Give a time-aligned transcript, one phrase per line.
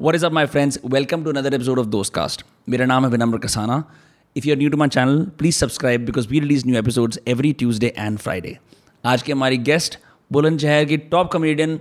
[0.00, 0.78] What is up, my friends?
[0.84, 2.42] Welcome to another episode of Dostcast.
[2.68, 3.84] मेरा नाम है Vinamra Kasana
[4.36, 7.90] If you're new to my channel, please subscribe because we release new episodes every Tuesday
[8.04, 8.52] and Friday.
[9.04, 9.98] आज की हमारी guest
[10.30, 11.78] Bulandshahr की top comedian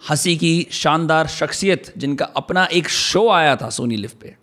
[0.00, 4.34] हँसी की शानदार शख्सियत जिनका अपना एक शो आया था सोनी लिव पे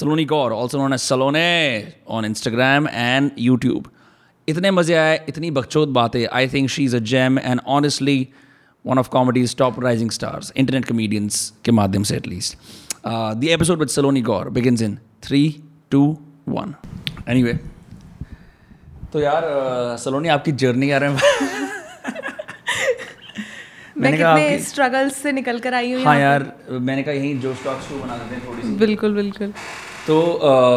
[0.00, 1.46] Saloni Gaur also known Salone
[2.08, 3.90] on Instagram and YouTube
[4.48, 8.18] इतने मज़े आए इतनी बकचोद बातें I think she is a gem and honestly
[8.84, 12.56] one of comedies top rising stars internet comedians के माध्यम से at least
[13.06, 15.42] the episode with Saloni Gaur begins in three
[15.90, 16.02] two
[16.48, 16.74] one
[17.28, 17.52] anyway
[19.12, 19.42] तो यार
[19.98, 21.18] सलोनी आपकी जर्नी आ रहे हैं।
[23.98, 27.80] मैंने कहा स्ट्रगल्स से निकल कर आई हूँ हाँ यार मैंने कहा यहीं जो स्टॉक
[27.80, 29.52] शो बना देते हैं थोड़ी सी। बिल्कुल बिल्कुल।
[30.06, 30.16] तो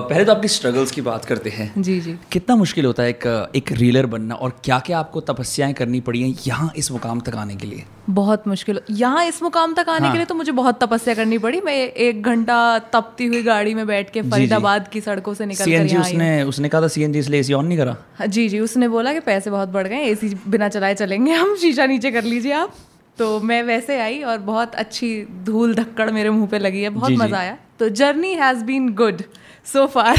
[0.09, 3.25] पहले तो आपकी स्ट्रगल्स की बात करते हैं। जी जी। कितना मुश्किल होता है एक
[3.55, 7.35] एक रीलर बनना और क्या क्या आपको तपस्याएँ करनी पड़ी हैं यहाँ इस मुकाम तक
[7.35, 7.83] आने के लिए?
[8.09, 11.37] बहुत मुश्किल। यहाँ इस मुकाम तक आने हाँ। के लिए तो मुझे बहुत तपस्या करनी
[11.37, 12.57] पड़ी। मैं एक घंटा
[12.93, 16.69] तपती हुई गाड़ी में बैठ के फरीदाबाद की सड़कों से निकल कर हूँ। उसने उसने
[16.69, 19.49] कहा था सीएनजी इसलिए एसी ऑन नहीं करा। हाँ, जी जी उसने बोला कि पैसे
[19.49, 22.75] बहुत बढ़ गए एसी बिना चलाए चलेंगे हम शीशा नीचे कर लीजिए आप।
[23.19, 25.09] तो मैं वैसे आई और बहुत अच्छी
[25.43, 28.63] धूल धक्कड़ मेरे मुँह पे लगी है बहुत जी, जी। मज़ा आया। तो journey has
[28.63, 29.21] been good
[29.65, 30.17] so far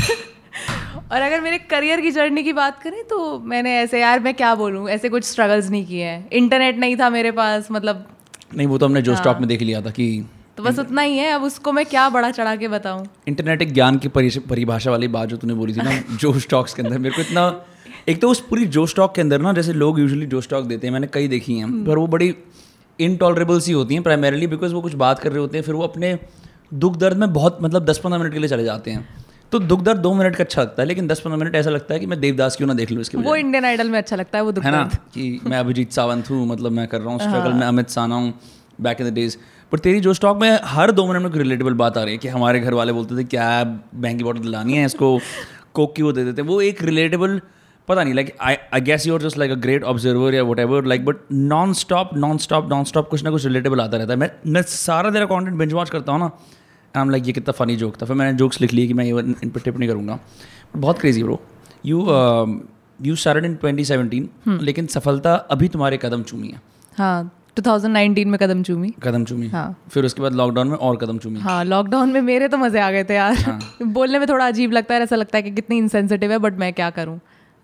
[1.13, 4.55] और अगर मेरे करियर की जर्नी की बात करें तो मैंने ऐसे यार मैं क्या
[4.55, 4.89] बोलूँ?
[4.91, 8.07] ऐसे कुछ स्ट्रगल्स नहीं किए हैं। इंटरनेट नहीं था मेरे पास मतलब
[8.57, 10.25] नहीं वो तो हमने जो हाँ। स्टॉक में देख लिया था कि
[10.57, 13.07] तो बस उतना ही है अब उसको मैं क्या बड़ा चढ़ा के बताऊँ?
[13.29, 16.83] इंटरनेट एक ज्ञान की परिभाषा वाली बात जो तूने बोली थी ना जो स्टॉक्स के
[16.83, 17.51] अंदर मेरे को इतना
[18.09, 20.87] एक तो उस पूरी जो स्टॉक के अंदर ना जैसे लोग यूजुअली जो स्टॉक देते
[20.87, 22.35] हैं मैंने कई देखी हैं पर वो बड़ी
[23.01, 25.83] इनटॉलरेबल सी होती हैं प्राइमरीली बिकॉज़ वो कुछ बात कर रहे होते हैं फिर वो
[25.83, 26.19] अपने
[26.75, 29.09] दुख दर्द में बहुत मतलब दस पंद्रह मिनट के लिए चले जाते हैं।
[29.53, 31.95] तो दुख दर्द दो मिनट का अच्छा लगता है लेकिन दस पंद्रह मिनट ऐसा लगता
[31.95, 34.39] है कि मैं देवदास क्यों ना देख लूँ इसके वो इंडियन आइडल में अच्छा लगता
[34.39, 34.85] है वो दुख है ना?
[35.15, 38.35] कि मैं अभिजीत सावंत हूँ मतलब मैं कर रहा हूँ स्ट्रगल में अमित साना हूँ
[38.81, 39.37] बैक इन द डेज़
[39.73, 42.29] पर तेरी जो स्टॉक में हर दो मिनट में रिलेटेबल बात आ रही है कि
[42.29, 45.21] हमारे घर वाले बोलते थे क्या महँगी बॉटल लानी है इसको?
[45.75, 46.49] कोक की वो दे देते हैं?
[46.49, 47.41] वो एक रिलेटेबल
[47.89, 51.05] पता नहीं like I I guess you're just like a great observer या whatever like
[51.05, 54.31] but non stop non stop non stop कुछ ना कुछ रिलेटेबल आता रहता है। मैं
[54.47, 56.27] मैं सारा तेरा कॉन्टेंट बेंच वॉच करता हूँ ना
[56.97, 59.05] आई एम लाइक ये कितना फनी जोक था। फिर मैंने जोक्स लिख लिए कि मैं
[59.05, 60.19] ये इन पर टिप नहीं करूँगा।
[60.77, 61.41] बहुत crazy bro
[61.87, 62.07] you
[63.03, 66.61] you started in 2017 लेकिन सफलता अभी तुम्हारे कदम चूमी है।
[66.99, 67.31] हाँ
[67.61, 71.41] 2019 में कदम चूमी। कदम चूमी। हाँ। फिर उसके बाद लॉकडाउन में और कदम चूमी।
[71.41, 74.73] हाँ लॉकडाउन में मेरे तो मज़े आ गए थे यार। हाँ। बोलने में थोड़ा अजीब
[74.73, 77.19] लगता है ऐसा लगता है कि कितनी इंसेंसिटिव है बट मैं क्या करूँ?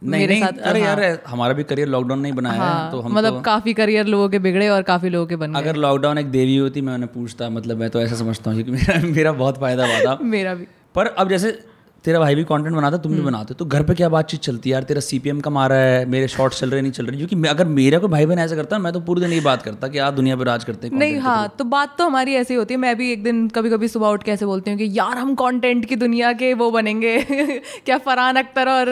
[0.04, 3.41] नहीं नहीं अरे यार हमारा भी करियर लॉकडाउन नहीं बनाया है हाँ, तो हम मतलब
[3.42, 6.56] काफ़ी करियर लोगों के बिगड़े और काफ़ी लोगों के बन गए। अगर लॉकडाउन एक देवी
[6.56, 9.87] होती मैं उन्हें पूछता मतलब मैं तो ऐसा समझता हूँ क्योंकि मेरा मेरा बहुत फ़ायदा
[9.87, 11.59] हुआ था। मेरा भी। पर अब जैसे
[12.04, 14.41] तेरा भाई भी कंटेंट बनाता तुम भी हम्म। बनाते हो तो घर पे क्या बातचीत
[14.41, 14.82] चलती है यार?
[14.82, 17.66] तेरा सीपीएम कम आ रहा है मेरे शॉर्ट्स चल रहे नहीं चल रहे क्योंकि अगर
[17.69, 20.10] मेरा कोई भाई बहन ऐसा करता मैं तो पूरे दिन ये बात करता कि यार
[20.10, 22.97] दुनिया पे राज करते हैं नहीं हाँ तो बात तो हमारी ऐसी होती है मैं
[22.97, 25.84] भी एक दिन कभी कभी सुबह उठ के ऐसे बोलती हूँ कि यार हम कंटेंट
[25.84, 27.16] की दुनिया के वो बनेंगे।
[27.87, 28.91] क्या फरहान अख्तर और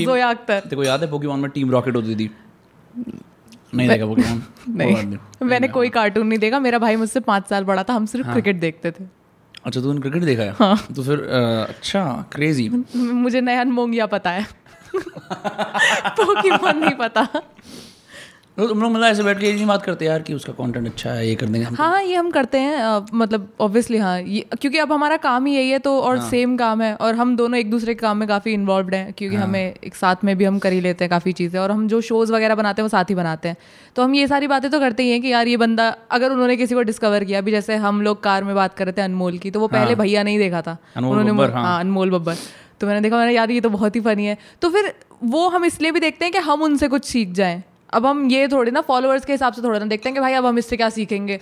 [0.00, 2.30] जोया अख्तर। तेरे को याद है पोकेमॉन में टीम रॉकेट होती थी?
[3.74, 4.42] नहीं देखा पोकेमॉन
[4.76, 8.30] नहीं। मैंने कोई कार्टून नहीं देखा मेरा भाई मुझसे पाँच साल बड़ा था हम सिर्फ़
[8.32, 9.04] क्रिकेट देखते थे।
[9.66, 10.50] अच्छा तूने क्रिकेट देखा है?
[10.50, 11.20] हाँ। तो फिर
[11.68, 14.46] अच्छा क्रेजी मुझे नयन मोंगिया पता है।
[14.94, 17.26] पोकेमोन नहीं पता।
[18.56, 21.10] तो तुम लोग मतलब ऐसे बैठ के ये बात करते यार कि उसका कंटेंट अच्छा
[21.10, 24.44] है ये कर देंगे हम हाँ हाँ ये हम करते हैं मतलब ऑब्वियसली हाँ ये
[24.52, 26.28] क्योंकि अब हमारा काम ही यही है तो और हाँ.
[26.30, 29.36] सेम काम है और हम दोनों एक दूसरे के काम में काफ़ी इन्वॉल्व हैं क्योंकि
[29.36, 29.46] हाँ.
[29.46, 32.00] हमें एक साथ में भी हम कर ही लेते हैं काफ़ी चीज़ें और हम जो
[32.00, 33.56] शोज़ वगैरह बनाते हैं वो साथ ही बनाते हैं
[33.96, 36.56] तो हम ये सारी बातें तो करते ही हैं कि यार ये बंदा अगर उन्होंने
[36.56, 39.38] किसी को डिस्कवर किया अभी जैसे हम लोग कार में बात कर रहे थे अनमोल
[39.38, 42.36] की तो वो पहले भैया नहीं देखा था उन्होंने हाँ। हाँ अनमोल बब्बर
[42.80, 44.92] तो मैंने देखा मैंने यार ये तो बहुत ही फनी है तो फिर
[45.24, 47.62] वो हम इसलिए भी देखते हैं कि हम उनसे कुछ सीख जाएँ
[47.94, 50.32] अब हम ये थोड़ी ना फॉलोअर्स के हिसाब से थोड़ा ना देखते हैं कि भाई
[50.32, 51.38] अब हम इससे क्या सीखेंगे?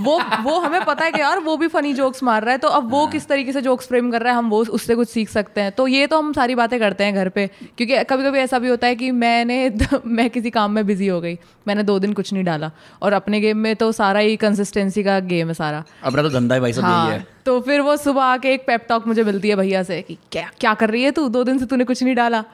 [0.00, 2.68] वो वो हमें पता है कि यार वो भी फनी जोक्स मार रहा है तो
[2.68, 5.28] अब वो किस तरीके से जोक्स फ्रेम कर रहा है हम वो उससे कुछ सीख
[5.28, 8.38] सकते हैं। तो ये तो हम सारी बातें करते हैं घर पे क्योंकि कभी कभी
[8.38, 9.58] ऐसा भी होता है कि मैंने
[10.06, 11.38] मैं किसी काम में बिज़ी हो गई
[11.68, 12.70] मैंने दो दिन कुछ नहीं डाला
[13.02, 16.54] और अपने गेम में तो सारा ही कंसिस्टेंसी का गेम है सारा। अपना तो धंधा
[16.54, 19.48] है भाई सब हाँ है। तो फिर वो सुबह आके एक पेप टॉक मुझे मिलती
[19.48, 21.28] है भैया से कि क्या क्या कर रही है तू?
[21.28, 22.44] दो दिन से तूने कुछ नहीं डाला।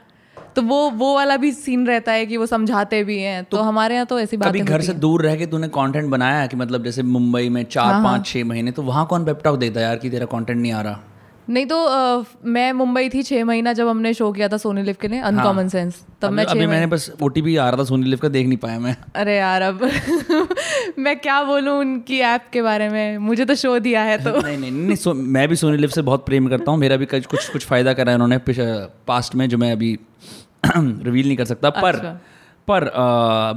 [0.56, 3.62] तो वो वो वाला भी सीन रहता है कि वो समझाते भी हैं। तो, तो
[3.62, 6.48] हमारे यहाँ तो ऐसी बात कभी घर से दूर रह के तूने कंटेंट बनाया है
[6.48, 9.80] कि मतलब जैसे मुंबई में चार हाँ, पाँच छः महीने तो वहाँ कौन पेपटॉक देता
[9.80, 11.00] है यार कि तेरा कंटेंट नहीं आ रहा?
[11.48, 14.96] नहीं तो अ, मैं मुंबई थी छह महीना जब हमने शो किया था सोनी लिव
[15.00, 18.06] के लिए अनकॉमन सेंस तब मैं हाँ। अभी, मैंने बस ओ आ रहा था सोनी
[18.06, 19.80] लिव का देख नहीं पाया मैं। अरे यार अब
[20.98, 23.18] मैं क्या बोलूँ उनकी ऐप के बारे में?
[23.18, 26.02] मुझे तो शो दिया है तो। नहीं नहीं नहीं सो, मैं भी सोनी लिव से
[26.02, 28.38] बहुत प्रेम करता हूँ। मेरा भी कुछ कुछ कुछ फ़ायदा करा है उन्होंने
[29.06, 29.98] पास्ट में जो मैं अभी
[30.76, 32.12] रिवील नहीं कर सकता। पर अच्छा।
[32.68, 32.90] पर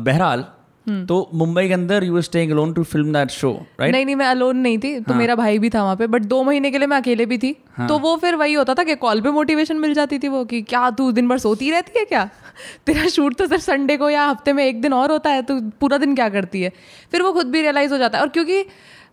[0.03, 0.45] बहरहाल
[0.87, 4.25] तो मुंबई के अंदर you staying alone to film that show right नहीं नहीं मैं
[4.25, 6.77] अलोन नहीं थी हाँ। तो मेरा भाई भी था वहाँ पे बट दो महीने के
[6.77, 7.51] लिए मैं अकेले भी थी।
[7.87, 10.61] तो वो फिर वही होता था कि कॉल पे मोटिवेशन मिल जाती थी वो कि
[10.61, 12.29] क्या तू दिन भर सोती रहती है क्या?
[12.85, 15.59] तेरा शूट तो सिर्फ़ संडे को या हफ़्ते में एक दिन और होता है तो
[15.81, 16.71] पूरा दिन क्या करती है?
[17.11, 18.65] फिर वो खुद भी रियलाइज़ हो जाता है। और क्योंकि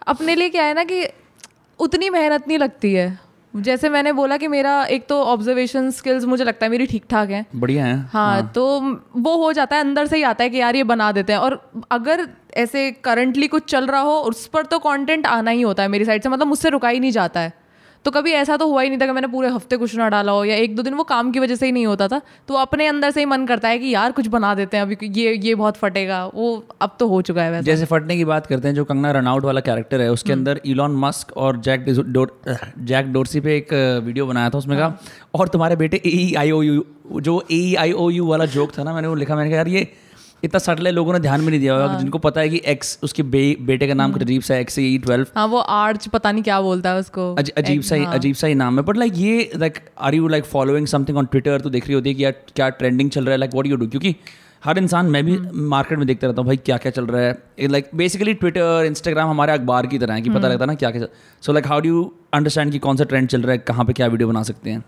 [0.07, 1.07] अपने लिए क्या है ना कि
[1.79, 6.45] उतनी मेहनत नहीं लगती है। जैसे मैंने बोला कि मेरा एक तो ऑब्जर्वेशन स्किल्स मुझे
[6.45, 8.65] लगता है मेरी ठीक ठाक है। बढ़िया है हाँ हाँ। तो
[9.17, 11.41] वो हो जाता है अंदर से ही आता है कि यार ये बना देते हैं।
[11.41, 11.61] और
[11.91, 15.89] अगर ऐसे करंटली कुछ चल रहा हो उस पर तो कंटेंट आना ही होता है
[15.89, 17.53] मेरी साइड से मतलब मुझसे रुका ही नहीं जाता है।
[18.09, 20.33] तो कभी ऐसा तो हुआ ही नहीं था कि मैंने पूरे हफ़्ते कुछ ना डाला
[20.33, 22.55] हो या एक दो दिन वो काम की वजह से ही नहीं होता था। तो
[22.55, 25.35] अपने अंदर से ही मन करता है कि यार कुछ बना देते हैं अभी ये
[25.37, 26.47] ये बहुत फटेगा वो
[26.81, 29.45] अब तो हो चुका है वैसे। जैसे फटने की बात करते हैं जो कंगना रनआउट
[29.45, 32.41] वाला कैरेक्टर है उसके अंदर इलॉन मस्क और जैक डोर,
[32.79, 33.73] जैक डोरसी पे एक
[34.05, 34.93] वीडियो बनाया था उसमें कहा
[35.35, 36.85] और तुम्हारे बेटे ए आई ओ यू
[37.21, 39.69] जो ए आई ओ यू वाला जोक था ना मैंने वो लिखा मैंने कहा यार
[39.69, 39.87] ये
[40.43, 42.61] इतना सटल है लोगों ने ध्यान में नहीं दिया होगा हाँ। जिनको पता है कि
[42.67, 46.33] एक्स उसके बे, बेटे का नाम अजीब सा एक्स ई ट्वेल्व हाँ वो आर्च पता
[46.33, 48.97] नहीं क्या बोलता है उसको। अज, अजीब सा ही अजीब सा ही नाम है। बट
[48.97, 52.15] लाइक ये like are you like following something on Twitter तो देख रही होती है
[52.15, 53.39] कि यार क्या ट्रेंडिंग चल रहा है?
[53.39, 54.15] लाइक वॉट यू डू क्योंकि
[54.65, 55.39] हर इंसान मैं भी
[55.69, 57.37] मार्केट में देखता रहता हूँ भाई क्या क्या चल रहा है?
[57.63, 60.91] लाइक बेसिकली ट्विटर इंस्टाग्राम हमारे अखबार की तरह है कि पता लगता है ना क्या
[60.91, 61.07] क्या
[61.43, 62.03] so like how do you
[62.35, 63.59] understand कि कौन सा ट्रेंड चल रहा है?
[63.59, 64.85] कहाँ पे क्या वीडियो बना सकते हैं?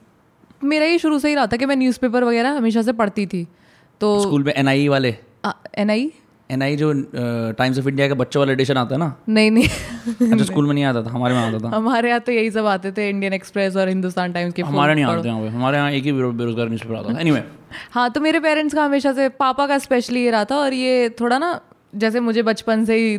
[0.64, 3.46] मेरा ये शुरू से ही रहा था कि मैं न्यूज़पेपर वगैरह हमेशा से पढ़ती थी।
[4.00, 5.16] तो स्कूल में एन वाले?
[5.44, 6.10] एन आई
[6.50, 6.92] एन आई जो
[7.58, 9.14] टाइम्स ऑफ़ इंडिया का बच्चों वाला एडिशन आता है ना?
[9.28, 9.68] नहीं नहीं।
[10.30, 12.66] अच्छा स्कूल में नहीं आता था हमारे में आता था। हमारे यहाँ तो यही सब
[12.66, 16.04] आते थे इंडियन एक्सप्रेस और हिंदुस्तान टाइम्स के हमारे नहीं आते यहाँ हमारे यहाँ एक
[16.04, 17.42] ही बेरोजगार न्यूज़ पेपर आता था। एनीवे
[17.92, 21.08] हाँ तो मेरे पेरेंट्स का हमेशा से पापा का स्पेशली ये रहा था और ये
[21.20, 21.60] थोड़ा ना
[21.94, 23.16] जैसे मुझे बचपन से ही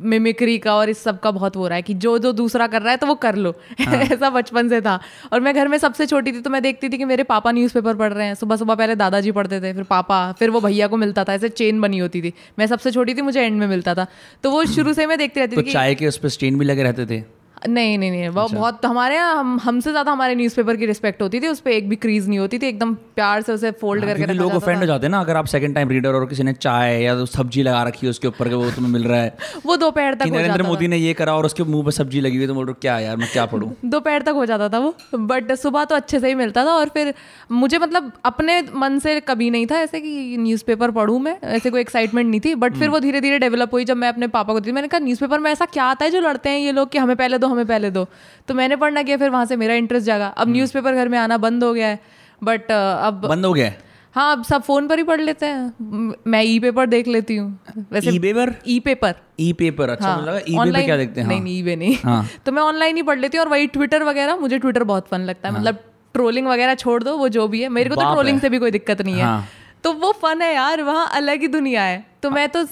[0.00, 2.82] मिमिक्री का और इस सब का बहुत हो रहा है कि जो जो दूसरा कर
[2.82, 4.98] रहा है तो वो कर लो। ऐसा बचपन से था।
[5.32, 7.94] और मैं घर में सबसे छोटी थी तो मैं देखती थी कि मेरे पापा न्यूज़पेपर
[7.94, 10.96] पढ़ रहे हैं। सुबह सुबह पहले दादाजी पढ़ते थे फिर पापा फिर वो भैया को
[10.96, 13.94] मिलता था। ऐसे चेन बनी होती थी। मैं सबसे छोटी थी मुझे एंड में मिलता
[13.94, 14.06] था।
[14.42, 16.64] तो वो शुरू से मैं देखती रहती तो थी चाय के उस पर स्टेन भी
[16.64, 17.45] लगे रहते थे?
[17.66, 21.22] नहीं नहीं नहीं वो अच्छा। बहुत हमारे यहाँ हम हमसे ज़्यादा हमारे न्यूज़पेपर की रिस्पेक्ट
[21.22, 24.04] होती थी उस पर एक भी क्रीज नहीं होती थी एकदम प्यार से उसे फोल्ड
[24.04, 26.26] करके हाँ, रखा लोग ऑफेंड हो जाते हैं ना अगर आप सेकंड टाइम रीडर और
[26.26, 29.04] किसी ने चाय या तो सब्ज़ी लगा रखी है उसके ऊपर के वो तुम्हें मिल
[29.04, 29.36] रहा है।
[29.66, 32.46] वो दोपहर तक नरेंद्र मोदी ने ये करा और उसके मुँह पर सब्ज़ी लगी हुई
[32.46, 33.70] तो बोल रहे क्या यार मैं क्या पढ़ूं?
[33.84, 36.88] दोपहर तक हो जाता था वो बट सुबह तो अच्छे से ही मिलता था और
[36.88, 37.14] फिर
[37.52, 41.80] मुझे मतलब अपने मन से कभी नहीं था ऐसे कि न्यूज़पेपर पढ़ूँ मैं ऐसे कोई
[41.80, 44.60] एक्साइटमेंट नहीं थी बट फिर वो धीरे धीरे डेवलप हुई जब मैं अपने पापा को
[44.60, 46.98] दी मैंने कहा न्यूज़पेपर में ऐसा क्या आता है जो लड़ते हैं ये लोग कि
[46.98, 48.06] हमें पहले दो हमें पहले दो।
[48.48, 51.38] तो मैंने पढ़ना किया फिर वहाँ से मेरा इंटरेस्ट जागा। अब न्यूज़पेपर घर में आना
[51.38, 51.98] बंद हो गया है
[52.42, 53.72] बट अब बंद हो गया
[54.14, 54.32] हाँ?
[54.32, 57.58] अब सब फ़ोन पर ही पढ़ लेते हैं। मैं ई पेपर देख लेती हूँ।
[57.92, 61.28] वैसे e paper e paper e paper अच्छा हाँ, लगा ई पे क्या देखते हैं?
[61.28, 64.02] नहीं हाँ। नहीं नहीं। हाँ। तो मैं ऑनलाइन ही पढ़ लेती हूँ और वही ट्विटर
[64.02, 65.78] वगैरह मुझे ट्विटर बहुत फन लगता है। मतलब
[66.14, 68.70] ट्रोलिंग वगैरह छोड़ दो वो जो भी है। मेरे को तो ट्रोलिंग से भी कोई
[68.70, 69.46] दिक्कत नहीं है। हाँ।
[69.84, 72.66] तो वो फन है यार वहाँ अलग ही दुनिया है। तो मैं तो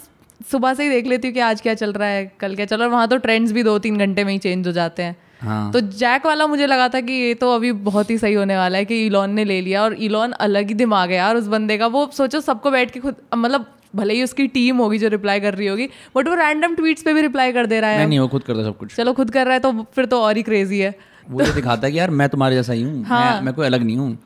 [0.49, 2.77] सुबह से ही देख लेती हूँ कि आज क्या चल रहा है कल क्या चल
[2.77, 5.17] रहा है। वहाँ तो ट्रेंड्स भी दो तीन घंटे में ही चेंज हो जाते हैं।
[5.41, 8.57] हाँ। तो जैक वाला मुझे लगा था कि ये तो अभी बहुत ही सही होने
[8.57, 11.47] वाला है कि इलॉन ने ले लिया और इलॉन अलग ही दिमाग है यार उस
[11.49, 15.09] बंदे का। वो सोचो सबको बैठ के खुद मतलब भले ही उसकी टीम होगी जो
[15.09, 17.97] रिप्लाई कर रही होगी बट वो रैंडम ट्वीट्स पे भी रिप्लाई कर दे रहा है।
[17.97, 20.21] नहीं नहीं वो खुद करता सब कुछ। चलो खुद कर रहा है तो फिर तो
[20.21, 20.95] और ही क्रेजी है।
[21.29, 23.35] वो ये दिखाता है कि यार मैं तुम्हारे जैसा ही हूँ हाँ.
[23.35, 24.17] मैं, मैं कोई अलग नहीं हूँ।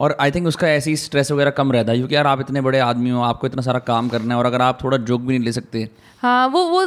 [0.00, 2.78] और आई थिंक उसका ऐसी स्ट्रेस वगैरह कम रहता है क्योंकि यार आप इतने बड़े
[2.78, 5.44] आदमी हो आपको इतना सारा काम करना है और अगर आप थोड़ा जोक भी नहीं
[5.44, 5.88] ले सकते।
[6.22, 6.86] हाँ वो वो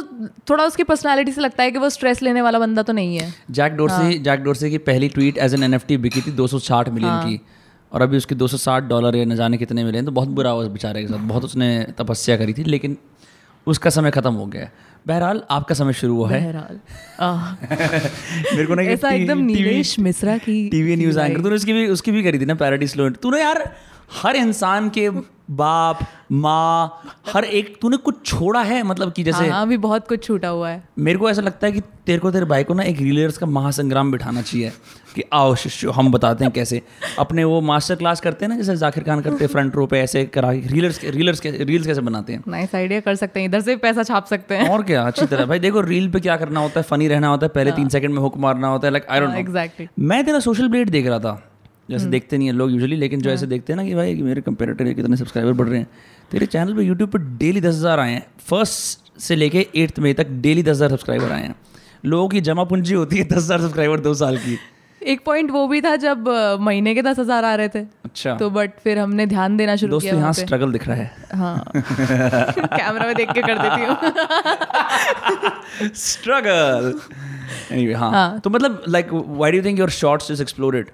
[0.50, 3.32] थोड़ा उसकी पर्सनालिटी से लगता है कि वो स्ट्रेस लेने वाला बंदा तो नहीं है।
[3.50, 7.28] जैक डोरसी जैक डोरसी की पहली ट्वीट एज एन एनएफटी बिकी थी 260 मिलियन हाँ.
[7.28, 7.40] की।
[7.92, 10.62] और अभी उसके 260 डॉलर या न जाने कितने मिले हैं तो बहुत बुरा हुआ
[10.62, 12.96] उस बेचारे के साथ बहुत उसने तपस्या करी थी लेकिन
[13.66, 14.72] उसका समय खत्म हो गया है।
[15.06, 16.52] बहरहाल आपका समय शुरू हुआ है।
[18.54, 22.12] मेरे को ना ऐसा एकदम नीलेश मिश्रा की टीवी न्यूज़ एंकर तूने उसकी भी उसकी
[22.12, 23.76] भी करी थी ना पैराडी स्लो तूने यार
[24.22, 25.10] हर इंसान के
[25.50, 25.98] बाप
[26.32, 28.82] माँ हर एक तूने कुछ छोड़ा है?
[28.82, 31.66] मतलब कि जैसे हाँ हाँ अभी बहुत कुछ छूटा हुआ है। मेरे को ऐसा लगता
[31.66, 34.72] है कि तेरे को तेरे भाई को ना एक रीलर्स का महासंग्राम बिठाना चाहिए।
[35.14, 36.80] कि आओ शिष्य हम बताते हैं कैसे।
[37.18, 40.00] अपने वो मास्टर क्लास करते हैं ना जैसे जाकिर खान करते हैं फ्रंट रो पे
[40.00, 43.74] ऐसे करा रीलर्स रीलर्स रील्स कैसे बनाते हैं। नाइस आइडिया कर सकते हैं इधर से
[43.74, 46.60] भी पैसा छाप सकते हैं। और क्या अच्छी तरह। भाई देखो रील पे क्या करना
[46.60, 49.06] होता है फनी रहना होता है पहले तीन सेकंड में हुक मारना होता है like
[49.08, 51.40] I don't know exactly मैं तेरा सोशल ब्लेड देख रहा था
[51.90, 54.40] जैसे देखते नहीं है लोग यूजुअली लेकिन जो ऐसे देखते हैं ना कि भाई मेरे
[54.42, 55.88] कंपेरेटर कितने सब्सक्राइबर बढ़ रहे हैं।
[56.30, 60.12] तेरे चैनल पे यूट्यूब पे डेली दस हज़ार आए हैं। फ़र्स्ट से लेके एट्थ मई
[60.12, 61.54] तक डेली दस हज़ार सब्सक्राइबर आए हैं।
[62.06, 64.58] लोगों की जमा पूंजी होती है दस हज़ार सब्सक्राइबर दो साल की।
[65.12, 66.28] एक पॉइंट वो भी था जब
[66.60, 69.98] महीने के दस हज़ार आ रहे थे। अच्छा। तो बट फिर हमने ध्यान देना शुरू
[70.00, 73.96] किया यहाँ स्ट्रगल दिख रहा है। हाँ। कैमरा में देख के कर देती हूँ।
[75.94, 76.92] स्ट्रगल
[77.72, 78.38] anyway, हाँ। हाँ.
[78.40, 80.90] तो मतलब like why do think your shorts just exploded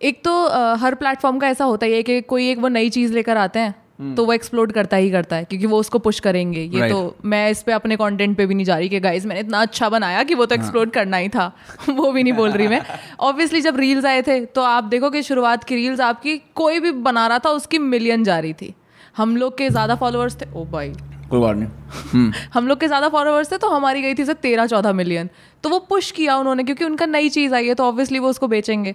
[0.00, 2.90] एक तो अ, हर प्लेटफॉर्म का ऐसा होता ही है कि कोई एक वो नई
[2.90, 6.18] चीज़ लेकर आते हैं। तो वो एक्सप्लोड करता ही करता है क्योंकि वो उसको पुश
[6.20, 6.90] करेंगे। ये Right.
[6.90, 9.60] तो मैं इस पे अपने कंटेंट पे भी नहीं जा रही कि गाइस मैंने इतना
[9.60, 11.46] अच्छा बनाया कि वो तो एक्सप्लोड करना ही था।
[11.90, 12.80] वो भी नहीं बोल रही मैं।
[13.20, 16.92] ऑब्वियसली जब रील्स आए थे तो आप देखो कि शुरुआत की रील्स आपकी कोई भी
[17.08, 18.74] बना रहा था उसकी मिलियन जा रही थी।
[19.16, 20.92] हम लोग के ज़्यादा फॉलोअर्स थे ओ भाई।
[21.30, 21.68] कोई बात नहीं।
[22.12, 25.28] हम्म। हम लोग के ज़्यादा फॉलोअर्स थे तो हमारी गई थी सिर्फ़ तेरह चौदह मिलियन
[25.64, 28.48] तो वो पुश किया उन्होंने क्योंकि उनका नई चीज़ आई है तो ऑब्वियसली वो उसको
[28.48, 28.94] बेचेंगे।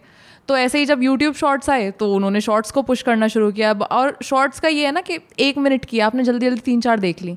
[0.49, 3.71] तो ऐसे ही जब यूट्यूब शॉर्ट्स आए तो उन्होंने शॉर्ट्स को पुश करना शुरू किया।
[3.71, 6.99] और शॉर्ट्स का ये है ना कि एक मिनट किया आपने जल्दी जल्दी तीन चार
[6.99, 7.33] देख ली।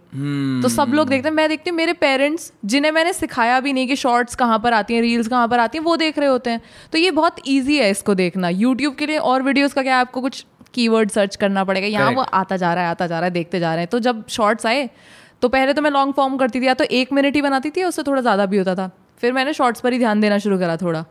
[0.63, 3.89] तो सब लोग देखते हैं मैं देखती हूँ मेरे पेरेंट्स जिन्हें मैंने सिखाया भी नहीं
[3.89, 6.51] कि शॉर्ट्स कहाँ पर आती हैं रील्स कहाँ पर आती हैं वो देख रहे होते
[6.51, 6.61] हैं।
[6.93, 10.21] तो ये बहुत ईजी है इसको देखना। यूट्यूब के लिए और वीडियोज़ का क्या आपको
[10.21, 10.45] कुछ
[10.75, 11.87] कीवर्ड सर्च करना पड़ेगा?
[11.89, 13.99] यहाँ वो आता जा रहा है आता जा रहा है देखते जा रहे हैं। तो
[14.01, 14.89] जब शॉर्ट्स आए
[15.43, 17.85] तो पहले तो मैं लॉन्ग फॉर्म करती थी। या तो एक मिनट ही बनाती थी
[17.85, 20.77] उससे थोड़ा ज़्यादा भी होता था। फिर मैंने शॉर्ट्स पर ही ध्यान देना शुरू करा
[20.77, 21.05] थोड़ा।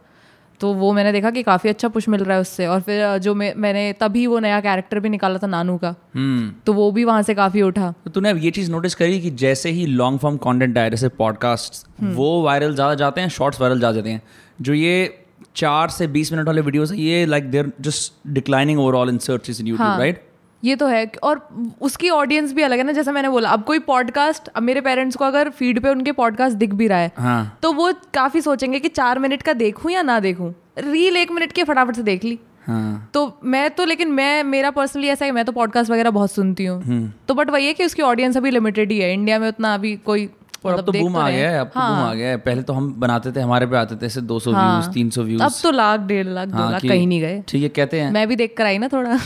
[0.60, 3.34] तो वो मैंने देखा कि काफ़ी अच्छा पुश मिल रहा है उससे। और फिर जो
[3.36, 6.66] मैं मैंने तभी वो नया कैरेक्टर भी निकाला था नानू का। hmm.
[6.66, 9.32] तो वो भी वहाँ से काफ़ी उठा। तो तूने अब ये चीज़ नोटिस करी कि
[9.38, 13.80] जैसे ही लॉन्ग फॉर्म कॉन्टेंट आया जैसे पॉडकास्ट वो वायरल ज़्यादा जाते हैं शॉर्ट्स वायरल
[13.80, 14.22] ज़्यादा जाते हैं।
[14.62, 15.24] जो ये
[15.56, 19.50] चार से बीस मिनट वाले वीडियोस है ये like they're just declining overall in search
[19.50, 20.24] in YouTube right
[20.64, 21.48] ये तो है और
[21.82, 25.16] उसकी ऑडियंस भी अलग है ना जैसे मैंने बोला अब कोई पॉडकास्ट अब मेरे पेरेंट्स
[25.16, 28.80] को अगर फ़ीड पे उनके पॉडकास्ट दिख भी रहा है हाँ। तो वो काफ़ी सोचेंगे
[28.80, 32.24] कि चार मिनट का देखूँ या ना देखूँ। रील एक मिनट के फटाफट से देख
[32.24, 36.10] ली। हाँ। तो मैं तो लेकिन मैं मेरा पर्सनली ऐसा है मैं तो पॉडकास्ट वगैरह
[36.10, 39.40] बहुत सुनती हूँ। तो बट वही है कि उसकी ऑडियंस अभी लिमिटेड ही है। इंडिया
[39.40, 42.14] में उतना अभी कोई अब मतलब तो बूम आ गया है अब तो बूम आ
[42.14, 44.90] गया है पहले तो हम बनाते थे हमारे पे आते थे ऐसे 200 हाँ। व्यूज़
[44.94, 47.70] 300 व्यूज़ अब तो लाख डेढ़ लाख दो हाँ, लाख कहीं नहीं गए ठीक है
[47.72, 49.18] कहते हैं मैं भी देख कर आई ना थोड़ा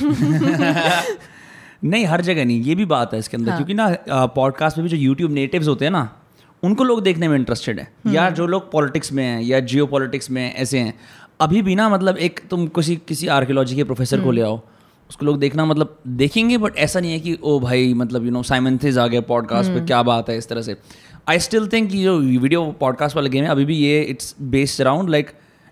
[1.84, 4.84] नहीं हर जगह नहीं ये भी बात है इसके हाँ। अंदर क्योंकि ना पॉडकास्ट में
[4.84, 6.10] भी जो यूट्यूब नेटिव्स होते हैं ना
[6.64, 9.90] उनको लोग देखने में इंटरेस्टेड है हम्म। या जो लोग पॉलिटिक्स में हैं या जियो
[10.30, 10.94] में ऐसे हैं
[11.42, 14.62] अभी भी ना मतलब एक तुम किसी किसी आर्कियोलॉजी के प्रोफेसर को ले हम्म। आओ
[15.10, 18.42] उसको लोग देखना मतलब देखेंगे बट ऐसा नहीं है कि ओ भाई मतलब यू नो
[18.44, 20.76] साइमन थिज आ गया पॉडकास्ट हम्म। पे क्या बात है इस तरह से
[21.30, 25.10] आई स्टिल थिंक जो वीडियो पॉडकास्ट वाला गेम है अभी भी ये it's based around
[25.10, 25.30] like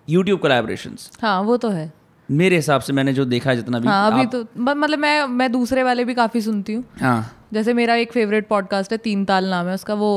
[0.08, 1.92] YouTube collaboration हाँ वो तो है।
[2.30, 5.24] मेरे हिसाब से मैंने जो देखा है जितना भी हाँ अभी आप- तो मतलब मैं
[5.26, 9.24] मैं दूसरे वाले भी काफ़ी सुनती हूँ। हाँ। जैसे मेरा एक फेवरेट पॉडकास्ट है तीन
[9.24, 10.10] ताल नाम है उसका वो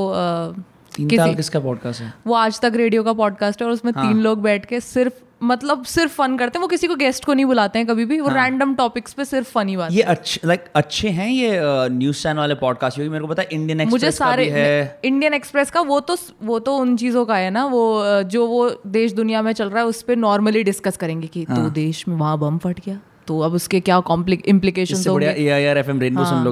[0.95, 2.13] तीन ताल किसका पॉडकास्ट है?
[2.27, 5.83] वो आज तक रेडियो का पॉडकास्ट है और उसमें तीन लोग बैठ के सिर्फ़ मतलब
[5.83, 8.29] सिर्फ़ फन करते हैं। वो किसी को गेस्ट को नहीं बुलाते हैं कभी भी। वो
[8.29, 12.55] रैंडम टॉपिक्स पे सिर्फ़ फनी बात ये अच्छे लाइक अच्छे हैं ये न्यूज़ चैनल वाले
[12.55, 15.81] पॉडकास्ट क्योंकि मेरे को पता है इंडियन मुझे एक्सप्रेस का भी है। इंडियन एक्सप्रेस का
[15.81, 19.51] वो तो वो तो उन चीज़ों का है ना। वो जो वो देश दुनिया में
[19.53, 22.57] चल रहा है उस पर नॉर्मली डिस्कस करेंगे कि हाँ। तो देश में वहाँ बम
[22.57, 22.99] फट गया।
[23.31, 24.01] तो अब उसके क्या
[24.47, 24.95] इम्प्लीकेशन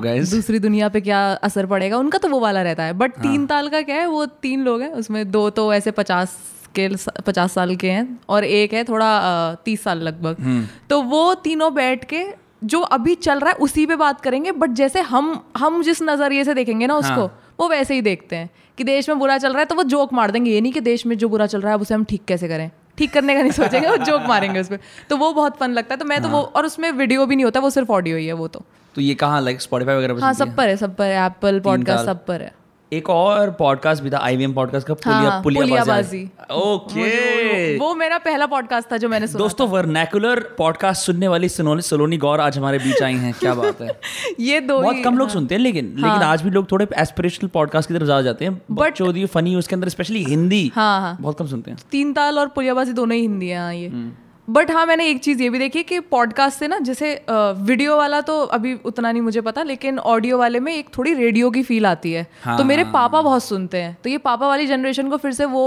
[0.01, 1.97] गाइस दूसरी दुनिया पे क्या असर पड़ेगा?
[1.97, 4.07] उनका तो वो वाला रहता है। बट हाँ। तीन ताल का क्या है?
[4.07, 6.37] वो तीन लोग हैं। उसमें दो तो ऐसे पचास
[6.75, 6.89] के
[7.27, 11.73] पचास साल के हैं और एक है थोड़ा तीस साल लगभग। हम्म। तो वो तीनों
[11.73, 12.25] बैठ के
[12.63, 16.43] जो अभी चल रहा है उसी पे बात करेंगे। बट जैसे हम हम जिस नज़रिए
[16.43, 19.49] से देखेंगे ना उसको हाँ। वो वैसे ही देखते हैं कि देश में बुरा चल
[19.49, 21.61] रहा है तो वो जोक मार देंगे। ये नहीं कि देश में जो बुरा चल
[21.61, 22.69] रहा है उसे हम ठीक कैसे करें?
[22.99, 24.79] ठीक करने का नहीं सोचेंगे वो जोक मारेंगे उस पर
[25.09, 27.45] तो वो बहुत फन लगता है। तो मैं तो वो और उसमें वीडियो भी नहीं
[27.45, 28.65] होता वो सिर्फ़ ऑडियो ही है वो तो।
[28.95, 30.77] तो ये कहाँ लाइक स्पॉटिफाई वगैरह हाँ सब पर है?
[30.77, 32.53] सब पर है एप्पल पॉडकास्ट सब पर है है?
[32.93, 38.17] एक और पॉडकास्ट भी था आईवीएम पॉडकास्ट का पुलिया हाँ, पुलिया पुलियाबाजी। ओके वो मेरा
[38.17, 42.57] पहला पॉडकास्ट था जो मैंने सुना दोस्तों वर्नैकुलर पॉडकास्ट सुनने वाली सलोनी सलोनी गौर आज
[42.57, 43.99] हमारे बीच आई हैं क्या बात है।
[44.39, 47.49] ये दो बहुत कम लोग सुनते हैं लेकिन हाँ, लेकिन आज भी लोग थोड़े एस्पिरेशनल
[47.49, 51.39] पॉडकास्ट की तरफ़ ज़्यादा जाते हैं। बच्चों फनी उसके अंदर स्पेशली हिंदी हाँ हाँ। बहुत
[51.39, 54.11] कम सुनते हैं। तीन ताल और पुलियाबाजी दोनों ही हिंदी है हाँ ये। हम्म।
[54.49, 58.21] बट हाँ मैंने एक चीज़ ये भी देखी कि पॉडकास्ट से ना जैसे वीडियो वाला
[58.21, 61.85] तो अभी उतना नहीं मुझे पता लेकिन ऑडियो वाले में एक थोड़ी रेडियो की फील
[61.85, 65.17] आती है। हाँ, तो मेरे पापा बहुत सुनते हैं। तो ये पापा वाली जनरेशन को
[65.17, 65.65] फिर से वो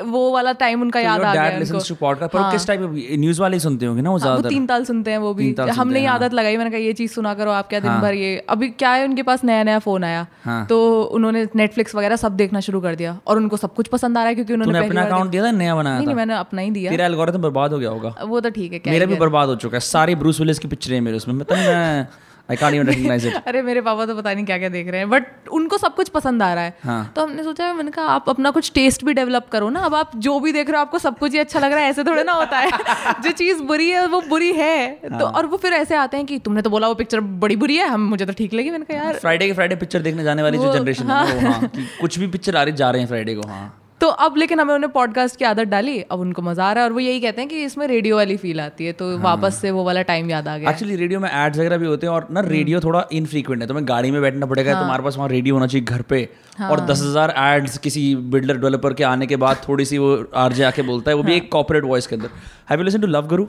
[0.00, 2.80] वो वाला टाइम उनका याद आ गया डैड लिसंस टू पॉडकास्ट पर वो किस टाइप
[3.18, 5.94] न्यूज़ वाले सुनते होंगे ना वो हाँ, वो तीन ताल सुनते हैं वो भी। हमने
[5.94, 8.14] हैं, ही। हाँ। आदत लगाई मैंने कहा ये चीज़ सुना करो आप क्या दिन भर
[8.14, 12.16] ये अभी क्या है उनके पास नया नया फ़ोन आया। हाँ। तो उन्होंने नेटफ्लिक्स वगैरह
[12.16, 14.86] सब देखना शुरू कर दिया और उनको सब कुछ पसंद आ रहा है क्योंकि उन्होंने
[14.86, 16.14] अपना अकाउंट दिया था नया बनाया नहीं था?
[16.14, 19.06] मैंने अपना ही दिया। तेरा एल्गोरिथम बर्बाद हो गया होगा। वो तो ठीक है मेरा
[19.06, 22.06] भी बर्बाद हो चुका है सारी ब्रूस विलिस की पिक्चरें हैं मेरे उसमें। मतलब मैं
[22.50, 25.00] I can't even recognise it अरे मेरे पापा तो पता नहीं क्या क्या देख रहे
[25.00, 28.04] हैं बट उनको सब कुछ पसंद आ रहा है। हाँ। तो हमने सोचा मैंने कहा
[28.06, 30.80] आप अपना कुछ टेस्ट भी डेवलप करो ना। अब आप जो भी देख रहे हो
[30.80, 32.70] आपको सब कुछ ही अच्छा लग रहा है ऐसे थोड़े ना होता है।
[33.22, 36.26] जो चीज़ बुरी है वो बुरी है। तो हाँ। और वो फिर ऐसे आते हैं
[36.26, 38.84] कि तुमने तो बोला वो पिक्चर बड़ी बुरी है हम मुझे तो ठीक लगी। मैंने
[38.84, 42.18] कहा यार फ्राइडे के फ्राइडे पिक्चर देखने जाने वाली जो जनरेशन है हाँ। कि कुछ
[42.18, 43.66] भी पिक्चर आ रही जा रहे हैं फ्राइडे को हाँ।
[44.00, 46.88] तो अब लेकिन हमें उन्हें पॉडकास्ट की आदत डाली अब उनको मज़ा आ रहा है
[46.88, 49.60] और वो यही कहते हैं कि इसमें रेडियो वाली फील आती है तो हाँ। वापस
[49.60, 52.12] से वो वाला टाइम याद आ गया। एक्चुअली रेडियो में एड्स वगैरह भी होते हैं
[52.14, 55.28] और ना रेडियो थोड़ा इनफ्रीक्वेंट है तुम्हें गाड़ी में बैठना पड़ेगा हाँ। तुम्हारे पास वहाँ
[55.28, 59.26] रेडियो होना चाहिए घर पे हाँ। और दस हज़ार एड्स किसी बिल्डर डेवलपर के आने
[59.26, 62.16] के बाद थोड़ी सी वो आरजे आके बोलता है वो भी एक कॉर्पोरेट वॉइस के
[62.16, 62.30] अंदर।
[62.70, 63.46] Have you listen to Love Guru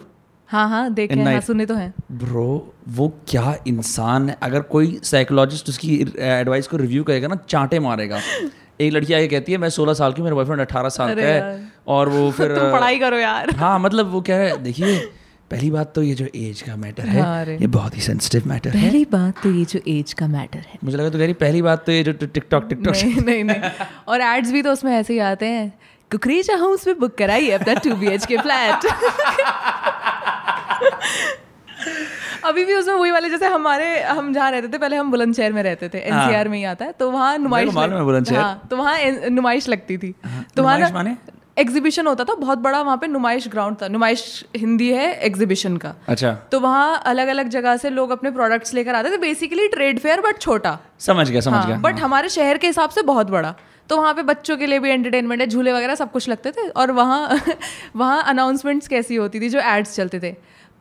[0.50, 5.00] हाँ हाँ देखे हैं, हाँ सुने तो हैं। ब्रो वो क्या इंसान है। अगर कोई
[5.04, 8.20] साइकोलॉजिस्ट उसकी एडवाइस को रिव्यू करेगा ना चांटे मारेगा।
[8.80, 11.62] एक लड़की आके कहती है मैं सोलह साल की मेरा बॉयफ्रेंड अठारह साल का है।
[11.88, 14.98] और वो फिर तुम पढ़ाई करो यार। हाँ मतलब वो क्या है देखिए
[15.52, 18.70] पहली बात तो ये जो एज का मैटर है हाँ, ये बहुत ही सेंसिटिव मैटर
[18.70, 21.34] है। पहली बात तो ये जो एज का मैटर है। मुझे लगा तो कह रही
[21.34, 23.70] पहली बात तो ये जो टिकटॉक टिकटॉक नहीं नहीं नहीं
[24.08, 25.72] और एड्स भी तो उसमें ऐसे ही आते हैं।
[26.12, 28.86] कुकरेजा हाउस में बुक कराइए अपना two B H K flat
[32.48, 35.62] अभी भी उसमें वही वाले जैसे हमारे हम जहाँ रहते थे पहले हम बुलंदशहर में
[35.64, 38.98] रहते थे एनसीआर में ही आता है तो वहाँ नुमाइश है। हाँ तो वहाँ
[39.30, 40.14] नुमाइश लगती थी।
[40.56, 41.18] तो वहाँ
[41.60, 44.24] एग्जीबिशन होता था बहुत बड़ा वहाँ पे नुमाइश ग्राउंड था नुमाइश
[44.58, 48.96] हिंदी है एग्जीबिशन का। अच्छा। तो वहाँ अलग अलग जगह से लोग अपने प्रोडक्ट्स लेकर
[48.96, 52.58] आते थे बेसिकली ट्रेड फेयर बट छोटा। समझ गया समझ हाँ, गया। बट हमारे शहर
[52.58, 53.54] के हिसाब से बहुत बड़ा।
[53.90, 56.68] तो वहाँ पे बच्चों के लिए भी एंटरटेनमेंट है झूले वगैरह सब कुछ लगते थे
[56.70, 57.40] और वहाँ
[57.96, 60.36] वहाँ अनाउंसमेंट्स कैसी होती थी जो एड्स चलते थे।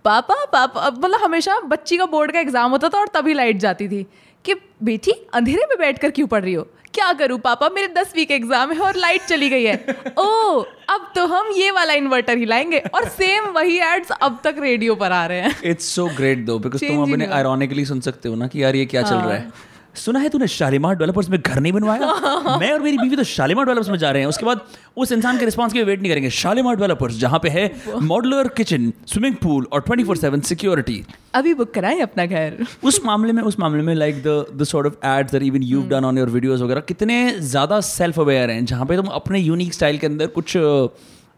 [0.07, 3.89] पापा पापा मतलब हमेशा बच्ची का बोर्ड का एग्ज़ाम होता था और तभी लाइट जाती
[3.89, 4.03] थी
[4.45, 6.63] कि बेटी अंधेरे में बैठ कर क्यों पढ़ रही हो?
[6.95, 7.39] क्या करूँ?
[7.39, 10.61] पापा मेरे दस वीक एग्ज़ाम है और लाइट चली गई है। ओ
[10.91, 14.95] अब तो हम ये वाला इन्वर्टर ही लाएँगे। और सेम वही एड्स अब तक रेडियो
[14.95, 18.29] पर आ रहे हैं। It's so great though because तुम अपने आयरोनिकली आयरॉनिकली सुन सकते
[18.29, 21.41] हो ना कि यार ये क्या चल रहा है। सुना है तूने शालीमार डेवलपर्स में
[21.41, 22.57] घर नहीं बनवाया?
[22.61, 24.61] मैं और मेरी बीवी तो शालीमार डेवलपर्स में जा रहे हैं। उसके बाद
[24.97, 27.71] उस इंसान के रिस्पांस के वेट नहीं करेंगे। शालीमार डेवलपर्स जहाँ पे है
[28.03, 31.03] मॉडुलर किचन स्विमिंग पूल और ट्वेंटी फोर सेवन सिक्योरिटी
[31.35, 32.65] अभी बुक कराएँ अपना घर?
[32.85, 35.83] उस मामले में उस मामले में like the the sort of ads that even you
[35.89, 39.75] done on your videos वगैरह कितने ज़्यादा सेल्फ अवेयर हैं जहाँ पे तुम अपने यूनिक
[39.75, 40.57] स्टाइल के अंदर कुछ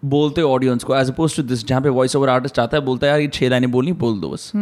[0.05, 2.83] बोलते हो ऑडियंस को एज अपोज टू दिस जहाँ पे वॉइस ओवर आर्टिस्ट आता है
[2.85, 4.53] बोलता है यार ये छह लाइनें बोलनी बोल दो बस।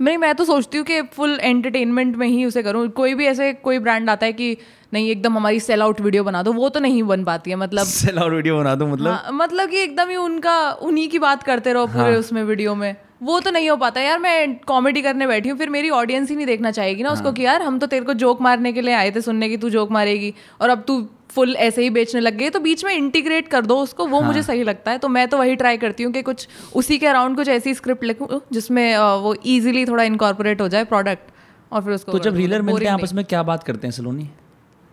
[0.00, 3.52] नहीं मैं तो सोचती हूँ कि फुल एंटरटेनमेंट में ही उसे करूँ। कोई भी ऐसे
[3.52, 4.56] कोई ब्रांड आता है कि
[4.92, 7.86] नहीं एकदम हमारी सेल आउट वीडियो बना दो वो तो नहीं बन पाती है मतलब।
[7.86, 9.12] सेल आउट वीडियो बना दो मतलब?
[9.12, 12.18] हाँ, मतलब कि एकदम ही उनका उन्हीं की बात करते रहो पूरे हाँ.
[12.18, 15.70] उसमें वीडियो में। वो तो नहीं हो पाता। यार मैं कॉमेडी करने बैठी हूँ फिर
[15.70, 17.16] मेरी ऑडियंस ही नहीं देखना चाहेगी ना हाँ.
[17.16, 19.56] उसको कि यार हम तो तेरे को जोक मारने के लिए आए थे सुनने की
[19.56, 22.92] तू जोक मारेगी और अब तू फुल ऐसे ही बेचने लग गई तो बीच में
[22.94, 24.26] इंटीग्रेट कर दो उसको वो हाँ.
[24.28, 27.06] मुझे सही लगता है। तो मैं तो वही ट्राई करती हूँ कि कुछ उसी के
[27.06, 31.30] अराउंड कुछ ऐसी स्क्रिप्ट लिखूँ जिसमें वो इजीली थोड़ा इनकॉर्पोरेट हो जाए प्रोडक्ट
[31.72, 34.28] और फिर उसको तो जब रीलर मिलते हैं आपस में क्या बात करते हैं सलोनी?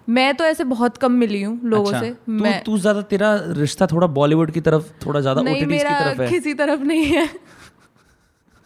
[0.10, 3.36] मैं तो ऐसे बहुत कम मिली हूँ लोगों अच्छा, से। तू मैं तू ज़्यादा तेरा
[3.47, 7.05] रिश्ता थोड़ा बॉलीवुड की तरफ़ थोड़ा ज़्यादा नहीं ओटीटीज की तरफ़ है। किसी तरफ़ नहीं
[7.05, 7.29] है।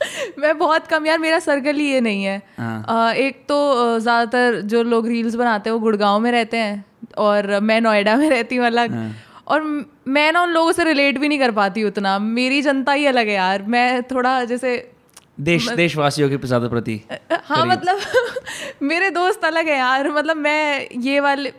[0.40, 4.62] मैं बहुत कम यार मेरा सर्कल ही ये नहीं है। हाँ। अ, एक तो ज़्यादातर
[4.62, 6.86] जो लोग रील्स बनाते हैं वो गुड़गांव में रहते हैं
[7.18, 9.16] और मैं नोएडा में रहती हूँ अलग। हाँ।
[9.48, 9.62] और
[10.08, 13.28] मैं ना उन लोगों से रिलेट भी नहीं कर पाती उतना। मेरी जनता ही अलग
[13.28, 14.92] है यार। मैं थोड़ा जैसे
[15.40, 17.00] देश देशवासियों के ज़्यादा प्रति
[17.46, 18.00] हाँ मतलब
[18.84, 21.52] मेरे दोस्त अलग है यार मतलब मैं ये वाले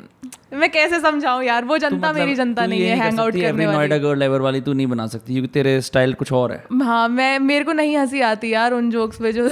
[0.53, 1.65] मैं कैसे समझाऊं यार?
[1.65, 4.61] वो जनता मतलब- मेरी जनता नहीं है हैंग आउट करने वाली। नोएडा गर्ल एवर वाली
[4.61, 7.97] तू नहीं बना सकती क्योंकि तेरे स्टाइल कुछ और है। हाँ मैं मेरे को नहीं
[7.97, 9.49] हँसी आती यार उन जोक्स पे जो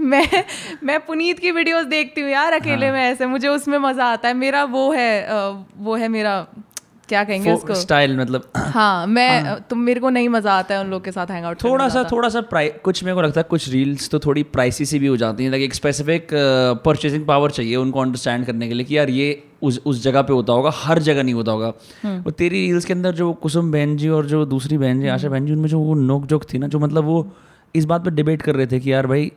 [0.00, 0.44] मैं
[0.84, 4.28] मैं पुनीत की वीडियोस देखती हूँ यार अकेले हाँ। में ऐसे मुझे उसमें मज़ा आता
[4.28, 5.10] है मेरा वो है
[5.78, 6.34] वो है मेरा
[7.10, 7.74] क्या कहेंगे उसको?
[7.74, 9.66] स्टाइल मतलब हाँ मैं हाँ.
[9.70, 12.04] तुम मेरे को नहीं मज़ा आता है उन लोग के साथ हैंग आउट थोड़ा सा
[12.12, 12.42] थोड़ा सा
[12.84, 15.50] कुछ मेरे को लगता है कुछ रील्स तो थोड़ी प्राइसी सी भी हो जाती हैं
[15.50, 16.28] लाइक एक स्पेसिफिक
[16.84, 20.32] परचेसिंग पावर चाहिए उनको अंडरस्टैंड करने के लिए कि यार ये उस उस जगह पे
[20.32, 21.68] होता होगा हर जगह नहीं होता होगा।
[22.04, 25.28] वो तेरी रील्स के अंदर जो कुसुम बहन जी और जो दूसरी बहन जी आशा
[25.28, 27.32] बहन जी उनमें जो वो नोक जोक थी ना जो मतलब वो
[27.74, 29.32] इस बात पर डिबेट कर रहे थे कि यार भाई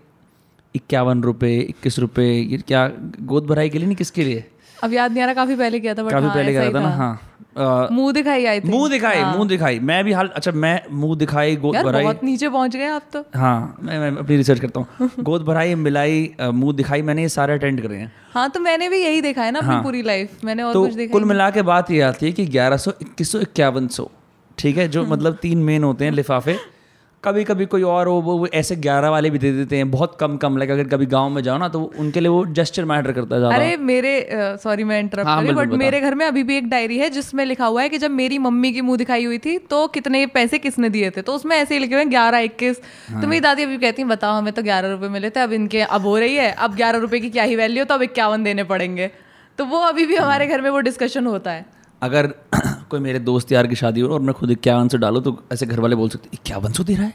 [0.76, 4.46] इक्यावन रुपये इक्कीस रुपये ये क्या गोद भराई के लिए नहीं किसके लिए?
[4.84, 6.80] अब याद नहीं आ रहा काफ़ी पहले किया था बट काफ़ी हाँ, पहले ही था
[6.80, 11.16] ना हाँ। मुँह दिखाई आई मुँह दिखाई मुँह दिखाई। मैं भी हाल अच्छा मैं मुँह
[11.18, 14.80] दिखाई गोद भराई। बहुत नीचे पहुँच गए आप तो। हाँ मैं, मैं अपनी रिसर्च करता
[14.80, 18.90] हूँ। गोद भराई मिलाई मुँह दिखाई मैंने ये सारे अटेंड करे हैं। हाँ तो मैंने
[18.90, 21.26] भी यही देखा है ना अपनी हाँ। पूरी लाइफ मैंने और तो कुछ देखा कुल
[21.26, 24.10] मिला के बात ये आती है कि ग्यारह सौ इक्कीस सौ इक्यावन सौ
[24.58, 24.88] ठीक है?
[24.88, 26.58] जो मतलब तीन मेन होते हैं लिफाफे।
[27.24, 30.36] कभी कभी कोई और वो वो ऐसे ग्यारह वाले भी दे देते हैं बहुत कम
[30.38, 33.36] कम लाइक अगर कभी गाँव में जाओ ना तो उनके लिए वो जेस्चर मैटर करता
[33.36, 34.12] है अरे मेरे
[34.64, 37.66] सॉरी मैं इंटरप्ट हाँ, बट मेरे घर में अभी भी एक डायरी है जिसमें लिखा
[37.66, 40.90] हुआ है कि जब मेरी मम्मी की मुँह दिखाई हुई थी तो कितने पैसे किसने
[40.90, 41.22] दिए थे?
[41.22, 44.02] तो उसमें ऐसे ही लिखे हुए हैं ग्यारह इक्कीस। हाँ। तो मेरी दादी अभी कहती
[44.02, 46.76] है बताओ हमें तो ग्यारह रुपये मिले थे अब इनके अब हो रही है अब
[46.76, 49.10] ग्यारह रुपये की क्या ही वैल्यू तो अब इक्यावन देने पड़ेंगे।
[49.60, 51.66] तो वो अभी भी हमारे घर में वो डिस्कशन होता है।
[52.02, 52.34] अगर
[52.94, 55.66] कोई मेरे दोस्त यार की शादी हो और मैं खुद इक्यावन सौ डालूँ तो ऐसे
[55.66, 57.14] घर वाले बोल सकते इक्यावन सौ दे रहा है?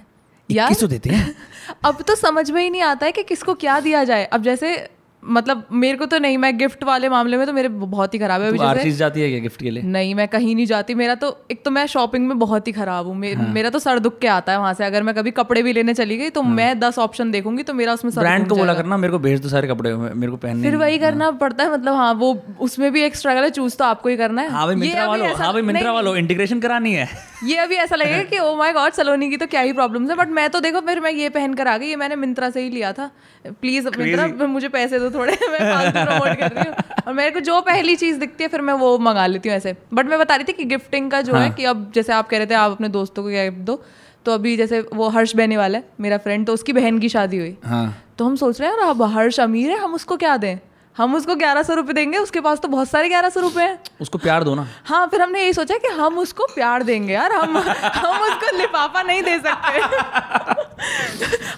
[0.50, 1.34] यार- देते हैं?
[1.84, 4.90] अब तो समझ में ही नहीं आता है कि किसको क्या दिया जाए। अब जैसे
[5.24, 8.42] मतलब मेरे को तो नहीं मैं गिफ्ट वाले मामले में तो मेरे बहुत ही खराब
[8.42, 9.82] है अभी तू जैसे। जाती है क्या गिफ्ट के लिए?
[9.82, 13.06] नहीं मैं कहीं नहीं जाती। मेरा तो एक तो मैं शॉपिंग में बहुत ही खराब
[13.06, 15.30] हूँ। मे, हाँ। मेरा तो सर दुख के आता है वहाँ से। अगर मैं कभी
[15.30, 16.54] कपड़े भी लेने चली गई तो हाँ.
[16.54, 19.48] मैं दस ऑप्शन देखूँगी तो मेरा उसमें ब्रांड को बोला करना मेरे को भेज दो
[19.48, 23.02] सारे कपड़े मेरे को पहनने फिर वही करना पड़ता है मतलब हाँ वो उसमें भी
[23.02, 26.16] एक स्ट्रगल है चूज़ तो आपको ही करना है। हाँ भाई मिंत्रा ऐसा- हाँ वालों
[26.16, 27.08] इंटीग्रेशन करानी है।
[27.44, 30.16] ये अभी ऐसा लगेगा कि ओ माय गॉड सलोनी की तो क्या ही प्रॉब्लम है
[30.16, 32.60] बट मैं तो देखो फिर मैं ये पहन कर आ गई ये मैंने मिंत्रा से
[32.60, 33.10] ही लिया था।
[33.46, 37.40] प्लीज़ मिंत्रा मुझे पैसे दो थोड़े मैं फालतू प्रमोट कर रही हूँ। और मेरे को
[37.40, 40.36] जो पहली चीज़ दिखती है फिर मैं वो मंगा लेती हूँ ऐसे। बट मैं बता
[40.36, 42.54] रही थी कि गिफ्टिंग का जो हाँ। है। कि अब जैसे आप कह रहे थे
[42.54, 43.82] आप अपने दोस्तों को क्या गिफ्ट दो
[44.26, 47.38] तो अभी जैसे वो हर्ष बहने वाला है मेरा फ्रेंड तो उसकी बहन की शादी
[47.38, 50.36] हुई। हाँ। तो हम सोच रहे हैं और अब हर्ष अमीर है हम उसको क्या
[50.36, 50.58] दें?
[50.98, 53.78] हम उसको ग्यारह सौ रुपये देंगे उसके पास तो बहुत सारे ग्यारह सौ रुपये हैं।
[54.00, 57.32] उसको प्यार दो ना। हाँ फिर हमने यही सोचा कि हम उसको प्यार देंगे यार
[57.32, 59.80] हम हम उसको लिफाफा नहीं दे सकते।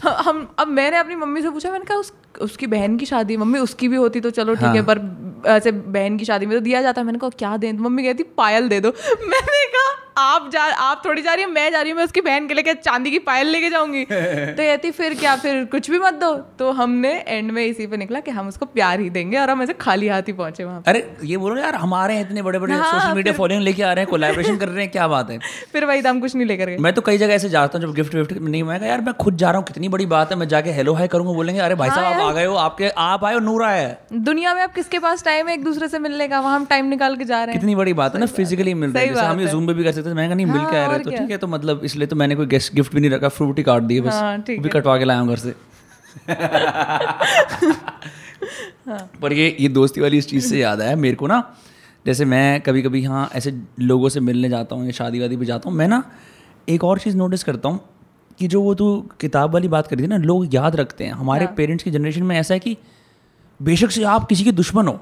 [0.05, 3.59] हम अब मैंने अपनी मम्मी से पूछा मैंने कहा उस उसकी बहन की शादी मम्मी
[3.59, 5.01] उसकी भी होती तो चलो ठीक है पर
[5.47, 7.73] ऐसे बहन की शादी में तो दिया जाता है। मैंने कहा क्या दें?
[7.75, 8.89] मम्मी कहती पायल दे दो।
[9.25, 9.89] मैंने कहा
[10.21, 12.55] आप जा आप थोड़ी जा रही है मैं जा रही हूँ मैं उसकी बहन के
[12.55, 16.33] लेके चांदी की पायल लेके जाऊँगी। तो कहती फिर क्या फिर कुछ भी मत दो।
[16.59, 19.63] तो हमने एंड में इसी पे निकला कि हम उसको प्यार ही देंगे और हम
[19.63, 23.15] ऐसे खाली हाथ ही पहुँचे वहाँ अरे ये बोलो यार हमारे इतने बड़े बड़े सोशल
[23.15, 25.39] मीडिया फॉलोइंग लेके आ रहे हैं कोलैबोरेशन कर रहे हैं क्या बात है?
[25.73, 27.95] फिर वही हम कुछ नहीं लेकर गए। मैं तो कई जगह ऐसे जाता हूँ जब
[27.95, 30.49] गिफ्ट विफ्ट नहीं मैं यार मैं खुद जा रहा हूँ कितनी बड़ी बात है मैं
[30.49, 33.25] जाके हेलो हाय करूँगा बोलेंगे अरे भाई हाँ साहब आप आ गए हो आपके आप
[33.25, 35.99] आए हो नूर आया है। दुनिया में आप किसके पास टाइम है एक दूसरे से
[35.99, 36.41] मिलने का?
[36.41, 38.91] वहाँ हम टाइम निकाल के जा रहे हैं। कितनी बड़ी बात है ना फिजिकली मिल
[38.91, 40.77] रहे हैं हम ये। जूम पे भी कर सकते थे मैंने कहा नहीं मिल के
[40.77, 43.01] आ हाँ, रहे तो ठीक है तो मतलब इसलिए तो मैंने कोई गेस्ट गिफ्ट भी
[43.01, 45.55] नहीं रखा फ्रूट ही काट दिए बस। हाँ, भी कटवा के लाया हूँ घर से।
[48.89, 51.43] हाँ। पर ये ये दोस्ती वाली इस चीज़ से याद आया मेरे को ना
[52.07, 55.47] जैसे मैं कभी कभी हाँ ऐसे लोगों से मिलने जाता हूँ या शादी वादी भी
[55.47, 56.03] जाता हूँ मैं ना
[56.69, 57.81] एक और चीज़ नोटिस करता हूँ
[58.39, 61.47] कि जो वो तू किताब वाली बात करी थी ना लोग याद रखते हैं। हमारे।
[61.47, 62.77] पेरेंट्स की जनरेशन में ऐसा है कि
[63.63, 65.01] बेशक से आप किसी के दुश्मन हो।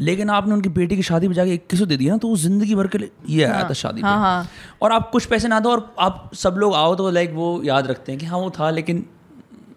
[0.00, 2.36] लेकिन आपने उनकी बेटी की शादी में जाके एक सौ दे दिया ना तो वो
[2.36, 4.48] ज़िंदगी भर के लिए ये आया था शादी हाँ पे। हाँ।
[4.82, 7.86] और आप कुछ पैसे ना दो और आप सब लोग आओ तो लाइक वो याद
[7.86, 9.04] रखते हैं कि हाँ वो था लेकिन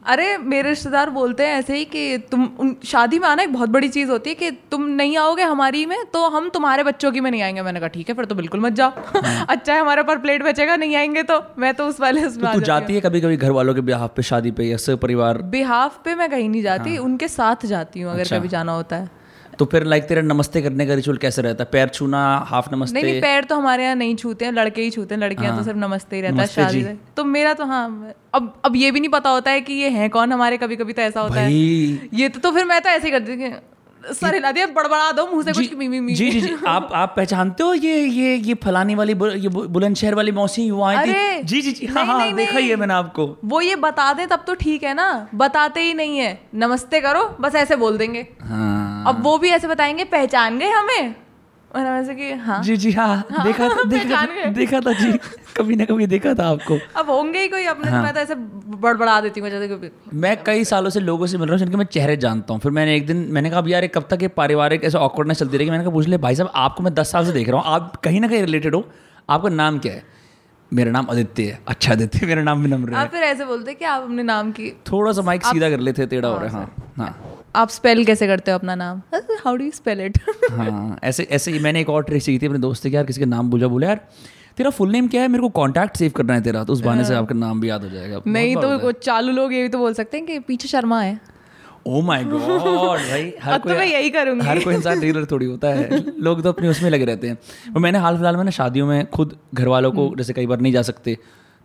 [0.05, 3.69] अरे मेरे रिश्तेदार बोलते हैं ऐसे ही कि तुम उन शादी में आना एक बहुत
[3.69, 7.19] बड़ी चीज़ होती है कि तुम नहीं आओगे हमारी में तो हम तुम्हारे बच्चों की
[7.19, 8.91] में नहीं आएँगे। मैंने कहा ठीक है फिर तो बिल्कुल मत जाओ।
[9.49, 12.59] अच्छा है हमारे पर प्लेट बचेगा नहीं आएँगे तो मैं तो उस वाले उसमें तो
[12.59, 15.99] तू जाती है। कभी कभी घर वालों के ब्याह पे शादी पे या परिवार बिहाफ
[16.05, 18.95] पे मैं कहीं नहीं जाती हाँ। उनके साथ जाती हूँ अगर अच्छा। कभी जाना होता
[18.95, 19.09] है।
[19.59, 21.69] तो फिर लाइक तेरा नमस्ते करने का रिचुअल कैसे रहता है?
[21.71, 23.01] पैर छूना हाफ़ नमस्ते?
[23.01, 25.63] नहीं पैर तो हमारे यहाँ नहीं छूते हैं लड़के ही छूते हैं लड़कियाँ हाँ। तो
[25.63, 26.83] सिर्फ़ नमस्ते ही रहता है शादी
[27.17, 30.09] तो मेरा तो हाँ अब अब ये भी नहीं पता होता है कि ये है
[30.09, 33.07] कौन हमारे कभी कभी तो ऐसा होता है। ये तो, तो फिर मैं तो ऐसे
[33.07, 33.53] ही करती थी
[34.13, 37.13] सर हिला दिया बड़बड़ा दो मुँह से कुछ मी मी जी जी जी आप आप
[37.17, 41.43] पहचानते हो ये ये ये फलानी वाली बु- ये बुलंदशहर वाली मौसी वो आई थी?
[41.43, 44.25] जी जी जी हाँ नहीं, हाँ देखा ही है मैंने आपको। वो ये बता दे
[44.25, 48.27] तब तो ठीक है ना बताते ही नहीं है। नमस्ते करो बस ऐसे बोल देंगे।
[48.41, 51.15] हाँ। अब वो भी ऐसे बताएँगे पहचान गए हमें?
[51.75, 55.11] और हम ऐसे कि हाँ। जी जी हाँ देखा था देखा था देखा था जी।
[55.57, 58.19] कभी ना कभी देखा था आपको। अब होंगे ही कोई अपने हाँ। तो मैं तो
[58.19, 58.35] ऐसे
[58.77, 61.77] बड़बड़ा देती हूँ जैसे कि मैं कई सालों से लोगों से मिल रहा हूँ जिनके
[61.77, 64.27] मैं चेहरे जानता हूँ। फिर मैंने एक दिन मैंने कहा अब यार कब तक ये
[64.27, 65.71] पारिवारिक ऐसे ऑकवर्डनेस चलती रहेगी?
[65.71, 67.95] मैंने कहा पूछ ले भाई साहब आपको मैं दस साल से देख रहा हूँ। आप
[67.95, 68.87] कहीं ना कहीं रिलेटेड हो।
[69.29, 70.03] आपका नाम क्या है?
[70.71, 73.85] मेरा नाम आदित्य है। अच्छा आदित्य मेरा नाम विनम्र है। आप फिर ऐसे बोलते कि
[73.85, 76.93] आप अपने नाम की थोड़ा सा माइक सीधा कर लेते टेढ़ा हो रहा है। हाँ
[76.97, 79.01] हाँ। आप स्पेल कैसे करते हो अपना नाम?
[79.43, 80.17] How do you spell it
[80.51, 83.19] हाँ ऐसे ऐसे ही मैंने एक और ट्रिक सीखी थी अपने दोस्त से यार किसी
[83.19, 83.99] का नाम बोला बोले यार
[84.57, 85.27] तेरा फुल नेम क्या है?
[85.27, 87.83] मेरे को कॉन्टैक्ट सेव करना है तेरा तो उस बहाने से आपका नाम भी याद
[87.83, 90.67] हो जाएगा। हाँ। नहीं तो चालू लोग ये भी तो बोल सकते हैं कि पीछे
[90.67, 91.19] शर्मा है।
[91.87, 95.67] ओ माय गॉड भाई हर तो मैं यही करूँगी। हर कोई इंसान डीलर थोड़ी होता
[95.69, 97.37] है। लोग तो अपने उसमें लगे रहते हैं।
[97.75, 100.45] और मैंने हाल फ़िलहाल में ना शादियों में खुद घर वालों को हम्म। जैसे कई
[100.47, 101.17] बार नहीं जा सकते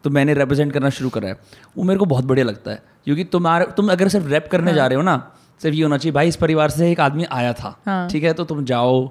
[0.05, 1.38] तो मैंने रिप्रेजेंट करना शुरू करा है।
[1.76, 4.76] वो मेरे को बहुत बढ़िया लगता है क्योंकि तुम्हारे तुम अगर सिर्फ़ रैप करने हाँ।
[4.76, 5.16] जा रहे हो ना
[5.61, 8.33] सिर्फ़ ये होना चाहिए भाई इस परिवार से एक आदमी आया था हाँ। ठीक है
[8.33, 9.09] तो तुम जाओ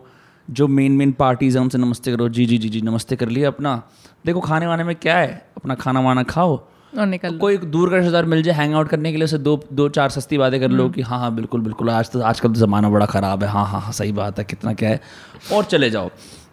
[0.47, 3.43] जो मेन मेन पार्टीज़ हैं उनसे नमस्ते करो जी जी जी जी नमस्ते कर लिए
[3.45, 3.81] अपना।
[4.25, 6.55] देखो खाने वाने में क्या है अपना खाना वाना खाओ
[6.93, 9.38] और निकल लो। कोई दूर का रिश्तेदार मिल जाए हैंग आउट करने के लिए उसे
[9.38, 12.49] दो दो चार सस्ती बातें कर लो कि हाँ हाँ बिल्कुल बिल्कुल आज तो आजकल
[12.49, 14.99] तो ज़माना बड़ा ख़राब है हाँ हाँ हाँ सही बात है कितना क्या है।
[15.53, 16.09] और चले जाओ।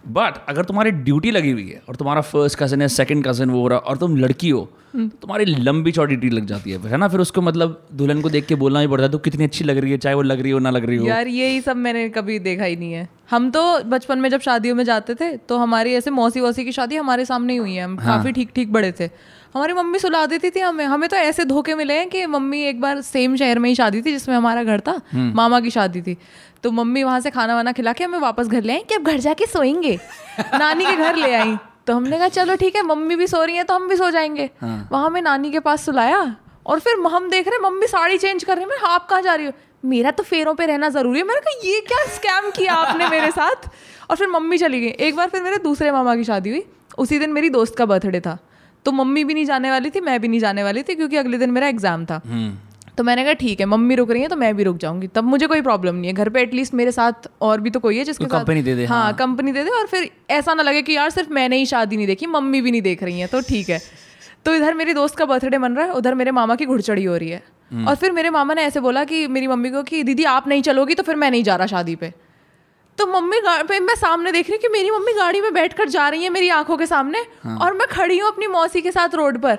[0.08, 3.60] बट अगर तुम्हारी ड्यूटी लगी हुई है, और तुम्हारा फ़र्स्ट कज़न है सेकंड कज़न वो
[3.60, 6.96] हो रहा, और तुम लड़की हो तो तुम्हारी लंबी चौड़ी ड्यूटी लग जाती है है
[6.96, 7.08] ना?
[7.08, 9.78] फिर उसको मतलब दुल्हन को देख के बोलना ही पड़ता है तो कितनी अच्छी लग
[9.78, 12.08] रही है, चाहे वो लग रही हो, ना लग रही हो। यार, यही सब मैंने
[12.08, 15.56] कभी देखा ही नहीं है। हम तो बचपन में जब शादियों में जाते थे तो
[15.58, 18.16] हमारी ऐसे मौसी वौसी की शादी हमारे सामने ही हुई है। हम हाँ.
[18.16, 19.08] काफ़ी ठीक ठीक बड़े थे।
[19.54, 22.80] हमारी मम्मी सुला देती थी हमें। हमें तो ऐसे धोखे मिले हैं कि मम्मी एक
[22.80, 26.16] बार सेम शहर में ही शादी थी जिसमें हमारा घर था मामा की शादी थी।
[26.62, 29.02] तो मम्मी वहाँ से खाना वाना खिला के हमें वापस घर ले आई कि अब
[29.02, 29.98] घर जाके सोएँगे।
[30.54, 33.56] नानी के घर ले आई। तो हमने कहा चलो ठीक है मम्मी भी सो रही
[33.56, 36.36] है तो हम भी सो जाएँगे। वहाँ में नानी के पास सुलाया
[36.66, 39.22] और फिर हम देख रहे हैं मम्मी साड़ी चेंज कर रही है। मैं आप कहाँ
[39.22, 39.52] जा रही हो?
[39.86, 43.30] मेरा तो फेरों पे रहना ज़रूरी है। मैंने कहा ये क्या स्कैम किया आपने मेरे
[43.30, 43.68] साथ?
[44.10, 46.62] और फिर मम्मी चली गई। एक बार फिर मेरे दूसरे मामा की शादी हुई।
[46.98, 48.38] उसी दिन मेरी दोस्त का बर्थडे था।
[48.86, 51.38] तो मम्मी भी नहीं जाने वाली थी मैं भी नहीं जाने वाली थी क्योंकि अगले
[51.38, 52.20] दिन मेरा एग्ज़ाम था।
[52.98, 55.24] तो मैंने कहा ठीक है मम्मी रुक रही है तो मैं भी रुक जाऊँगी। तब
[55.24, 58.04] मुझे कोई प्रॉब्लम नहीं है। घर पे एटलीस्ट मेरे साथ और भी तो कोई है
[58.04, 60.96] जिसके साथ दे दे, हाँ हाँ। कंपनी दे दे। और फिर ऐसा ना लगे कि
[60.96, 63.68] यार सिर्फ़ मैंने ही शादी नहीं देखी मम्मी भी नहीं देख रही है तो ठीक
[63.68, 63.80] है।
[64.44, 67.16] तो इधर मेरी दोस्त का बर्थडे मन रहा है उधर मेरे मामा की घुड़चड़ी हो
[67.16, 70.24] रही है। और फिर मेरे मामा ने ऐसे बोला कि मेरी मम्मी को कि दीदी
[70.24, 72.12] आप नहीं चलोगी तो फिर मैं नहीं जा रहा शादी पे
[72.98, 76.08] तो मम्मी पे मैं सामने देख रही हूँ कि मेरी मम्मी गाड़ी में बैठकर जा
[76.08, 79.14] रही है मेरी आँखों के सामने हाँ। और मैं खड़ी हूँ अपनी मौसी के साथ
[79.14, 79.58] रोड पर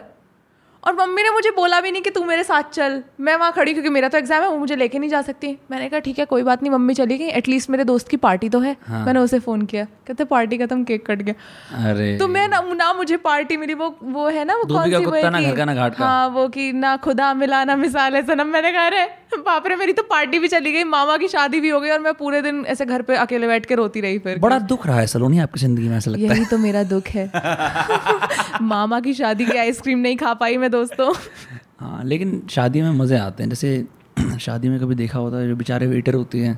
[0.87, 3.71] और मम्मी ने मुझे बोला भी नहीं कि तू मेरे साथ चल। मैं वहाँ खड़ी
[3.73, 6.25] क्योंकि मेरा तो एग्ज़ाम है वो मुझे लेके नहीं जा सकती। मैंने कहा ठीक है
[6.25, 9.19] कोई बात नहीं मम्मी चली गई एटलीस्ट मेरे दोस्त की पार्टी तो है। हाँ। मैंने
[9.19, 13.17] उसे फ़ोन किया कहते पार्टी खत्म केक कट गया। अरे। तो मैं ना, ना मुझे
[13.17, 17.33] पार्टी मिली वो वो है ना वो कौन सी वो है वो की ना खुदा
[17.33, 18.87] मिला ना मिसाल है सनम मैंने कहा
[19.45, 21.99] बाप रे मेरी तो पार्टी भी चली गई मामा की शादी भी हो गई और
[21.99, 24.99] मैं पूरे दिन ऐसे घर पे अकेले बैठ के रोती रही फिर। बड़ा दुख रहा
[24.99, 27.25] है सलोनी आपकी ज़िंदगी में ऐसा लगता है। यही तो मेरा दुख है।
[28.61, 31.13] मामा की शादी की आइसक्रीम नहीं खा पाई मैं दोस्तों।
[31.79, 33.85] हाँ लेकिन शादी में मज़े आते हैं जैसे
[34.39, 36.57] शादी में कभी देखा होता है जो बेचारे वेटर होते हैं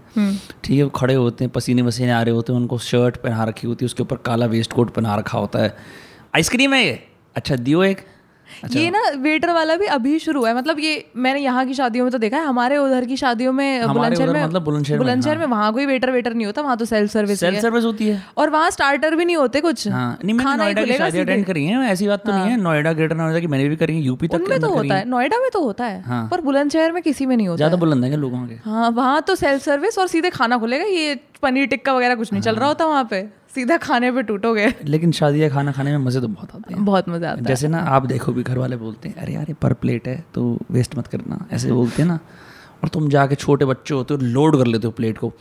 [0.63, 3.43] ठीक है वो खड़े होते हैं पसीने वसीने आ रहे होते हैं उनको शर्ट पहना
[3.43, 5.75] रखी होती है उसके ऊपर काला वेस्ट कोट पहना रखा होता है।
[6.35, 6.99] आइसक्रीम है ये?
[7.35, 8.05] अच्छा दियो एक।
[8.71, 12.11] ये ना वेटर वाला भी अभी शुरू है। मतलब ये मैंने यहाँ की शादियों में
[12.11, 15.45] तो देखा है हमारे उधर की शादियों में बुलंदशहर में मतलब बुलंदशहर में, बुलंदशहर में
[15.47, 18.49] वहाँ कोई वेटर वेटर नहीं होता वहाँ तो सेल्फ सर्विस सेल्फ सर्विस होती है। और
[18.49, 22.07] वहाँ स्टार्टर भी नहीं होते कुछ। हाँ नहीं मैंने खाना ही। अटेंड करी है ऐसी
[22.07, 24.59] बात तो नहीं है। नोएडा ग्रेटर नोएडा की मैंने भी करी है यूपी तक उनमें
[24.59, 27.35] तो होता है। है नोएडा में तो होता है हाँ। पर बुलंदशहर में किसी में
[27.35, 28.55] नहीं होता ज़्यादा बुलंद है लोगों के?
[28.65, 32.41] हाँ वहाँ तो सेल्फ सर्विस और सीधे खाना खुलेगा ये पनीर टिक्का वगैरह कुछ नहीं
[32.41, 33.21] चल हाँ। रहा होता वहाँ पे।
[33.55, 36.85] सीधा खाने पे टूटोगे। लेकिन शादी या खाना खाने में मज़े तो बहुत आते हैं।
[36.85, 39.45] बहुत मज़ा आता है। जैसे ना आप देखो भी घर वाले बोलते हैं अरे यार
[39.49, 42.19] ये पर प्लेट है तो वेस्ट मत करना। ऐसे बोलते हैं ना।
[42.83, 45.33] और तुम जाके छोटे बच्चे होते हो लोड कर लेते हो प्लेट को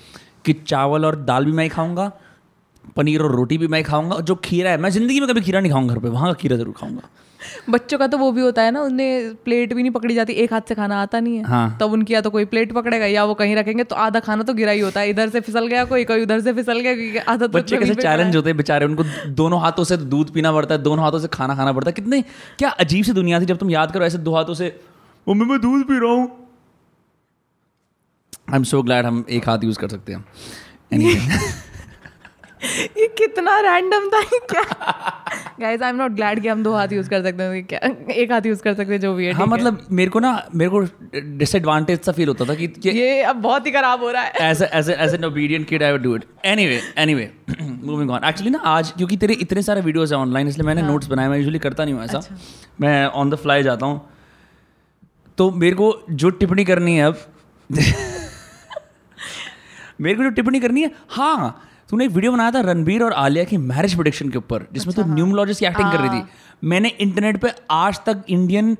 [0.44, 2.10] कि चावल और दाल भी मैं ही खाऊँगा
[2.96, 5.60] पनीर और रोटी भी मैं खाऊँगा और जो खीरा है मैं ज़िंदगी में कभी खीरा
[5.60, 7.08] नहीं खाऊँगा घर पे वहाँ का खीरा ज़रूर खाऊँगा
[7.70, 10.52] बच्चों का तो वो भी होता है ना उन्हें प्लेट भी नहीं पकड़ी जाती एक
[10.52, 13.24] हाथ से खाना आता नहीं है हाँ। तब उनकी या तो कोई प्लेट पकड़ेगा या
[13.24, 15.84] वो कहीं रखेंगे तो आधा खाना तो गिरा ही होता है इधर से फिसल गया
[15.84, 18.86] कोई कोई उधर से फिसल गया क्योंकि आधा तो बच्चे कैसे चैलेंज होते हैं बेचारे
[18.86, 21.92] उनको दोनों हाथों से दूध पीना पड़ता है दोनों हाथों से खाना खाना पड़ता है
[21.92, 22.22] कितने
[22.58, 24.80] क्या अजीब सी दुनिया थी जब तुम याद करो ऐसे दो हाथों से
[25.26, 26.26] मम्मी मैं दूध पी रहा हूँ
[28.50, 30.24] आई एम सो ग्लैड हम एक हाथ यूज़ कर सकते हैं.
[30.92, 31.56] है।
[32.98, 34.62] ये कितना रैंडम था ये क्या?
[35.60, 37.80] Guys I am not glad कि हम दो हाथ यूज़ कर सकते हैं क्या?
[38.12, 40.32] एक हाथ यूज़ कर सकते हैं जो भी है हाँ है। मतलब मेरे को ना
[40.54, 40.80] मेरे को
[41.38, 44.50] डिसएडवांटेज सा फील होता था कि कि ये अब बहुत ही खराब हो रहा है।
[44.50, 48.50] As as as an obedient kid I would do it anyway anyway moving on actually
[48.50, 51.58] ना आज क्योंकि तेरे इतने सारे वीडियोस हैं ऑनलाइन इसलिए मैंने नोट्स बनाए मैं यूजुअली
[51.58, 52.20] करता नहीं हूँ ऐसा।
[52.80, 54.00] मैं ऑन द फ्लाई जाता हूँ।
[55.38, 57.16] तो मेरे को जो टिप्पणी करनी है अब
[60.00, 63.44] मेरे को जो टिप्पणी करनी है हाँ तूने एक वीडियो बनाया था रणबीर और आलिया
[63.44, 66.24] की मैरिज प्रोडिक्शन के ऊपर जिसमें तू न्यूमोलॉजिस्ट की एक्टिंग कर रही थी।
[66.68, 68.74] मैंने इंटरनेट पे आज तक इंडियन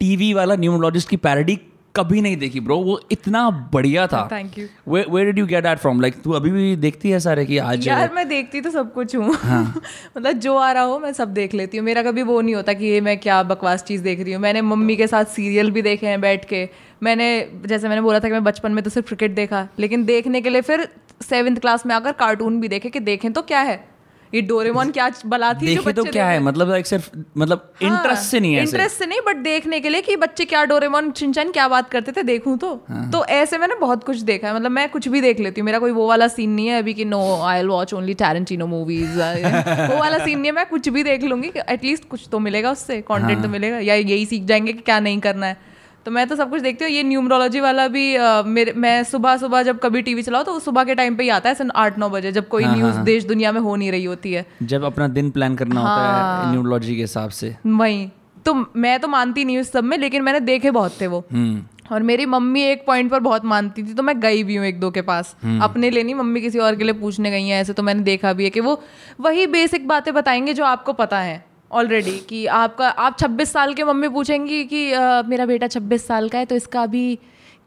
[0.00, 1.58] टीवी वाला न्यूमोलॉजिस्ट की पैरडी
[1.96, 5.78] कभी नहीं देखी ब्रो वो इतना बढ़िया था। Thank you where did you get that
[5.78, 8.92] from like तू अभी भी देखती है सारे की आज यार मैं देखती तो सब
[8.94, 9.62] कुछ हूँ। हाँ।
[10.16, 12.72] मतलब जो आ रहा हो मैं सब देख लेती हूँ। मेरा कभी वो नहीं होता
[12.72, 15.82] कि ये मैं क्या बकवास चीज़ देख रही हूँ। मैंने मम्मी के साथ सीरियल भी
[15.82, 16.68] देखे हैं बैठ के।
[17.02, 17.28] मैंने
[17.66, 20.50] जैसे मैंने बोला था कि मैं बचपन में तो सिर्फ़ क्रिकेट देखा लेकिन देखने के
[20.50, 20.88] लिए फिर
[21.20, 23.84] सेवेंथ क्लास में आकर कार्टून भी देखे कि देखें तो क्या है?
[24.32, 26.40] ये डोरेमोन क्या बला थी जो देखे तो क्या है?
[26.40, 30.00] मतलब लाइक सिर्फ़ मतलब इंटरेस्ट से नहीं है इंटरेस्ट से नहीं बट देखने के लिए
[30.00, 33.74] कि बच्चे क्या डोरेमोन चिंचन क्या बात करते थे देखूँ तो। हाँ। तो ऐसे मैंने
[33.74, 36.28] बहुत कुछ देखा है। मतलब मैं कुछ भी देख लेती हूँ। मेरा कोई वो वाला
[36.28, 40.38] सीन नहीं है अभी कि no I will watch only Tarantino movies वो वाला सीन
[40.38, 43.48] नहीं है मैं कुछ भी देख लूँगी एटलीस्ट कुछ तो मिलेगा उससे कंटेंट हाँ। तो
[43.48, 45.56] मिलेगा। या यही सीख जाएँगे कि क्या नहीं करना है।
[46.06, 49.36] तो मैं तो सब कुछ देखती हूँ। ये न्यूमरोलॉजी वाला भी अ, मेरे मैं सुबह
[49.36, 51.70] सुबह जब कभी टीवी चलाओ तो वो सुबह के टाइम पे ही आता है सन
[51.76, 54.32] आठ नौ बजे जब कोई हाँ, न्यूज़ हाँ। देश दुनिया में हो नहीं रही होती
[54.32, 58.08] है। जब अपना दिन प्लान करना होता हाँ। है। न्यूरोलॉजी के हिसाब से। वही।
[58.46, 61.64] तो मैं तो मानती नहीं हूँ सब में लेकिन मैंने देखे बहुत थे वो। हम्म।
[61.92, 64.80] और मेरी मम्मी एक पॉइंट पर बहुत मानती थी तो मैं गई भी हूँ एक
[64.80, 67.72] दो के पास। अपने लिए नहीं मम्मी किसी और के लिए पूछने गई है ऐसे
[67.72, 68.80] तो मैंने देखा भी है कि वो
[69.20, 73.84] वही बेसिक बातें बताएँगे जो आपको पता है। ऑलरेडी कि आपका आप 26 साल के
[73.84, 77.18] मम्मी पूछेंगी कि आ, मेरा बेटा 26 साल का है तो इसका अभी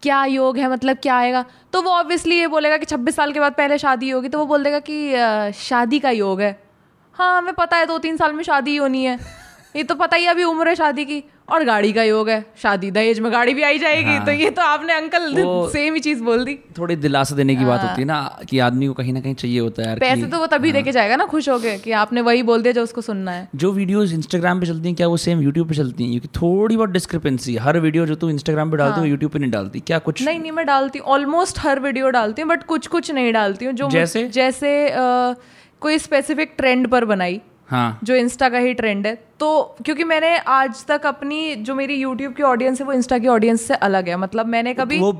[0.03, 1.45] क्या योग है मतलब क्या आएगा?
[1.73, 4.45] तो वो ऑब्वियसली ये बोलेगा कि 26 साल के बाद पहले शादी होगी तो वो
[4.45, 6.51] बोल देगा कि आ, शादी का योग है।
[7.13, 9.19] हाँ हमें पता है दो तीन साल में शादी होनी है।
[9.75, 12.89] ये तो पता ही अभी उम्र है शादी की और गाड़ी का योग है। शादी
[12.91, 15.33] दहेज में गाड़ी भी आई जाएगी हाँ। तो ये तो आपने अंकल
[15.71, 18.59] सेम ही चीज़ बोल दी। थोड़ी दिलासा देने की हाँ। बात होती है ना कि
[18.59, 20.91] आदमी को कहीं ना कहीं चाहिए होता है यार पैसे तो वो तभी हाँ। देके
[20.91, 24.13] जाएगा ना खुश होके कि आपने वही बोल दिया जो उसको सुनना है। जो वीडियोस
[24.13, 26.11] इंस्टाग्राम पे चलती हैं क्या वो सेम यूट्यूब पे चलती हैं?
[26.11, 29.39] क्योंकि थोड़ी बहुत डिस्क्रिपेंसी हर वीडियो जो तू इंस्टाग्राम पे डालती है वो यूट्यूब पे
[29.39, 30.23] नहीं डालती। क्या कुछ?
[30.23, 33.65] नहीं नहीं मैं डालती हूँ। ऑलमोस्ट हर वीडियो डालती हूँ बट कुछ कुछ नहीं डालती
[33.65, 34.27] हूँ जो जैसे?
[34.29, 34.89] जैसे
[35.81, 40.35] कोई स्पेसिफिक ट्रेंड पर बनाई। हाँ। जो इंस्टा का ही ट्रेंड है। तो क्योंकि मैंने
[40.37, 44.09] आज तक अपनी जो मेरी यूट्यूब की ऑडियंस है वो इंस्टा की ऑडियंस से अलग
[44.09, 45.11] है। मतलब मैंने कभी वो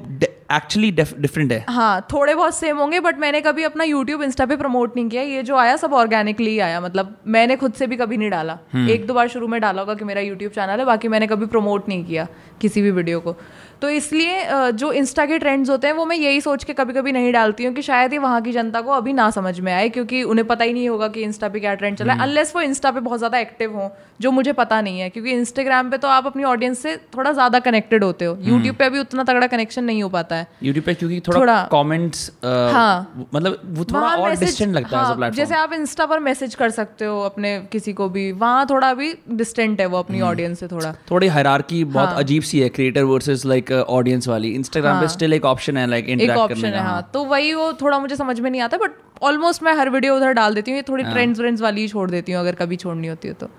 [0.53, 4.55] एक्चुअली डिफरेंट है। हाँ थोड़े बहुत सेम होंगे बट मैंने कभी अपना यूट्यूब इंस्टा पे
[4.57, 8.17] प्रमोट नहीं किया। ये जो आया सब ऑर्गेनिकली आया। मतलब मैंने खुद से भी कभी
[8.17, 8.57] नहीं डाला।
[8.89, 11.45] एक दो बार शुरू में डाला होगा कि मेरा यूट्यूब चैनल है बाकी मैंने कभी
[11.45, 12.27] प्रमोट नहीं किया
[12.61, 13.35] किसी भी वीडियो को।
[13.81, 17.11] तो इसलिए जो इंस्टा के ट्रेंड्स होते हैं वो मैं यही सोच के कभी कभी
[17.11, 19.89] नहीं डालती हूँ कि शायद ही वहाँ की जनता को अभी ना समझ में आए
[19.89, 22.61] क्योंकि उन्हें पता ही नहीं होगा कि इंस्टा पे क्या ट्रेंड चला है अनलेस वो
[22.61, 26.07] इंस्टा पे बहुत ज़्यादा एक्टिव हो। जो मुझे पता नहीं है क्योंकि इंस्टाग्राम पे तो
[26.07, 29.83] आप अपनी ऑडियंस से थोड़ा ज़्यादा कनेक्टेड होते हो। यूट्यूब पे भी उतना तगड़ा कनेक्शन
[29.83, 34.73] नहीं हो पाता है। यूट्यूब पे क्योंकि थोड़ा कमेंट्स हाँ। मतलब वो थोड़ा और डिस्टेंट
[34.75, 38.31] लगता है हाँ, जैसे आप इंस्टा पर मैसेज कर सकते हो अपने किसी को भी
[38.33, 42.43] वहाँ थोड़ा अभी डिस्टेंट है वो अपनी ऑडियंस से थोड़ा। थोड़ी हायरार्की बहुत हाँ। अजीब
[42.43, 46.11] सी है क्रिएटर वर्सेस लाइक ऑडियंस वाली। इंस्टाग्राम पे स्टिल एक ऑप्शन है लाइक एक
[46.11, 48.91] इंटरेक्ट ऑप्शन है हाँ। तो वही वो थोड़ा मुझे समझ में नहीं आता बट
[49.23, 51.87] ऑलमोस्ट मैं हर वीडियो उधर डाल देती हूँ ये हाँ। थोड़ी ट्रेंड्स व्रेंड्स वाली ही
[51.87, 53.49] छोड़ देती हूँ अगर कभी छोड़नी होती है तो।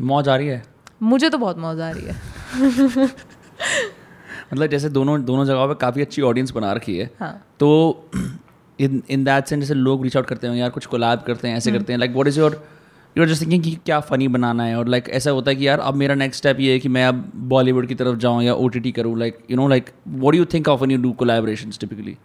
[0.00, 0.62] मौज आ रही है?
[1.02, 2.14] मुझे तो बहुत मौज आ रही है।
[4.52, 8.10] मतलब जैसे दोनों दोनों जगहों पे काफ़ी अच्छी ऑडियंस बना रखी है। हाँ। तो
[8.78, 11.56] इन इन दैट सेंस जैसे लोग रीच आउट करते हैं यार कुछ कोलैब करते हैं
[11.56, 12.62] ऐसे हम्म। करते हैं like what is your
[13.16, 14.78] you are just thinking कि क्या फ़नी बनाना है?
[14.78, 17.06] और लाइक ऐसा होता है कि यार अब मेरा नेक्स्ट स्टेप ये है कि मैं
[17.06, 20.34] अब बॉलीवुड की तरफ़ जाऊँ या ओ टी टी करूँ like you know like what
[20.34, 22.16] you think of you do collaboration typically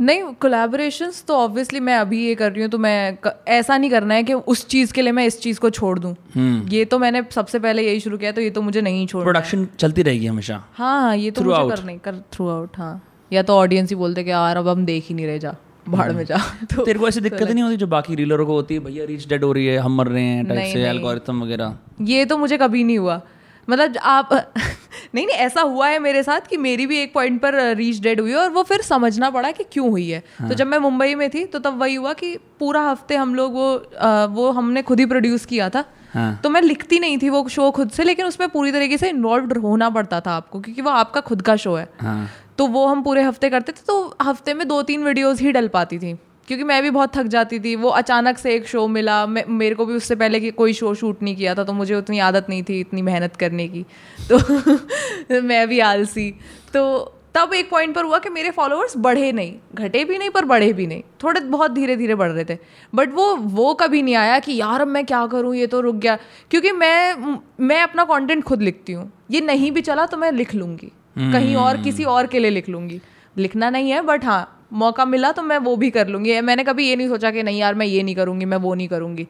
[0.00, 3.90] नहीं कोलैबोरेशंस तो ऑब्वियसली मैं अभी ये कर रही हूँ तो मैं क- ऐसा नहीं
[3.90, 6.84] करना है कि उस चीज़ के लिए मैं इस चीज़ को छोड़ दूँ। हम्म। ये
[6.84, 10.02] तो मैंने सबसे पहले यही शुरू किया तो ये तो मुझे नहीं छोड़ प्रोडक्शन चलती
[10.02, 11.76] रहेगी हमेशा। हाँ हाँ ये तो मुझे Throughout.
[11.78, 14.84] करना ही कर थ्रू आउट हाँ। या तो ऑडियंस ही बोलते कि यार अब हम
[14.84, 15.54] देख ही नहीं रहे जा
[15.88, 16.36] भाड़ में जा।
[16.76, 19.28] तो तेरे को ऐसी दिक्कत नहीं होती जो बाकी रीलरों को होती है भैया रीच
[19.28, 21.76] डेड हो रही है हम मर रहे हैं टाइप से एल्गोरिथम वगैरह?
[22.02, 23.20] ये तो मुझे कभी नहीं हुआ।
[23.68, 24.32] मतलब आप
[25.14, 28.20] नहीं नहीं ऐसा हुआ है मेरे साथ कि मेरी भी एक पॉइंट पर रीच डेड
[28.20, 30.48] हुई और वो फिर समझना पड़ा कि क्यों हुई है। हाँ.
[30.48, 33.52] तो जब मैं मुंबई में थी तो तब वही हुआ कि पूरा हफ़्ते हम लोग
[33.54, 37.28] वो अ, वो हमने खुद ही प्रोड्यूस किया था। हाँ। तो मैं लिखती नहीं थी
[37.30, 40.82] वो शो खुद से लेकिन उसमें पूरी तरीके से इन्वॉल्व होना पड़ता था आपको क्योंकि
[40.82, 44.16] वो आपका खुद का शो है। हाँ। तो वो हम पूरे हफ़्ते करते थे तो
[44.22, 46.16] हफ़्ते में दो तीन वीडियोस ही डल पाती थी।
[46.48, 49.74] क्योंकि मैं भी बहुत थक जाती थी। वो अचानक से एक शो मिला। मैं मेरे
[49.74, 52.46] को भी उससे पहले कि कोई शो शूट नहीं किया था तो मुझे उतनी आदत
[52.48, 53.82] नहीं थी इतनी मेहनत करने की।
[54.32, 56.34] तो मैं भी आलसी।
[56.74, 60.44] तो तब एक पॉइंट पर हुआ कि मेरे फॉलोअर्स बढ़े नहीं। घटे भी नहीं पर
[60.44, 62.58] बढ़े भी नहीं। थोड़े बहुत धीरे धीरे बढ़ रहे थे।
[62.94, 65.54] बट वो वो कभी नहीं आया कि यार अब मैं क्या करूँ?
[65.56, 66.18] ये तो रुक गया।
[66.50, 67.16] क्योंकि मैं
[67.60, 71.56] मैं अपना कंटेंट खुद लिखती हूँ। ये नहीं भी चला तो मैं लिख लूँगी। कहीं
[71.56, 73.00] और किसी और के लिए लिख लूँगी।
[73.36, 76.88] लिखना नहीं है बट हाँ मौका मिला तो मैं वो भी कर लूँगी। मैंने कभी
[76.88, 79.26] ये नहीं सोचा कि नहीं यार मैं ये नहीं करूँगी मैं वो नहीं करूँगी।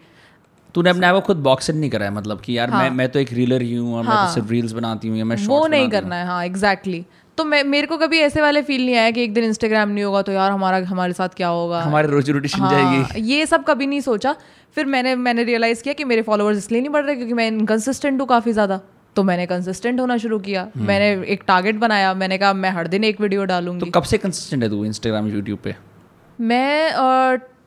[0.74, 3.08] तूने अपने आप को खुद बॉक्स नहीं करा है मतलब कि यार हाँ। मैं मैं
[3.08, 5.66] तो एक रीलर ही हूँ और मैं हाँ। तो सिर्फ़ रील्स बनाती हूँ मैं वो
[5.66, 7.22] नहीं करना है हाँ एग्जैक्टली exactly.
[7.38, 10.04] तो मैं मेरे को कभी ऐसे वाले फील नहीं आया कि एक दिन इंस्टाग्राम नहीं
[10.04, 11.80] होगा तो यार हमारा हमारे साथ क्या होगा?
[11.80, 14.34] हमारी रोजी रोटी छिन जाएगी। हाँ, ये सब कभी नहीं सोचा।
[14.76, 18.20] फिर मैंने मैंने रियलाइज़ किया कि मेरे फॉलोअर्स इसलिए नहीं बढ़ रहे क्योंकि मैं इनकन्सिस्टेंट
[18.20, 18.80] हूँ काफ़ी ज़्यादा।
[19.16, 23.04] तो मैंने कंसिस्टेंट होना शुरू किया। मैंने एक टारगेट बनाया। मैंने कहा मैं हर दिन
[23.04, 25.76] एक वीडियो डालूँगी। तो कब से कंसिस्टेंट है तू इंस्टाग्राम यूट्यूब पे?
[26.40, 27.02] मैं अ,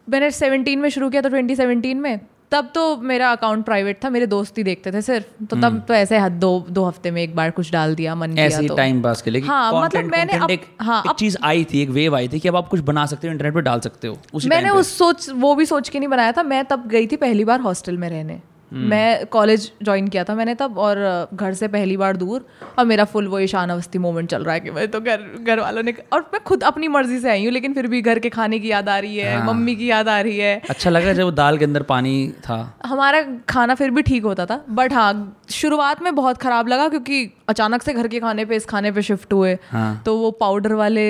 [0.10, 2.20] मैंने 17 में शुरू किया था 2017 में।
[2.52, 5.94] तब तो मेरा अकाउंट प्राइवेट था मेरे दोस्त ही देखते थे सिर्फ़। तो तब तो
[5.94, 8.76] ऐसे हद दो दो हफ़्ते में एक बार कुछ डाल दिया मन ऐसे किया तो।
[8.76, 11.82] टाइम पास के लिए हाँ, मतलब content- मैंने content एक, हाँ, एक चीज़ आई थी
[11.82, 14.08] एक वेव आई थी कि अब आप कुछ बना सकते हो इंटरनेट पे डाल सकते
[14.08, 17.08] हो उसी मैंने उस सोच वो भी सोच के नहीं बनाया था। मैं तब गई
[17.08, 18.42] थी पहली बार हॉस्टल में रहने। हम्म।
[18.73, 20.97] मैं कॉलेज ज्वाइन किया था मैंने तब और
[21.34, 22.45] घर से पहली बार दूर
[22.79, 25.60] और मेरा फुल वो ईशान अवस्थी मोमेंट चल रहा है कि मैं तो घर घर
[25.60, 28.29] वालों ने और मैं खुद अपनी मर्ज़ी से आई हूँ लेकिन फिर भी घर के
[28.29, 31.13] खाने की याद आ रही है हाँ। मम्मी की याद आ रही है। अच्छा लगा
[31.13, 35.38] जब दाल के अंदर पानी था। हमारा खाना फिर भी ठीक होता था बट हाँ
[35.49, 39.02] शुरुआत में बहुत ख़राब लगा क्योंकि अचानक से घर के खाने पे इस खाने पे
[39.02, 41.06] शिफ्ट हुए। हाँ। तो वो पाउडर वाले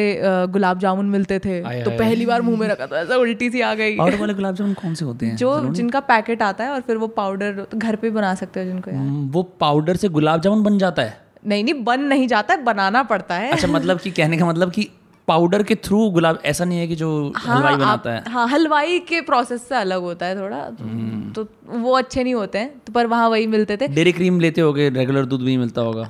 [0.49, 3.49] गुलाब जामुन मिलते थे। आय तो हाय। पहली बार मुँह में रखा था ऐसा उल्टी
[3.49, 5.35] सी आ गई। पाउडर वाले गुलाब जामुन कौन से होते हैं?
[5.35, 8.65] जो जिनका पैकेट आता है और फिर वो पाउडर तो घर पे बना सकते हो
[8.65, 11.17] जिनको यार हम्म, वो पाउडर से गुलाब जामुन बन जाता है?
[11.47, 14.71] नहीं नहीं बन नहीं जाता है बनाना पड़ता है। अच्छा मतलब कि कहने का मतलब
[14.71, 14.89] कि
[15.27, 18.99] पाउडर के थ्रू गुलाब ऐसा नहीं है कि जो हाँ, हलवाई बनाता है। हाँ हलवाई
[18.99, 21.47] के प्रोसेस से अलग होता है थोड़ा। हम्म। तो
[21.79, 24.89] वो अच्छे नहीं होते हैं तो पर वहाँ वही मिलते थे। डेयरी क्रीम लेते होगे
[24.89, 26.09] रेगुलर दूध भी मिलता होगा।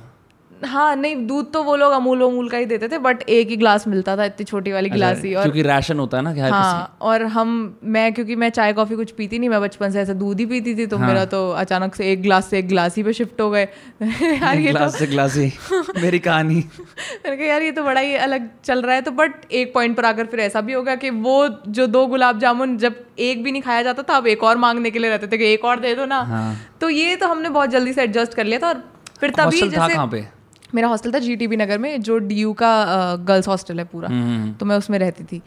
[0.64, 3.56] हाँ नहीं दूध तो वो लोग अमूल अमूल का ही देते थे बट एक ही
[3.56, 6.40] ग्लास मिलता था इतनी छोटी वाली गिलास ही और क्योंकि राशन होता है ना कि
[6.40, 10.14] हाँ और हम मैं क्योंकि मैं चाय कॉफ़ी कुछ पीती नहीं मैं बचपन से ऐसे
[10.14, 12.96] दूध ही पीती थी तो हाँ। मेरा तो अचानक से एक ग्लास से एक गिलास
[12.96, 13.62] ही पे शिफ्ट हो गए।
[14.02, 15.52] यार किसी ये तो से ग्लास ही।
[16.02, 19.52] मेरी कहानी। मैंने कहा यार ये तो बड़ा ही अलग चल रहा है। तो बट
[19.52, 22.94] एक पॉइंट पर आकर फिर ऐसा भी होगा कि वो जो दो गुलाब जामुन जब
[23.18, 25.44] एक भी नहीं खाया जाता था अब एक और मांगने के लिए रहते थे कि
[25.44, 28.44] एक और दे दो ना। हाँ। तो ये तो हमने बहुत जल्दी से एडजस्ट कर
[28.44, 28.84] लिया था और
[29.20, 30.39] फिर तभी जैसे पे?
[30.74, 34.66] मेरा हॉस्टल था जीटीबी नगर में जो डीयू का गर्ल्स हॉस्टल है पूरा। हम्म, तो
[34.66, 35.42] मैं उसमें रहती थी।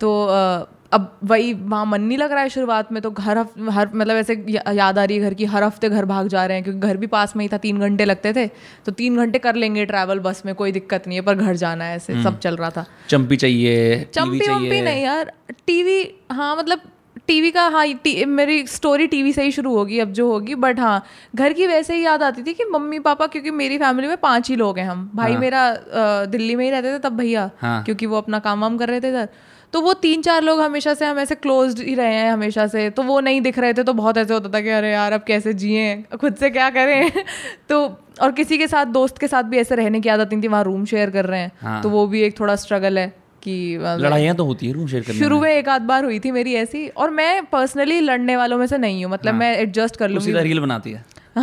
[0.00, 0.10] तो
[0.92, 3.38] अब वही वहाँ मन नहीं लग रहा है शुरुआत में तो घर
[3.70, 6.56] हर मतलब ऐसे याद आ रही है घर की हर हफ़्ते घर भाग जा रहे
[6.56, 8.46] हैं क्योंकि घर भी पास में ही था तीन घंटे लगते थे।
[8.86, 11.84] तो तीन घंटे कर लेंगे ट्रैवल बस में कोई दिक्कत नहीं है पर घर जाना
[11.84, 15.32] है ऐसे सब चल रहा था। चंपी चाहिए चंपी वम्पी चाहिए। नहीं यार
[15.66, 15.98] टीवी
[16.32, 16.80] हाँ मतलब
[17.26, 20.80] टीवी का हाँ टी, मेरी स्टोरी टीवी से ही शुरू होगी अब जो होगी बट
[20.80, 21.02] हाँ
[21.34, 24.48] घर की वैसे ही याद आती थी कि मम्मी पापा क्योंकि मेरी फैमिली में पाँच
[24.50, 25.40] ही लोग हैं हम। भाई हाँ.
[25.40, 25.70] मेरा
[26.26, 29.00] दिल्ली में ही रहते थे तब भैया हाँ। क्योंकि वो अपना काम वाम कर रहे
[29.00, 29.28] थे इधर।
[29.72, 32.88] तो वो तीन चार लोग हमेशा से हम ऐसे क्लोज ही रहे हैं हमेशा से।
[32.90, 35.24] तो वो नहीं दिख रहे थे तो बहुत ऐसे होता था कि अरे यार अब
[35.26, 35.96] कैसे जिए?
[36.20, 37.10] खुद से क्या करें?
[37.68, 37.84] तो
[38.22, 40.64] और किसी के साथ दोस्त के साथ भी ऐसे रहने की आदत नहीं थी वहाँ
[40.64, 44.00] रूम शेयर कर रहे हैं। हाँ। तो वो भी एक थोड़ा स्ट्रगल है। कि मतलब
[44.00, 46.54] लड़ाइयाँ तो होती है रूम शेयर करने शुरू में। एक आध बार हुई थी मेरी
[46.56, 50.32] ऐसी और मैं पर्सनली लड़ने वालों में से नहीं हूँ मतलब मैं एडजस्ट कर लूँगी।
[50.32, 51.04] रील बनाती है।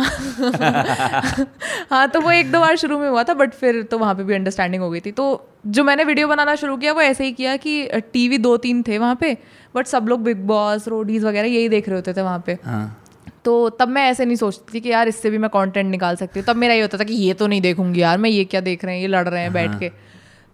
[1.90, 4.24] हाँ तो वो एक दो बार शुरू में हुआ था बट फिर तो वहाँ पे
[4.24, 5.26] भी अंडरस्टैंडिंग हो गई थी। तो
[5.66, 8.98] जो मैंने वीडियो बनाना शुरू किया वो ऐसे ही किया कि टीवी दो तीन थे
[8.98, 9.36] वहाँ पे
[9.74, 13.00] बट सब लोग बिग बॉस रोडीज वगैरह यही देख रहे होते थे वहाँ पे। हाँ।
[13.44, 16.40] तो तब मैं ऐसे नहीं सोचती थी कि यार इससे भी मैं कंटेंट निकाल सकती
[16.40, 18.60] हूँ। तब मेरा ये होता था कि ये तो नहीं देखूँगी यार मैं ये क्या
[18.62, 19.90] देख रहे हैं ये लड़ रहे हैं। बैठ के।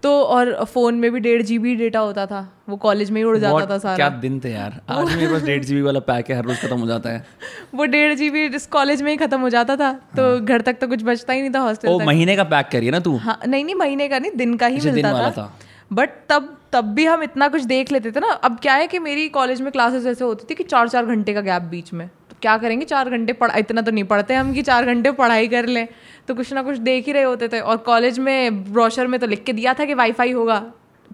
[0.02, 3.38] तो और फ़ोन में भी डेढ़ जीबी डेटा होता था। वो कॉलेज में ही उड़
[3.38, 6.36] जाता था सारा। क्या दिन थे यार। आज मेरे पास डेढ़ जीबी वाला पैक है
[6.36, 7.26] हर रोज खत्म हो जाता है।
[7.74, 10.88] वो डेढ़ जीबी इस कॉलेज में ही खत्म हो जाता था। तो घर तक तो
[10.88, 13.16] कुछ बचता ही नहीं था हाँ। ओ हॉस्टल तक। महीने का पैक करिए ना तू।
[13.16, 15.58] हाँ नहीं नहीं महीने का नहीं दिन का ही अच्छा, मिलता था। था।
[15.92, 18.98] बट तब तब भी हम इतना कुछ देख लेते थे ना। अब क्या है कि
[18.98, 22.10] मेरी कॉलेज में क्लासेस ऐसे होती थी कि चार चार घंटे का गैप बीच में।
[22.42, 22.84] क्या करेंगे?
[22.86, 25.86] चार घंटे पढ़ा इतना तो नहीं पढ़ते हम कि चार घंटे पढ़ाई कर लें।
[26.28, 29.26] तो कुछ ना कुछ देख ही रहे होते थे। और कॉलेज में ब्रोशर में तो
[29.26, 30.62] लिख के दिया था कि वाईफाई होगा।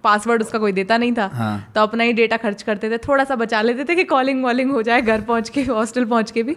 [0.04, 3.24] पासवर्ड उसका कोई देता नहीं था। हाँ। तो अपना ही डेटा खर्च करते थे। थोड़ा
[3.24, 6.42] सा बचा लेते थे कि कॉलिंग वॉलिंग हो जाए घर पहुँच के हॉस्टल पहुँच के
[6.42, 6.56] भी।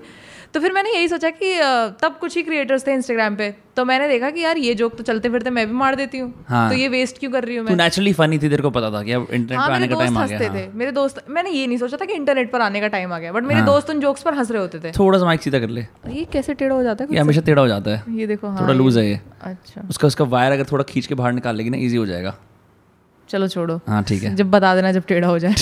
[0.53, 1.53] तो फिर मैंने यही सोचा कि
[2.01, 5.03] तब कुछ ही क्रिएटर्स थे इंस्टाग्राम पे। तो मैंने देखा कि यार ये जोक तो
[5.03, 7.65] चलते फिरते मैं भी मार देती हूँ। हाँ। तो ये वेस्ट क्यों कर रही हूँ
[7.67, 7.77] तू मैं?
[7.77, 10.17] नेचुरली फनी थी तेरे को पता था कि अब इंटरनेट हाँ पे आने का टाइम
[10.17, 12.81] आ गया। हाँ। थे। मेरे दोस्त मैंने ये नहीं सोचा था कि इंटरनेट पर आने
[12.81, 15.19] का टाइम आ गया। बट मेरे दोस्त उन जोक्स पर हंस रहे होते थे। थोड़ा
[15.19, 17.13] सा माइक सीधा कर ले। ये कैसे टेढ़ा हो जाता है?
[17.13, 20.07] ये हमेशा टेढ़ा हो जाता है। ये देखो हाँ थोड़ा लूज है ये। अच्छा। उसका
[20.07, 22.35] उसका वायर अगर थोड़ा खींच के बाहर निकाल लेगी ना इजी हो जाएगा।
[23.29, 25.55] चलो छोड़ो। हाँ ठीक है। जब बता देना जब टेढ़ा हो जाए।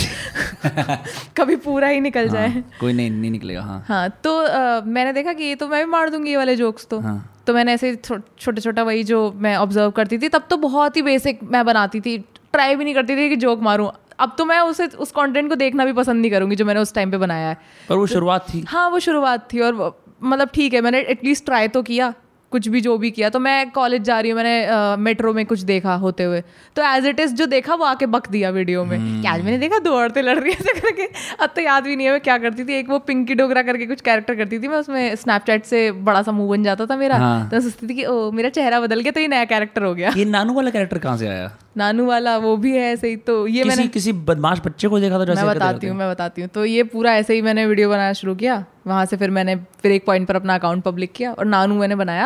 [1.37, 5.13] कभी पूरा ही निकल हाँ, जाए। कोई नहीं नहीं निकलेगा हाँ। हाँ तो अ, मैंने
[5.13, 7.73] देखा कि ये तो मैं भी मार दूँगी ये वाले जोक्स तो। हाँ। तो मैंने
[7.73, 11.65] ऐसे छोटा छोटा वही जो मैं ऑब्ज़र्व करती थी तब तो बहुत ही बेसिक मैं
[11.65, 12.17] बनाती थी।
[12.53, 13.89] ट्राई भी नहीं करती थी कि जोक मारूं।
[14.19, 16.93] अब तो मैं उसे उस कंटेंट को देखना भी पसंद नहीं करूँगी जो मैंने उस
[16.93, 17.57] टाइम पे बनाया है।
[17.89, 21.67] पर वो शुरुआत थी। हाँ वो शुरुआत थी और मतलब ठीक है मैंने एटलीस्ट ट्राई
[21.67, 22.13] तो किया।
[22.51, 25.59] कुछ भी जो भी किया तो मैं कॉलेज जा रही हूँ मैंने मेट्रो में कुछ
[25.61, 26.41] देखा होते हुए।
[26.75, 29.57] तो एज इट इज़ जो देखा वो आके बक दिया वीडियो में। क्या आज मैंने
[29.57, 31.07] देखा दो औरतें लड़ रही है ऐसे करके।
[31.43, 33.85] अब तो याद भी नहीं है मैं क्या करती थी। एक वो पिंकी डोगरा करके
[33.85, 37.17] कुछ कैरेक्टर करती थी मैं उसमें स्नैपचैट से बड़ा सा मूव बन जाता था मेरा।
[37.17, 39.93] हाँ। तो सोचती थी कि ओ मेरा चेहरा बदल गया तो ये नया कैरेक्टर हो
[39.93, 41.51] गया। ये नानू वाला कैरेक्टर कहाँ से आया?
[41.77, 44.99] नानू वाला वो भी है ऐसे ही तो ये किसी, मैंने किसी बदमाश बच्चे को
[44.99, 47.89] देखा था मैं बताती हूँ मैं बताती हूँ। तो ये पूरा ऐसे ही मैंने वीडियो
[47.89, 51.31] बनाना शुरू किया। वहाँ से फिर मैंने फिर एक पॉइंट पर अपना अकाउंट पब्लिक किया
[51.33, 52.25] और नानू मैंने बनाया।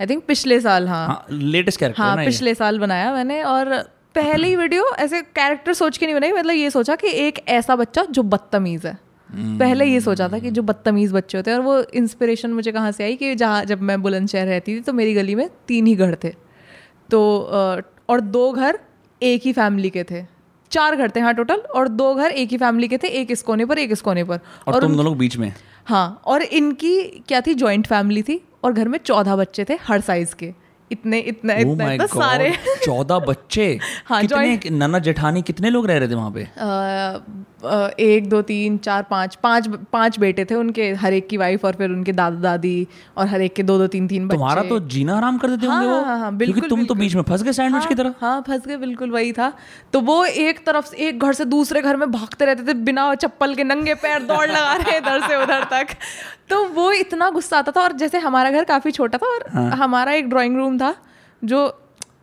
[0.00, 2.26] आई थिंक पिछले साल हाँ। लेटेस्ट कैरेक्टर हाँ है?
[2.26, 3.74] पिछले साल बनाया मैंने और
[4.14, 8.04] पहली वीडियो ऐसे कैरेक्टर सोच के नहीं बनाई मतलब ये सोचा कि एक ऐसा बच्चा
[8.10, 8.96] जो बदतमीज है।
[9.58, 12.92] पहले ये सोचा था कि जो बदतमीज बच्चे होते हैं और वो इंस्पिरेशन मुझे कहाँ
[12.92, 15.94] से आई कि जहाँ जब मैं बुलंदशहर रहती थी तो मेरी गली में तीन ही
[15.96, 16.28] घर थे।
[17.10, 17.20] तो
[18.08, 18.78] और दो घर
[19.22, 20.24] एक ही फैमिली के थे।
[20.70, 23.42] चार घर थे हाँ टोटल और दो घर एक ही फैमिली के थे एक इस
[23.42, 25.54] कोने पर एक इस कोने पर। और तुम दोनों बीच में?
[25.86, 30.00] हाँ और इनकी क्या थी जॉइंट फैमिली थी और घर में चौदह बच्चे थे हर
[30.00, 30.52] साइज़ के।
[30.92, 32.52] इतने इतना Oh इतना my इतना सारे।
[32.84, 33.80] चौदह बच्चे?
[34.06, 36.42] हाँ, कितने नन्ना जेठानी कितने लोग रह रहे थे वहाँ पे?
[36.42, 36.50] अ,
[38.00, 41.74] एक दो तीन चार पाँच पाँच पाँच बेटे थे उनके हर एक की वाइफ और
[41.74, 42.86] फिर उनके दादा दादी
[43.16, 45.66] और हर एक के दो दो तीन तीन बच्चे। तुम्हारा तो जीना आराम कर देते
[45.66, 48.14] हाँ, होंगे वो हाँ, हाँ, क्योंकि बिल्कुल, तो बीच में फंस गए सैंडविच की तरह।
[48.20, 49.52] हाँ फंस गए बिल्कुल वही था।
[49.92, 53.14] तो वो एक तरफ़ से एक घर से दूसरे घर में भागते रहते थे बिना
[53.16, 55.96] चप्पल के नंगे पैर दौड़ लगा रहे इधर से उधर तक।
[56.50, 59.70] तो वो इतना गुस्सा आता था और जैसे हमारा घर काफ़ी छोटा था और हाँ।
[59.76, 60.94] हमारा एक ड्राइंग रूम था
[61.42, 61.66] जो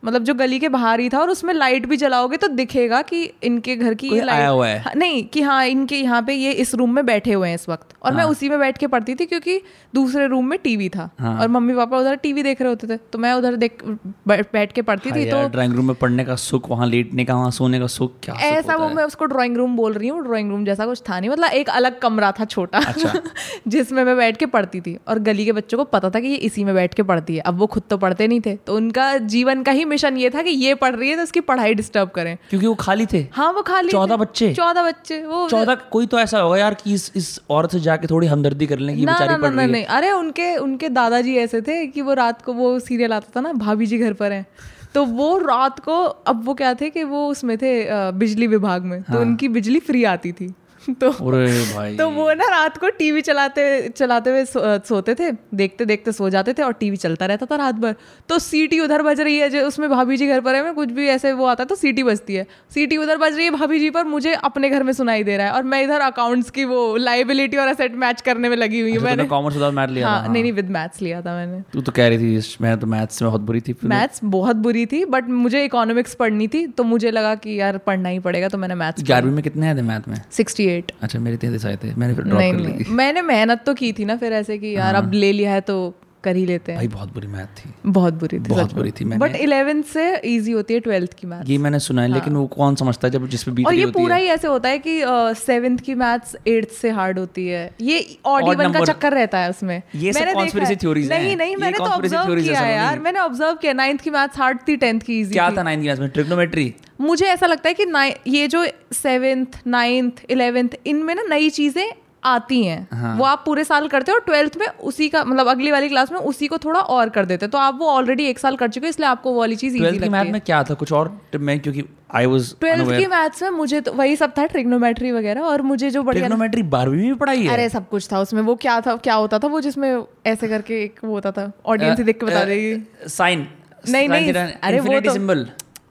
[0.03, 3.23] मतलब जो गली के बाहर ही था और उसमें लाइट भी जलाओगे तो दिखेगा कि
[3.43, 6.33] इनके घर की ये लाइट आया हुआ है। हाँ, नहीं कि हाँ इनके यहाँ पे
[6.33, 8.57] ये इस रूम में बैठे हुए हैं इस वक्त और हाँ। मैं हाँ। उसी में
[8.59, 9.61] बैठ के पढ़ती थी क्योंकि
[9.93, 12.97] दूसरे रूम में टीवी था हाँ। और मम्मी पापा उधर टीवी देख रहे होते थे
[13.11, 13.83] तो मैं उधर देख
[14.27, 17.51] बैठ के पढ़ती थी तो ड्राइंग रूम में पढ़ने का सुख वहाँ लेटने का वहाँ
[17.51, 20.65] सोने का सुख क्या ऐसा वो मैं उसको ड्राइंग रूम बोल रही हूँ ड्राइंग रूम
[20.65, 23.13] जैसा कुछ था नहीं मतलब एक अलग कमरा था छोटा अच्छा।
[23.67, 26.35] जिसमें मैं बैठ के पढ़ती थी और गली के बच्चों को पता था कि ये
[26.41, 29.17] इसी में बैठ के पढ़ती है अब वो खुद तो पढ़ते नहीं थे तो उनका
[29.29, 32.09] जीवन का ही मिशन ये था कि ये पढ़ रही है तो उसकी पढ़ाई डिस्टर्ब
[32.09, 34.53] करें। क्योंकि वो खाली थे। हाँ वो खाली चौदह बच्चे?
[34.53, 38.07] चौदह बच्चे वो चौदह कोई तो ऐसा होगा यार कि इस इस औरत से जाके
[38.07, 40.11] थोड़ी हमदर्दी कर लें कि ना बेचारी ना ना पढ़ ना रही है। नहीं अरे
[40.11, 43.85] उनके उनके दादाजी ऐसे थे कि वो रात को वो सीरियल आता था ना भाभी
[43.85, 44.45] जी घर पर हैं।
[44.93, 47.71] तो वो रात को अब वो क्या थे कि वो उसमें थे
[48.11, 50.53] बिजली विभाग में हाँ। तो उनकी बिजली फ्री आती थी।
[50.91, 55.85] तो भाई। तो वो ना रात को टीवी चलाते चलाते हुए सो, सोते थे देखते
[55.85, 57.95] देखते सो जाते थे और टीवी चलता रहता था रात भर।
[58.29, 60.91] तो सीटी उधर बज रही है जो उसमें भाभी जी घर पर है मैं कुछ
[60.91, 63.79] भी ऐसे वो आता है तो सीटी बजती है। सीटी उधर बज रही है भाभी
[63.79, 66.65] जी पर मुझे अपने घर में सुनाई दे रहा है और मैं इधर अकाउंट्स की
[66.65, 69.87] वो लाइबिलिटी और असेट मैच करने में लगी हुई हूँ। अच्छा, मैंने कॉमर्स उधर मैथ
[69.89, 72.57] लिया हाँ था नहीं नहीं विद मैथ्स लिया था मैंने। तू तो कह रही थी
[72.61, 76.47] मैं तो मैथ्स में बहुत बुरी थी। मैथ्स बहुत बुरी थी बट मुझे इकोनॉमिक्स पढ़नी
[76.47, 79.67] थी तो मुझे लगा कि यार पढ़ना ही पड़ेगा तो मैंने मैथ्स ग्यारहवीं में कितने
[79.67, 80.17] आए थे मैथ में?
[80.31, 83.73] सिक्सटी एट अच्छा मेरे तैंतीस आए थे। मैंने फिर ड्रॉप कर ली मैंने मेहनत तो
[83.73, 85.77] की थी ना फिर ऐसे कि यार अब ले लिया है तो
[86.23, 89.05] कर ही लेते हैं। भाई बहुत बुरी मैथ थी। बहुत बुरी थी बहुत बुरी थी।
[89.05, 92.35] मैंने बट इलेवेंथ से इजी होती है ट्वेल्थ की मैथ ये मैंने सुना है लेकिन
[92.35, 94.21] वो कौन समझता है जब जिस पे बीत और ये पूरा है?
[94.21, 94.99] ही ऐसे होता है कि
[95.39, 99.49] सेवेंथ की मैथ्स एट्थ से हार्ड होती है। ये ऑड इवन का चक्कर रहता है
[99.49, 103.19] उसमें। ये सब है। theories हैं। नहीं नहीं मैंने तो ऑब्ज़र्व किया है यार। मैंने
[103.19, 106.09] ऑब्ज़र्व किया नाइन्थ की मैथ्स हार्ड थी टेंथ की इजी क्या था। नाइन्थ क्लास में?
[106.09, 111.87] ट्रिग्नोमेट्री मुझे ऐसा लगता है कि ये जो सेवेंथ नाइन्थ इलेवेंथ इनमें ना नई चीज़ें
[112.23, 115.47] आती हैं। हाँ। वो आप पूरे साल करते हो और ट्वेल्थ में उसी का मतलब
[115.47, 118.39] अगली वाली क्लास में उसी को थोड़ा और कर देते तो आप वो ऑलरेडी एक
[118.39, 120.63] साल कर चुके हो इसलिए आपको वो वाली चीज़ इजी लगती मैथ है। में क्या
[120.63, 120.73] था?
[120.73, 121.83] कुछ और मैं क्योंकि
[122.15, 125.89] आई वाज ट्वेल्थ की मैथ्स में मुझे तो वही सब था ट्रिग्नोमेट्री वगैरह और मुझे
[125.89, 127.49] जो बढ़िया ट्रिग्नोमेट्री बारहवीं में पढ़ाई है?
[127.49, 129.47] अरे सब कुछ था उसमें। वो क्या था क्या होता था?
[129.47, 133.47] वो जिसमें ऐसे करके एक वो होता था ऑडियंस ही देख के बता देगी। साइन
[133.89, 135.47] नहीं नहीं अरे वो तो सिंबल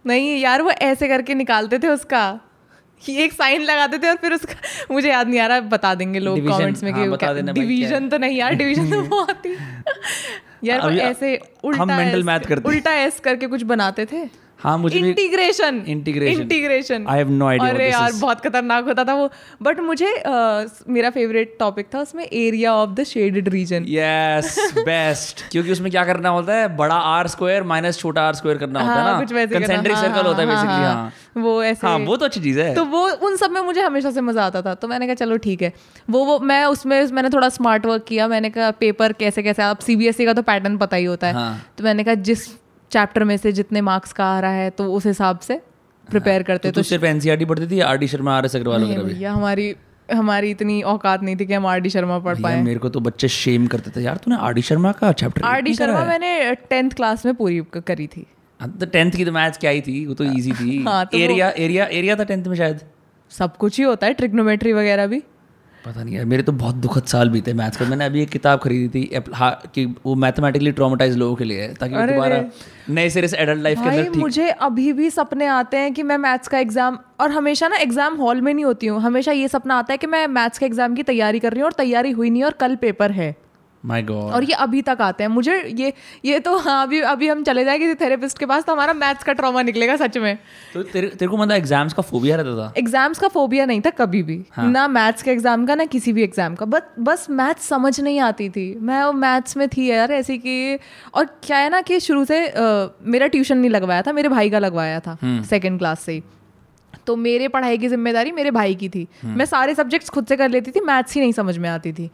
[0.07, 2.23] नहीं यार वो ऐसे करके निकालते थे उसका।
[3.09, 4.55] ये एक साइन लगाते थे और फिर उसका
[4.95, 8.09] मुझे याद नहीं आ रहा बता देंगे लोग कमेंट्स में हाँ, कि बता देना डिवीज़न
[8.09, 9.57] तो नहीं यार डिवीज़न तो बहुत आती
[10.65, 14.99] यार ऐसे उल्टा हम मेंटल मैथ करते उल्टा एस करके कुछ बनाते थे। हाँ मुझे
[14.99, 19.31] integration integration I have no idea what अरे यार बहुत खतरनाक होता था वो।
[19.63, 20.13] बट मुझे
[20.89, 26.05] मेरा फेवरेट टॉपिक था उसमें area of the shaded region yes best क्योंकि उसमें क्या
[26.05, 26.69] करना होता है?
[26.77, 29.95] बड़ा आर स्क्वायर माइनस छोटा आर स्क्वायर करना होता है हाँ ना। कुछ वैसे कंसेंट्रिक
[29.95, 32.61] हाँ, सर्कल होता है हाँ, बेसिकली हाँ, हाँ। वो ऐसे। हाँ वो तो अच्छी चीज़
[32.61, 35.15] है। तो वो उन सब में मुझे हमेशा से मज़ा आता था। तो मैंने कहा
[35.17, 35.73] चलो ठीक है।
[36.11, 39.63] वो वो मैं उसमें मैंने थोड़ा स्मार्ट वर्क किया। मैंने कहा पेपर कैसे कैसे?
[39.63, 42.49] आप सीबीएसई का तो पैटर्न पता ही होता है। हाँ। तो मैंने कहा जिस
[42.93, 45.61] चैप्टर में से जितने मार्क्स का आ रहा है तो उस हिसाब से
[46.09, 49.33] प्रिपेयर करते तो तू सिर्फ़ एनसीईआरटी पढ़ती थी R D Sharma R S Agarwal भैया
[49.33, 49.75] हमारी
[50.09, 53.01] हमारी इतनी औकात नहीं थी कि हम आर डी शर्मा पढ़ पाए। मेरे को तो
[53.01, 56.55] बच्चे शेम करते थे। यार तूने आर डी शर्मा का चैप्टर आर डी शर्मा मैंने
[56.71, 58.27] टेंथ क्लास में पूरी करी थी।
[58.61, 60.05] तो टेंथ की तो मैथ्स क्या ही थी?
[60.07, 62.81] वो तो इजी थी। हाँ, तो एरिया एरिया एरिया था टेंथ में शायद?
[63.31, 65.23] सब कुछ ही होता है ट्रिग्नोमेट्री वगैरह भी।
[65.85, 68.59] पता नहीं यार मेरे तो बहुत दुखद साल बीते मैथ्स का। मैंने अभी एक किताब
[68.61, 69.21] खरीदी थी
[69.75, 72.45] कि वो मैथमेटिकली ट्रॉमेटाइज लोगों के लिए है ताकि दोबारा
[72.91, 76.03] नए सिरे से एडल्ट लाइफ के अंदर ठीक मुझे अभी भी सपने आते हैं कि
[76.03, 79.49] मैं मैथ्स का एग्ज़ाम और हमेशा ना एग्ज़ाम हॉल में नहीं होती हूँ। हमेशा ये
[79.49, 82.11] सपना आता है कि मैं मैथ्स के एग्ज़ाम की तैयारी कर रही हूँ और तैयारी
[82.11, 83.35] हुई नहीं और कल पेपर है।
[83.85, 85.93] माय गॉड और ये अभी तक आते हैं। मुझे ये
[86.25, 89.25] ये तो हाँ अभी अभी हम चले जाए किसी थेरेपिस्ट के पास तो हमारा मैथ्स
[89.25, 90.39] का ट्रॉमा निकलेगा सच में।
[90.75, 92.73] तो तेरे तेरे को मतलब एग्ज़ाम्स का फोबिया रहता था?
[92.79, 96.13] एग्ज़ाम्स का फोबिया नहीं था कभी भी। हाँ। ना मैथ्स के एग्ज़ाम का ना किसी
[96.13, 99.91] भी एग्ज़ाम का। बस बस मैथ्स समझ नहीं आती थी। मैं वो मैथ्स में थी
[99.91, 100.79] यार ऐसी कि
[101.15, 104.51] और क्या है ना कि शुरू से अ, मेरा ट्यूशन नहीं लगवाया था मेरे भाई
[104.51, 106.23] का लगवाया था हम्म। सेकेंड क्लास से ही।
[107.07, 110.37] तो मेरे पढ़ाई की ज़िम्मेदारी मेरे भाई की थी। हम्म। मैं सारे सब्जेक्ट्स खुद से
[110.37, 112.11] कर लेती थी मैथ्स ही नहीं समझ में आती थी।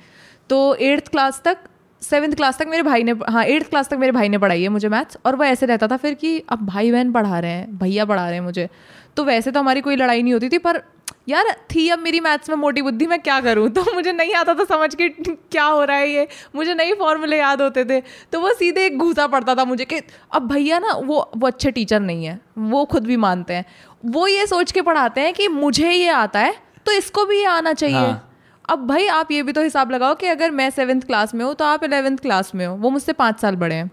[0.50, 1.58] तो एट्थ क्लास तक
[2.02, 4.68] सेवन्थ क्लास तक मेरे भाई ने हाँ एट्थ क्लास तक मेरे भाई ने पढ़ाई है
[4.68, 7.78] मुझे मैथ्स और वो ऐसे रहता था फिर कि अब भाई बहन पढ़ा रहे हैं,
[7.78, 8.68] भैया पढ़ा रहे हैं मुझे।
[9.16, 10.82] तो वैसे तो हमारी कोई लड़ाई नहीं होती थी, पर
[11.28, 13.68] यार थी अब मेरी मैथ्स में मोटी बुद्धि, मैं क्या करूँ?
[13.68, 16.26] तो मुझे नहीं आता था समझ के क्या हो रहा है ये,
[16.56, 18.00] मुझे नई फॉर्मूले याद होते थे।
[18.32, 20.00] तो वो सीधे एक घूसा पड़ता था मुझे कि
[20.32, 23.64] अब भैया ना, वो वो अच्छे टीचर नहीं है, वो खुद भी मानते हैं।
[24.06, 26.54] वो ये सोच के पढ़ाते हैं कि मुझे ये आता है
[26.86, 28.22] तो इसको भी ये आना चाहिए। हाँ।
[28.68, 31.54] अब भाई आप ये भी तो हिसाब लगाओ कि अगर मैं सेवन्थ क्लास में हूँ
[31.54, 33.90] तो आप इलेवंथ क्लास में हो। वो मुझसे पाँच साल बड़े हैं।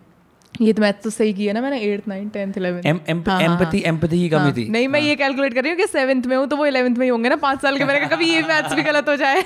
[0.53, 4.29] ये तो मैथ तो सही किया ना मैंने eighth nine tenth eleventh empathy empathy की
[4.29, 6.57] कमी थी। हाँ, नहीं मैं ये कैलकुलेट कर रही हूँ कि सेवन्थ में हूँ तो
[6.57, 8.83] वो इलेवंथ में ही होंगे ना पाँच साल के। मैंने कहा कभी ये मैथ्स भी
[8.83, 9.43] गलत हो जाए।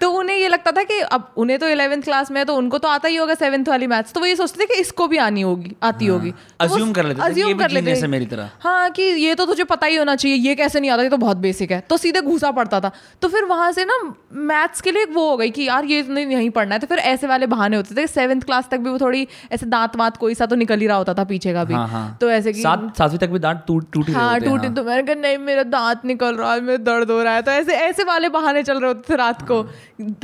[0.00, 2.78] तो उन्हें ये लगता था कि अब उन्हें तो इलेवेंथ क्लास में है तो उनको
[2.78, 5.16] तो आता ही होगा सेवन्थ वाली मैथ्स तो वो ये सोचते थे कि इसको भी
[5.18, 8.90] आनी होगी आती हाँ, होगी। तो कर लेते थे ये कर लेते। मेरी तरह। हाँ
[8.90, 11.36] कि ये तो तुझे पता ही होना चाहिए ये कैसे नहीं आता ये तो बहुत
[11.36, 12.90] बेसिक है। तो सीधे घुसा पड़ता था।
[13.22, 13.98] तो फिर वहाँ से ना
[14.32, 16.98] मैथ्स के लिए वो हो गई कि यार ये नहीं यहीं पढ़ना है। तो फिर
[16.98, 20.34] ऐसे वाले बहाने होते थे सेवन्थ क्लास तक भी वो थोड़ी ऐसे दांत वात कोई
[20.34, 22.62] सा तो निकल ही रहा होता था पीछे का भी। हाँ हाँ। तो ऐसे कि
[22.62, 26.34] सातवीं तक भी दांत टूट टूट हाँ टूटे तो मैंने कहा नहीं मेरा दांत निकल
[26.34, 29.12] रहा है मेरा दर्द हो रहा है। तो ऐसे ऐसे वाले बहाने चल रहे होते
[29.12, 29.62] थे रात को।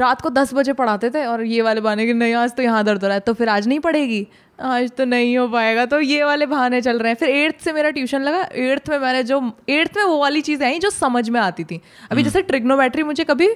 [0.00, 2.82] रात को दस बजे पढ़ाते थे और ये वाले बहाने कि नहीं आज तो यहाँ
[2.84, 4.26] दर्द हो रहा है तो फिर आज नहीं पढ़ेगी?
[4.58, 7.72] आज तो नहीं हो पाएगा। तो ये वाले बहाने चल रहे हैं। फिर एट्थ से
[7.72, 11.28] मेरा ट्यूशन लगा। एट्थ में मैंने जो एट्थ में वो वाली चीज़ें आई जो समझ
[11.28, 13.48] में आती थी। अभी जैसे ट्रिग्नोमेट्री मुझे कभी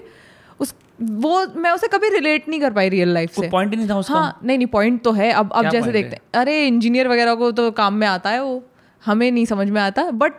[0.61, 3.99] उस वो मैं उसे कभी रिलेट नहीं कर पाई रियल लाइफ से। पॉइंट नहीं था
[3.99, 4.14] उसका?
[4.14, 7.51] हाँ नहीं नहीं पॉइंट तो है। अब अब जैसे देखते हैं। अरे इंजीनियर वगैरह को
[7.53, 8.62] तो काम में आता है वो।
[9.03, 10.32] हमें नहीं समझ में आता बट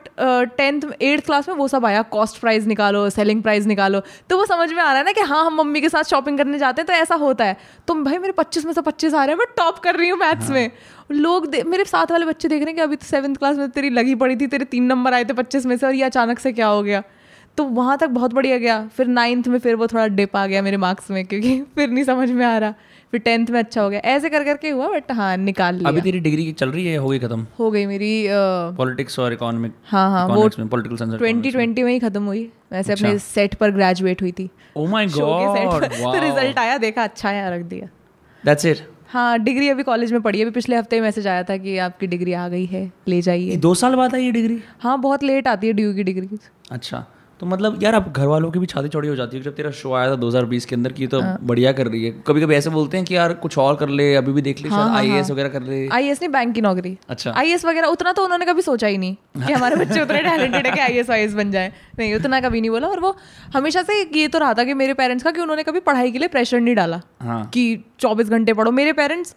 [0.57, 4.45] टेंथ एट्थ क्लास में वो सब आया कॉस्ट प्राइस निकालो सेलिंग प्राइस निकालो। तो वो
[4.45, 6.81] समझ में आ रहा है ना कि हाँ हम मम्मी के साथ शॉपिंग करने जाते
[6.81, 7.57] हैं तो ऐसा होता है।
[7.87, 10.19] तो भाई मेरे पच्चीस में से पच्चीस आ रहे हैं मैं टॉप कर रही हूँ
[10.19, 10.71] मैथ्स हाँ। में।
[11.11, 13.89] लोग मेरे साथ वाले बच्चे देख रहे हैं कि अभी तो सेवन्थ क्लास में तेरी
[13.89, 16.51] लगी पड़ी थी तेरे तीन नंबर आए थे पच्चीस में से और ये अचानक से
[16.51, 17.03] क्या हो गया?
[17.57, 20.61] तो वहाँ तक बहुत बढ़िया गया। फिर नाइन्थ में फिर वो थोड़ा डिप आ गया
[20.61, 22.73] मेरे मार्क्स में क्योंकि फिर नहीं समझ में आ रहा।
[23.13, 26.01] फिर टेंथ में अच्छा हो गया। ऐसे कर करके हुआ बट हाँ निकाल लिया। अभी
[26.01, 27.45] तेरी डिग्री चल रही है हो गई खत्म?
[27.59, 28.25] हो गई मेरी
[28.77, 32.93] पॉलिटिक्स और इकोनॉमिक हाँ हाँ वो पॉलिटिकल साइंस ट्वेंटी ट्वेंटी में। ही खत्म हुई। वैसे
[32.93, 37.29] अपने सेट पर ग्रेजुएट हुई थी। ओ माय के गॉड तो रिज़ल्ट आया देखा अच्छा
[37.29, 37.87] है रख दिया।
[38.43, 41.43] दैट्स इट हाँ डिग्री अभी कॉलेज में पढ़ी है। अभी पिछले हफ़्ते ही मैसेज आया
[41.43, 44.61] था कि आपकी डिग्री आ गई है ले जाइए। दो साल बाद आई ये डिग्री?
[44.79, 46.37] हाँ बहुत लेट आती है ड्यू की डिग्री।
[46.71, 47.05] अच्छा।
[47.41, 49.69] तो मतलब यार अब घर वालों की भी छाती चौड़ी हो जाती है जब तेरा
[49.71, 52.55] शो आया था 2020 के अंदर की तो हाँ। बढ़िया कर रही है। कभी कभी
[52.55, 54.97] ऐसे बोलते हैं कि यार कुछ और कर ले अभी भी देख ले हाँ, शायद
[54.97, 58.45] आईएएस वगैरह कर ले। आईएएस नहीं बैंक की नौकरी। अच्छा। आईएएस वगैरह उतना तो उन्होंने
[58.45, 61.73] कभी सोचा ही नहीं कि हमारे बच्चे उतने टैलेंटेड है कि आई एस बन जाए।
[61.99, 63.15] नहीं उतना कभी नहीं बोला और वो
[63.55, 66.19] हमेशा से ये तो रहा था कि मेरे पेरेंट्स का कि उन्होंने कभी पढ़ाई के
[66.19, 69.35] लिए प्रेशर नहीं डाला हाँ। कि 24 घंटे पढ़ो। मेरे पेरेंट्स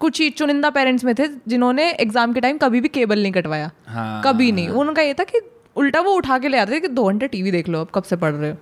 [0.00, 3.70] कुछ ही चुनिंदा पेरेंट्स में थे जिन्होंने एग्ज़ाम के टाइम कभी भी केबल नहीं कटवाया।
[3.86, 5.40] हाँ। कभी नहीं। उनका ये था कि
[5.76, 8.02] उल्टा वो उठा के ले आते थे कि दो घंटे टीवी देख लो अब कब
[8.02, 8.56] से पढ़ रहे हो?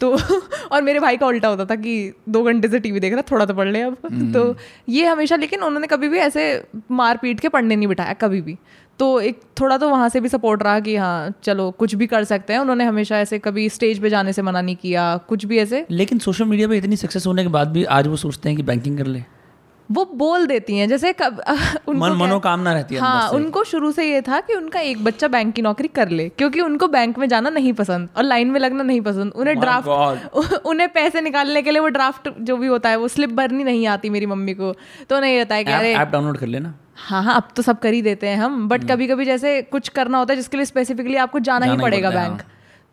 [0.00, 0.18] तो
[0.72, 3.46] और मेरे भाई का उल्टा होता था कि दो घंटे से टीवी देख रहा थोड़ा
[3.46, 3.96] तो पढ़ ले अब।
[4.34, 4.56] तो
[4.88, 8.56] ये हमेशा लेकिन उन्होंने कभी भी ऐसे मार पीट के पढ़ने नहीं बिठाया कभी भी।
[8.98, 12.24] तो एक थोड़ा तो वहाँ से भी सपोर्ट रहा कि हाँ चलो कुछ भी कर
[12.24, 15.58] सकते हैं। उन्होंने हमेशा ऐसे कभी स्टेज पे जाने से मना नहीं किया कुछ भी
[15.58, 18.56] ऐसे। लेकिन सोशल मीडिया पे इतनी सक्सेस होने के बाद भी आज वो सोचते हैं
[18.56, 19.22] कि बैंकिंग कर ले।
[19.90, 21.40] वो बोल देती हैं जैसे कब
[21.88, 25.28] उनको मन मनोकामना रहती है हाँ। उनको शुरू से ये था कि उनका एक बच्चा
[25.28, 28.60] बैंक की नौकरी कर ले क्योंकि उनको बैंक में जाना नहीं पसंद और लाइन में
[28.60, 29.86] लगना नहीं पसंद। उन्हें ड्राफ्ट
[30.66, 33.86] उन्हें पैसे निकालने के लिए वो ड्राफ्ट जो भी होता है वो स्लिप भरनी नहीं
[33.86, 34.74] आती मेरी मम्मी को।
[35.10, 37.78] तो नहीं रहता है कि अरे ऐप डाउनलोड कर लेना। हाँ हाँ अब तो सब
[37.78, 40.66] कर ही देते हैं हम। बट कभी कभी जैसे कुछ करना होता है जिसके लिए
[40.66, 42.42] स्पेसिफिकली आपको जाना ही पड़ेगा बैंक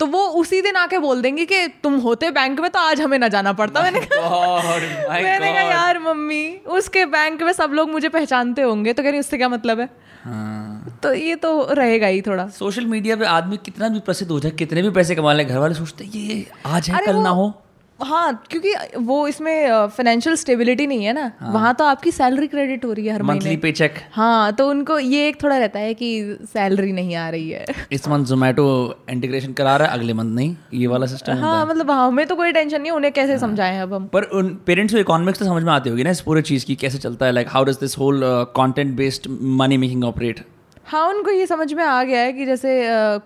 [0.02, 3.20] तो वो उसी दिन आके बोल देंगे कि तुम होते बैंक में तो आज हमें
[3.20, 4.78] ना जाना पड़ता। मैंने कहा
[5.22, 9.20] मैंने कहा यार मम्मी उसके बैंक में सब लोग मुझे पहचानते होंगे। तो कह रही
[9.20, 9.90] उससे क्या मतलब है?
[10.24, 14.40] हाँ। तो ये तो रहेगा ही थोड़ा। सोशल मीडिया पे आदमी कितना भी प्रसिद्ध हो
[14.40, 17.62] जाए कितने भी पैसे कमा ले घर वाले सोचते ये आज है कल ना हो।
[18.02, 21.52] हाँ क्योंकि वो इसमें फाइनेंशियल स्टेबिलिटी नहीं है ना। हाँ.
[21.54, 24.98] वहाँ तो आपकी सैलरी क्रेडिट हो रही है हर मंथली पे चेक हाँ तो उनको
[25.00, 28.66] ये एक थोड़ा रहता है कि सैलरी नहीं आ रही है। इस मंथ जोमेटो
[29.10, 32.36] इंटीग्रेशन करा रहा है अगले मंथ नहीं। ये वाला सिस्टम हाँ मतलब हाँ, हमें तो
[32.36, 34.08] कोई टेंशन नहीं उन्हें कैसे हाँ। समझाएँ अब हम?
[34.14, 36.76] पर उन पेरेंट्स को इकोनॉमिक्स तो समझ में आती होगी ना इस पूरे चीज़ की
[36.76, 38.22] कैसे चलता है like how does this whole
[38.56, 39.28] content based
[39.62, 40.46] money making operate
[40.86, 42.80] हाँ उनको ये समझ में आ गया है कि जैसे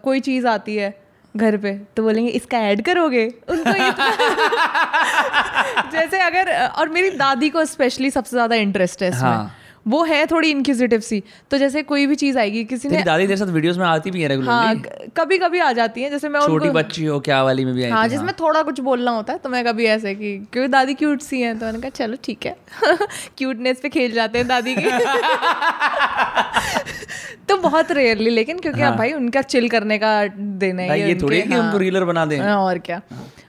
[0.03, 0.89] कोई चीज़ आती है
[1.36, 3.91] घर पे तो बोलेंगे इसका ऐड करोगे उनको ये
[5.91, 9.55] जैसे अगर और मेरी दादी को स्पेशली सबसे ज़्यादा इंटरेस्ट है इसमें हाँ।
[9.88, 13.38] वो है थोड़ी इनक्यूजिटिव सी। तो जैसे कोई भी चीज़ आएगी किसी ने दादी तेरे
[13.38, 14.83] साथ वीडियोस में आती भी है हाँ
[15.17, 17.89] कभी कभी आ जाती है जैसे मैं छोटी बच्ची हो क्या वाली में भी आई
[17.89, 20.93] हाँ थी, जिसमें थोड़ा कुछ बोलना होता है तो मैं कभी ऐसे कि क्योंकि दादी
[20.93, 21.59] क्यूट सी है?
[21.59, 22.55] तो मैंने कहा चलो ठीक है।
[23.38, 24.89] क्यूटनेस पे खेल जाते हैं दादी के।
[27.49, 31.41] तो बहुत रेयरली लेकिन क्योंकि अब भाई उनका चिल करने का देना है ये थोड़ी
[31.41, 33.01] कि हाँ। रीलर बना दें। हाँ, और क्या।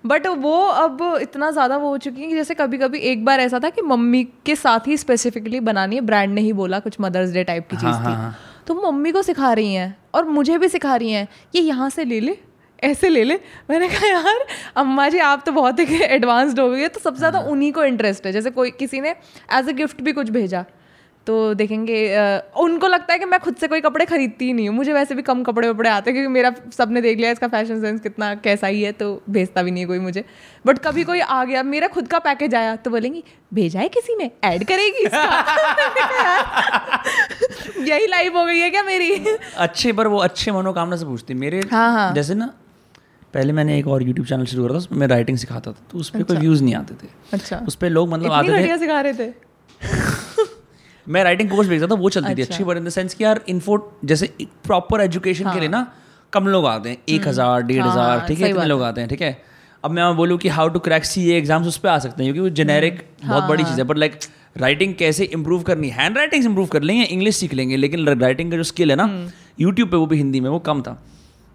[0.06, 3.40] बट वो अब इतना ज़्यादा वो हो चुकी है कि जैसे कभी कभी एक बार
[3.40, 6.96] ऐसा था कि मम्मी के साथ ही स्पेसिफिकली बनानी है ब्रांड ने ही बोला कुछ
[7.00, 8.34] मदर्स डे टाइप की चीज़ हाँ, हाँ, थी हाँ।
[8.66, 12.04] तो मम्मी को सिखा रही हैं और मुझे भी सिखा रही हैं ये यहाँ से
[12.04, 12.36] ले ले
[12.82, 13.38] ऐसे ले ले
[13.70, 14.46] मैंने कहा यार
[14.76, 17.72] अम्मा जी आप तो बहुत ही एडवांस्ड हो गई है तो सबसे ज़्यादा हाँ। उन्हीं
[17.72, 19.14] को इंटरेस्ट है जैसे कोई किसी ने
[19.52, 20.64] एज अ गिफ्ट भी कुछ भेजा
[21.26, 21.96] तो देखेंगे
[22.60, 25.14] उनको लगता है कि मैं खुद से कोई कपड़े खरीदती ही नहीं हूँ। मुझे वैसे
[25.14, 28.34] भी कम कपड़े वपड़े आते हैं क्योंकि मेरा सबने देख लिया इसका फ़ैशन सेंस कितना
[28.44, 30.24] कैसा ही है तो भेजता भी नहीं है कोई मुझे।
[30.66, 33.24] बट कभी कोई आ गया मेरा खुद का पैकेज आया तो बोलेंगी
[33.54, 34.30] भेजा है किसी ने?
[34.44, 35.04] ऐड करेगी
[37.90, 39.24] यही लाइफ हो गई है क्या मेरी?
[39.56, 42.52] अच्छे पर वो अच्छे मनोकामना से पूछती मेरे हाँ, हाँ। जैसे ना
[43.34, 45.98] पहले मैंने एक और यूट्यूब चैनल शुरू करा था उसमें मैं राइटिंग सिखाता था तो
[45.98, 48.78] उस पर अच्छा। कोई व्यूज़ नहीं आते थे। अच्छा। उस पर लोग मतलब आते थे
[48.78, 49.46] सिखा रहे थे।
[51.08, 53.24] मैं राइटिंग कोर्स भेजता था वो चलती थी अच्छा। अच्छी बट इन द सेंस कि
[53.24, 54.32] यार इन्फो जैसे
[54.64, 55.86] प्रॉपर एजुकेशन के लिए ना
[56.32, 59.00] कम लोग आते हैं एक हज़ार डेढ़ हाँ, हज़ार हाँ, ठीक है इतने लोग आते
[59.00, 59.36] हैं ठीक है।
[59.84, 62.48] अब मैं बोलूँ कि how to crack C exams उस पर आ सकते हैं क्योंकि
[62.48, 64.18] वो जेनेरिक बहुत बड़ी चीज़ है बट लाइक
[64.58, 68.56] राइटिंग कैसे इंप्रूव करनी हैंड राइटिंग इंप्रूव कर लेंगे इंग्लिश सीख लेंगे लेकिन राइटिंग का
[68.56, 69.08] जो स्किल है ना
[69.60, 71.00] यूट्यूब पे वो भी हिंदी में वो कम था।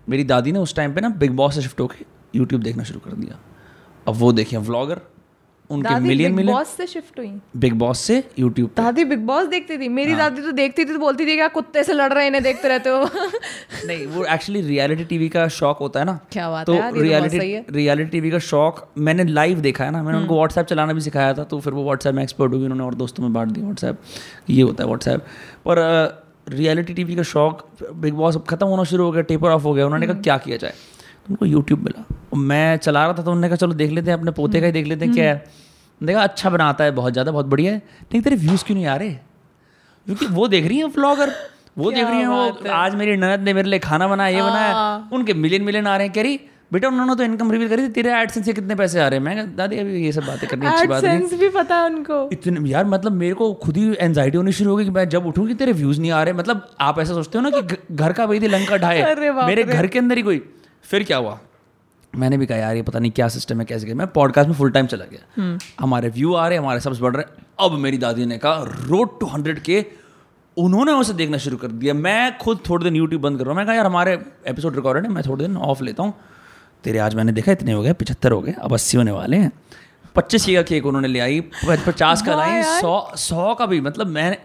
[0.07, 2.99] मेरी दादी ने उस टाइम पे ना बिग बॉस से शिफ्ट होकर यूट्यूब देखना शुरू
[2.99, 3.39] कर दिया।
[4.07, 5.01] अब वो देखें व्लॉगर
[5.71, 8.23] उनके मिलियन मिलियन बॉस से शिफ्ट हुई। बिग बॉस से?
[8.39, 11.35] यूट्यूब दादी बिग बॉस देखती थी। मेरी हाँ। दादी तो देखती थी तो बोलती थी
[11.35, 13.03] क्या कुत्ते से लड़ रहे इन्हें देखते रहते हो।
[13.87, 17.39] नहीं वो एक्चुअली रियलिटी टीवी का शौक होता है ना। क्या बात तो है रियलिटी
[17.71, 21.01] रियलिटी टीवी का शौक मैंने लाइव देखा है ना। मैंने हम्म। उनको व्हाट्सएप चलाना भी
[21.01, 23.65] सिखाया था तो फिर वो व्हाट्सएप में एक्सपर्ट हुई उन्होंने और दोस्तों में बांट दिया
[23.65, 23.99] व्हाट्सएप
[24.49, 25.25] ये होता है व्हाट्सएप
[25.67, 25.79] पर
[26.49, 29.73] रियलिटी टीवी का शौक बिग बॉस अब खत्म होना शुरू हो गया टेपर ऑफ़ हो
[29.73, 30.73] गया। उन्होंने हम्म। कहा क्या किया जाए?
[31.25, 32.03] उनको यूट्यूब मिला।
[32.33, 34.65] और मैं चला रहा था तो उन्होंने कहा चलो देख लेते हैं अपने पोते का
[34.65, 35.33] ही देख लेते हैं क्या है?
[35.35, 38.85] हम्म। देखा अच्छा बनाता है बहुत ज़्यादा बहुत बढ़िया है। लेकिन तेरे व्यूज़ क्यों नहीं
[38.87, 39.09] आ रहे?
[40.07, 41.33] क्योंकि वो देख रही है व्लॉगर
[41.77, 44.71] वो देख रही है वो आज मेरी ननद ने मेरे लिए खाना बनाया ये बनाया
[44.73, 46.39] हाँ। उनके मिलियन मिलियन आ रहे हैं कह रही
[46.71, 49.25] बेटा उन्होंने तो इनकम रिवील करी थी तेरे एडसेंस से कितने पैसे आ रहे हैं?
[49.25, 52.29] मैं दादी अभी ये सब बातें करनी अच्छी बात नहीं। एडसेंस भी पता है उनको।
[52.33, 55.25] इतने यार मतलब मेरे को खुद ही एंजाइटी होनी शुरू हो गई कि मैं जब
[55.27, 58.13] उठूं कि तेरे व्यूज़ नहीं आ रहे मतलब आप ऐसा सोचते हो ना कि घर
[58.13, 59.15] का वही थी लंका ढाए
[59.45, 60.41] मेरे घर के अंदर ही कोई
[60.91, 61.37] फिर क्या हुआ?
[62.13, 64.55] मैंने भी कहा यार ये पता नहीं क्या सिस्टम है कैसे क्या मैं पॉडकास्ट में
[64.55, 67.97] फुल टाइम चला गया। हमारे व्यू आ रहे हमारे सब्स बढ़ रहे हैं। अब मेरी
[67.97, 69.85] दादी ने कहा रोड टू हंड्रेड के
[70.57, 73.57] उन्होंने उसे देखना शुरू कर दिया। मैं खुद थोड़े दिन यूट्यूब बंद कर रहा हूँ।
[73.57, 74.13] मैं कहा यार हमारे
[74.47, 76.13] एपिसोड रिकॉर्डेड है मैं थोड़े दिन ऑफ़ लेता हूँ।
[76.83, 79.51] तेरे आज मैंने देखा इतने हो गए पिछहत्तर हो गए अब अस्सी होने वाले हैं।
[80.15, 84.37] पच्चीस का केक उन्होंने ले आई पचास का लाई सौ सौ का भी मतलब मैं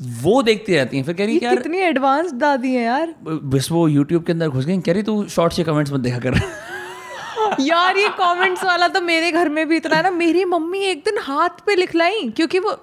[0.00, 3.14] वो देखती रहती हैं फिर कह रही ये यार कितनी एडवांस दादी है यार.
[3.24, 6.18] बस वो यूट्यूब के अंदर घुस गई कह रही तू शॉर्ट्स के कमेंट्स मत देखा
[6.18, 6.40] कर.
[7.60, 11.02] यार ये कमेंट्स वाला तो मेरे घर में भी इतना है ना मेरी मम्मी एक
[11.04, 12.76] दिन हाथ पे लिख लाई क्योंकि वो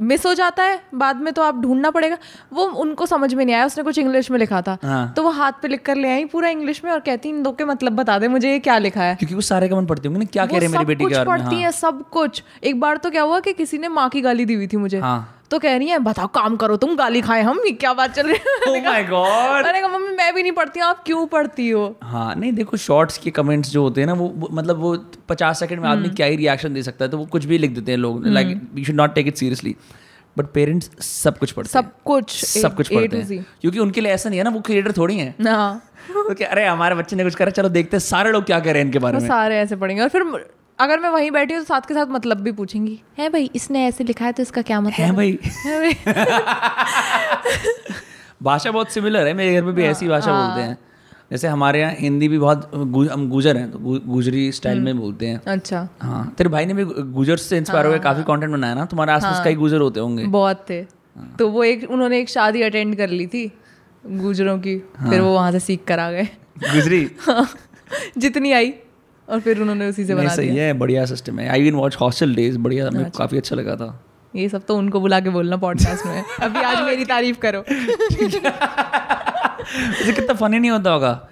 [0.00, 2.16] मिस हो जाता है बाद में तो आप ढूंढना पड़ेगा।
[2.52, 5.30] वो उनको समझ में नहीं आया उसने कुछ इंग्लिश में लिखा था। हाँ। तो वो
[5.30, 7.92] हाथ पे लिख कर ले आई पूरा इंग्लिश में और कहती इन दो के मतलब
[7.92, 9.14] बता दे मुझे ये क्या लिखा है?
[9.14, 11.18] क्योंकि वो सारे कमेंट पढ़ती होंगी ना क्या कह रहे हैं मेरी बेटी कुछ के
[11.18, 11.38] बारे में?
[11.38, 14.20] पढ़ती हाँ। है सब कुछ। एक बार तो क्या हुआ कि किसी ने माँ की
[14.20, 17.20] गाली दी हुई थी मुझे। हाँ। तो कह रही है बताओ काम करो तुम गाली
[17.20, 18.54] खाए हम ये क्या बात चल रही है?
[18.60, 19.64] Oh my God!
[19.64, 21.96] मैंने कहा मम्मी मैं भी नहीं पढ़ती हूँ आप क्यों पढ़ती हो?
[22.02, 24.96] हाँ नहीं देखो शॉर्ट्स के कमेंट्स जो होते हैं ना वो, वो मतलब वो
[25.28, 27.58] पचास सेकंड में हम्म। आदमी क्या ही रिएक्शन दे सकता है तो वो कुछ भी
[27.58, 29.76] लिख देते हैं लोग like you should not take it seriously
[30.38, 34.28] but parents सब कुछ पढ़ते सब कुछ सब कुछ पढ़ते हैं। क्योंकि उनके लिए ऐसा
[34.28, 35.82] नहीं है ना वो क्रिएटर थोड़ी हैं। हाँ।
[36.14, 38.78] तो अरे हमारे बच्चे ने कुछ करा चलो देखते हैं सारे लोग क्या कह रहे
[38.78, 40.22] हैं इनके बारे में। सारे ऐसे पढ़ेंगे। और फिर
[40.78, 43.86] अगर मैं वहीं बैठी हूँ तो साथ के साथ मतलब भी पूछेंगी। है भाई इसने
[43.86, 44.92] ऐसे लिखा है तो इसका क्या मतलब?
[44.92, 46.14] है भाई। है भाई।
[48.42, 50.78] भाषा बहुत सिमिलर है मेरे घर में भी ऐसी भाषा हाँ। बोलते हैं।
[51.30, 54.84] जैसे हमारे यहाँ हिंदी भी बहुत गु- हम गुजर हैं तो गु- गुजरी स्टाइल हम्म।
[54.84, 58.52] में बोलते हैं। अच्छा। हाँ तेरे भाई ने भी गुजर से इंस्पायर होकर काफ़ी कंटेंट
[58.52, 60.86] बनाया ना तुम्हारे आसपास कई गुजर होते होंगे। बहुत थे।
[61.38, 63.52] तो वो एक उन्होंने एक शादी अटेंड कर ली थी
[64.06, 67.10] गुजरों की फिर वो वहाँ से सीख कर आ गए। गुजरी?
[68.18, 68.74] जितनी आई।
[69.28, 72.34] और फिर उन्होंने उसी से बना सही है बढ़िया सिस्टम है। I win watch hostel
[72.34, 74.04] days बढ़िया मेरे को काफ़ी अच्छा लगा था।
[74.36, 77.64] ये सब तो उनको बुला के बोलना पॉडकास्ट में। अभी आज मेरी तारीफ़ करो।
[80.12, 81.28] कितना फनी नहीं होता होगा।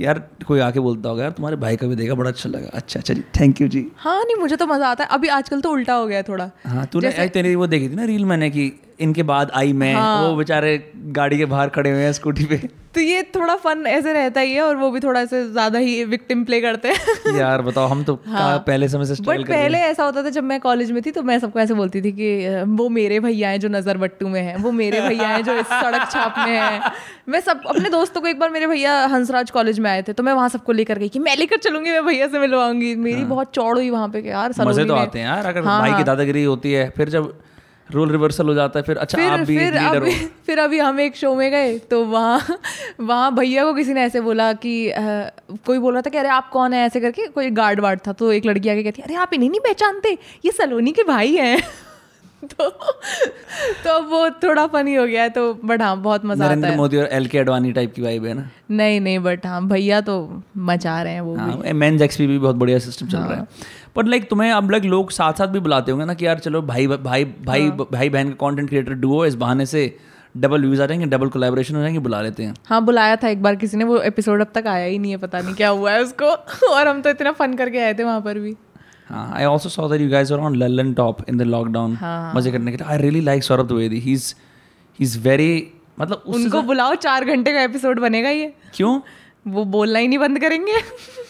[0.00, 3.00] यार कोई आके बोलता होगा यार तुम्हारे भाई का भी देखा बड़ा अच्छा लगा। अच्छा
[3.00, 5.70] अच्छा जी थैंक यू जी। हाँ नहीं मुझे तो मज़ा आता है। अभी आजकल तो
[5.70, 9.22] उल्टा हो गया थोड़ा। हाँ तूने तेरी वो देखी थी ना रील मैंने कि इनके
[9.24, 10.78] बाद आई मैं हाँ। वो बेचारे
[11.12, 12.56] गाड़ी के बाहर खड़े हुए हैं स्कूटी पे।
[12.94, 16.04] तो ये थोड़ा फन ऐसे रहता ही है और वो भी थोड़ा ऐसे ज़्यादा ही
[16.04, 20.04] विक्टिम प्ले करते हैं। यार बताओ हम तो कहाँ पहले समय से बट पहले ऐसा
[20.04, 22.88] होता था जब मैं कॉलेज में थी तो मैं सबको ऐसे बोलती थी कि वो
[22.88, 26.08] मेरे भैया हैं जो नज़र बट्टू में हैं वो मेरे भैया हैं जो इस सड़क
[26.12, 26.92] छाप में हैं।
[27.28, 30.22] मैं सब अपने दोस्तों को एक बार मेरे भैया हंसराज कॉलेज में आए थे तो
[30.22, 33.52] मैं वहाँ सबको लेकर गई कि मैं लेकर चलूँगी मैं भैया से मिलवाऊँगी। मेरी बहुत
[33.54, 35.94] चौड़ हुई वहाँ पे यार हाँ। मज़े तो आते हैं यार अगर हाँ, भाई की
[35.94, 37.32] हाँ। दादागिरी होती है फिर जब
[37.88, 40.58] रोल रिवर्सल हो जाता है फिर अच्छा फिर, आप भी फिर लीडर अभी हो। फिर
[40.58, 42.58] अभी हम एक शो में गए तो वहाँ
[43.00, 45.00] वहाँ भैया को किसी ने ऐसे बोला कि आ,
[45.66, 46.84] कोई बोल रहा था कि अरे आप कौन है?
[46.86, 49.60] ऐसे करके कोई गार्ड वार्ड था तो एक लड़की आके कहती अरे आप इन्हें नहीं
[49.60, 50.18] पहचानते?
[50.44, 51.62] ये सलोनी के भाई हैं।
[52.46, 52.68] तो
[53.84, 56.76] तो वो थोड़ा फनी हो गया है तो बट हाँ बहुत मज़ा आता नरेंद्र है।
[56.76, 58.48] मोदी और एल के अडवाणी टाइप की वाइब है ना?
[58.70, 60.16] नहीं नहीं बट हाँ भैया तो
[60.56, 63.46] मचा रहे हैं वो भी। हाँ मेन्स एक्सपी भी बहुत बढ़िया सिस्टम चल रहा है।
[63.96, 66.62] पर लाइक तुम्हें अब लाइक लोग साथ साथ भी बुलाते होंगे ना कि यार चलो
[66.62, 67.86] भाई भाई भाई हाँ.
[67.92, 69.96] भाई बहन का कंटेंट क्रिएटर डुओ इस बहाने से
[70.36, 73.42] डबल व्यूज़ आ जाएँगे डबल कोलैबोरेशन हो जाएँगे बुला लेते हैं। हाँ बुलाया था एक
[73.42, 75.92] बार किसी ने वो एपिसोड अब तक आया ही नहीं है पता नहीं क्या हुआ
[75.92, 76.24] है उसको।
[76.74, 78.65] और हम तो इतना फन करके आए थे वहाँ पर भी। हाँ
[79.10, 80.56] I also saw that you guys are on
[80.94, 81.98] Lallantop in the lockdown.
[82.36, 84.34] मज़े करने के लिए। I really like Saurabh Dwivedi he is
[84.98, 89.00] he is very मतलब उनको बुलाओ चार घंटे का एपिसोड बनेगा ये। क्यों?
[89.46, 90.72] वो बोलना ही नहीं बंद करेंगे।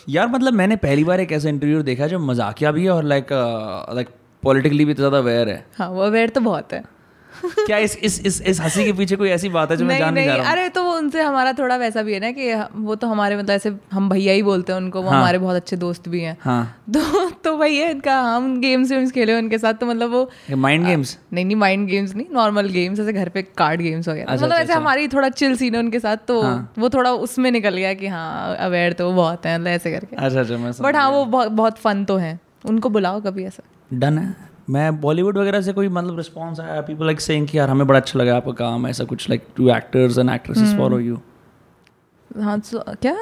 [0.09, 3.27] यार मतलब मैंने पहली बार एक ऐसा इंटरव्यू देखा जो मजाकिया भी है और लाइक
[3.95, 4.09] लाइक
[4.43, 6.83] पॉलिटिकली भी तो ज़्यादा अवेयर है। हाँ वो अवेयर तो बहुत है।
[7.67, 10.15] क्या इस इस इस इस हँसी के पीछे कोई ऐसी बात है जो मैं जान
[10.15, 12.55] नहीं नहीं जा रहा अरे तो वो उनसे हमारा थोड़ा वैसा भी है ना कि
[12.81, 15.57] वो तो हमारे मतलब ऐसे हम भैया ही बोलते हैं उनको वो हाँ। हमारे बहुत
[15.57, 19.75] अच्छे दोस्त भी हैं। हाँ। तो तो है इनका हम गेम्स वेम्स खेले उनके साथ
[19.75, 23.43] तो मतलब वो माइंड गेम्स नहीं नहीं माइंड गेम्स नहीं नॉर्मल गेम्स ऐसे घर पे
[23.43, 26.43] कार्ड गेम्स वगैरह। अच्छा, मतलब अच्छा, ऐसे हमारी थोड़ा चिल सीन है उनके साथ तो
[26.43, 30.17] हाँ। वो थोड़ा उसमें निकल गया कि हाँ अवेयर तो बहुत है मतलब ऐसे करके।
[30.17, 33.63] अच्छा अच्छा बट हाँ वो बहुत फन तो है। उनको बुलाओ कभी ऐसा।
[33.93, 34.46] डन है?
[34.69, 36.81] मैं बॉलीवुड वगैरह से कोई मतलब रिस्पॉन्स आया?
[36.81, 39.69] पीपल लाइक सेइंग कि यार हमें बड़ा अच्छा लगा आपका काम ऐसा कुछ like do
[39.71, 41.19] actors and actresses follow you
[42.31, 43.17] हाँ तो क्या?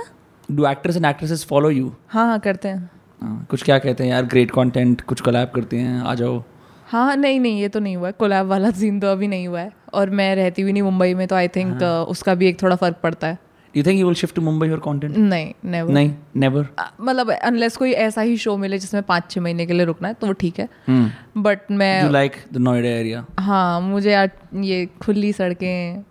[0.48, 4.10] Do actors and actresses follow you हाँ हाँ करते हैं। कुछ क्या कहते हैं?
[4.10, 6.42] यार ग्रेट कंटेंट कुछ कोलैब करते हैं आ जाओ।
[6.86, 9.60] हाँ नहीं नहीं ये तो नहीं हुआ है। कोलैब वाला सीन तो अभी नहीं हुआ
[9.60, 12.04] है। और मैं रहती हुई नहीं मुंबई में तो आई थिंक हाँ.
[12.04, 13.38] उसका भी एक थोड़ा फ़र्क पड़ता है।
[13.76, 16.68] You think you will shift to Mumbai और कंटेंट नहीं नेवर नहीं नेवर
[17.00, 20.14] मतलब अनलेस कोई ऐसा ही शो मिले जिसमें पाँच छः महीने के लिए रुकना है
[20.14, 20.68] तो वो ठीक है.
[20.88, 26.04] यू बट मैं लाइक द नोएडा एरिया हाँ मुझे यार ये खुली सड़कें.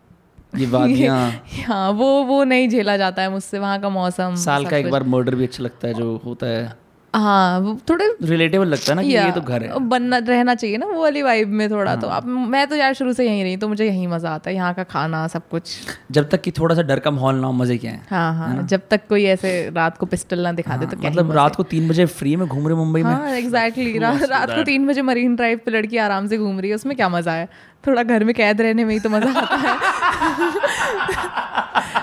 [0.57, 1.17] ये वादियाँ
[1.67, 1.89] हाँ.
[1.91, 5.35] वो वो नहीं झेला जाता है मुझसे वहाँ का मौसम साल का एक। बार मर्डर
[5.35, 6.82] भी अच्छा लगता है जो होता है.
[7.13, 10.77] हाँ वो थोड़े रिलेटेबल लगता है ना कि ये तो घर है। बनना रहना चाहिए
[10.77, 13.43] ना वो वाली वाइब में थोड़ा हाँ। तो अब मैं तो यार शुरू से यहीं
[13.43, 15.71] रही तो मुझे यहीं मज़ा आता है यहाँ का खाना सब कुछ।
[16.11, 18.63] जब तक कि थोड़ा सा डर का माहौल ना हो मज़े क्या है हाँ हाँ
[18.67, 21.63] जब तक कोई ऐसे रात को पिस्टल ना दिखा दे तो क्या मतलब रात को
[21.73, 25.35] तीन बजे फ्री में घूम रहे मुंबई में। हाँ एग्जैक्टली रात को तीन बजे मरीन
[25.35, 27.47] ड्राइव पे लड़की आराम से घूम रही है उसमें क्या मज़ा है?
[27.87, 29.77] थोड़ा घर में कैद रहने में ही तो मज़ा आता है।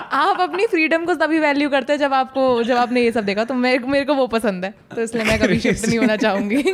[0.11, 3.43] आप अपनी फ्रीडम को तभी वैल्यू करते हैं जब आपको जब आपने ये सब देखा।
[3.43, 6.63] तो मेरे मेरे को वो पसंद है। तो इसलिए मैं कभी शिफ्ट नहीं होना चाहूँगी।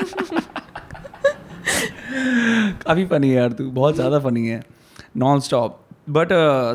[2.80, 4.62] काफ़ी फनी है यार तू। बहुत ज़्यादा फनी है।
[5.18, 5.80] नॉन स्टॉप
[6.10, 6.30] बट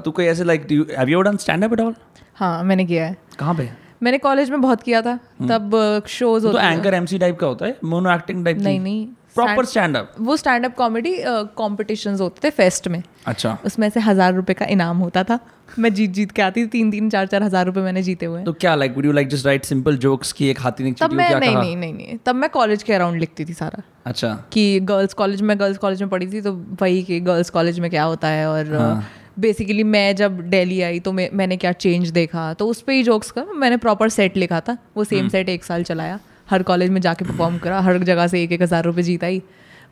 [0.04, 0.66] तू कोई ऐसे like
[0.98, 1.94] have you done stand up at all
[2.36, 3.68] हाँ मैंने किया है। कहाँ पे?
[4.02, 7.66] मैंने कॉलेज में बहुत किया था। तब शोज़ तो होते एंकर एमसी टाइप का होता
[7.66, 7.76] है?
[7.84, 11.14] मोनो एक्टिंग टाइप नहीं नहीं। प्रॉपर स्टैंड अप वो स्टैंड अप कॉमेडी
[11.56, 15.38] कॉम्पिटिशन्स होते थे फेस्ट में। अच्छा। उसमें से हज़ार रुपए का इनाम होता था।
[15.78, 18.42] मैं जीत जीत के आती थी तीन तीन चार चार हज़ार रुपए मैंने जीते हुए।
[18.44, 21.12] तो क्या like would you like just write simple jokes की एक हाथी ने तब
[21.12, 21.62] मैं क्या नहीं कहा?
[21.62, 25.42] नहीं नहीं नहीं। तब मैं कॉलेज के अराउंड लिखती थी सारा। अच्छा। कि गर्ल्स कॉलेज
[25.42, 28.46] में गर्ल्स कॉलेज में पढ़ी थी तो वही कि गर्ल्स कॉलेज में क्या होता है
[28.48, 29.04] और हाँ।
[29.38, 32.52] बेसिकली मैं जब दिल्ली आई तो मैं मैंने क्या चेंज देखा?
[32.54, 35.64] तो उस पर ही जोक्स का मैंने प्रॉपर सेट लिखा था। वो सेम सेट एक
[35.64, 36.18] साल चलाया।
[36.50, 39.42] हर कॉलेज में जाके परफॉर्म करा। हर जगह से एक एक हज़ार रुपये जीता ही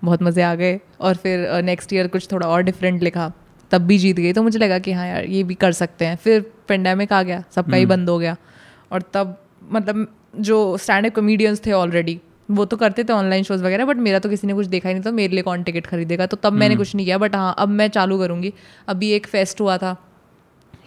[0.05, 3.33] बहुत मज़े आ गए। और फिर नेक्स्ट ईयर कुछ थोड़ा और डिफरेंट लिखा।
[3.71, 6.17] तब भी जीत गई। तो मुझे लगा कि हाँ यार ये भी कर सकते हैं।
[6.17, 8.37] फिर पेंडेमिक आ गया सबका ही बंद हो गया।
[8.93, 9.37] और तब
[9.71, 10.07] मतलब
[10.41, 14.19] जो स्टैंड अप कॉमेडियंस थे ऑलरेडी वो तो करते थे ऑनलाइन शोज़ वगैरह बट मेरा
[14.19, 16.53] तो किसी ने कुछ देखा ही नहीं था मेरे लिए कौन टिकट खरीदेगा। तो तब
[16.53, 18.53] मैंने कुछ नहीं किया बट हाँ अब मैं चालू करूँगी।
[18.89, 19.97] अभी एक फेस्ट हुआ था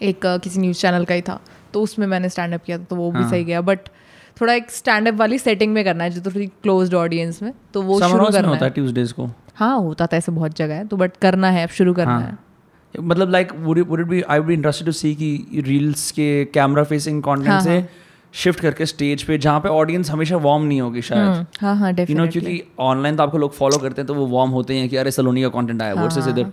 [0.02, 1.40] एक किसी न्यूज़ चैनल का ही था
[1.74, 3.80] तो उसमें मैंने स्टैंड अप किया तो वो भी सही गया। बट
[4.42, 7.54] थोड़ा एक स्टैंड अप वाली सेटिंग में करना है जो तो थोड़ी क्लोज ऑडियंस में
[7.74, 9.30] तो वो शुरू करना होता है। है ट्यूसडेज को?
[9.56, 12.40] हाँ होता था ऐसे बहुत जगह है तो बट करना है अब शुरू करना हाँ।
[12.96, 16.10] है मतलब like would would it be I would be interested to see कि रील्स
[16.12, 17.86] के कैमरा फेसिंग कंटेंट हाँ, से
[18.34, 21.92] शिफ्ट करके स्टेज पे जहाँ पे ऑडियंस हमेशा वार्म नहीं होगी शायद। हम्म, हाँ हाँ
[22.00, 24.88] यू नो क्योंकि ऑनलाइन तो आपको लोग फॉलो करते हैं तो वो वार्म होते हैं
[24.90, 26.52] कि अरे सलोनी का कंटेंट आया वर्सेस इधर?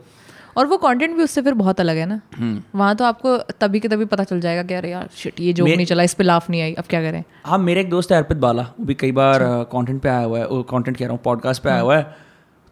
[0.56, 3.80] और वो कंटेंट भी उससे फिर बहुत अलग है ना। हम्म। वहाँ तो आपको तभी
[3.80, 6.24] के तभी पता चल जाएगा कि अरे यार शिट ये जोक नहीं चला इस पे
[6.24, 7.22] लाफ नहीं आई अब क्या करें?
[7.44, 10.38] हाँ मेरे एक दोस्त है अर्पित बाला वो भी कई बार कंटेंट पे आया हुआ
[10.38, 12.02] है कंटेंट कह रहा हूँ पॉडकास्ट पे आया हुआ है।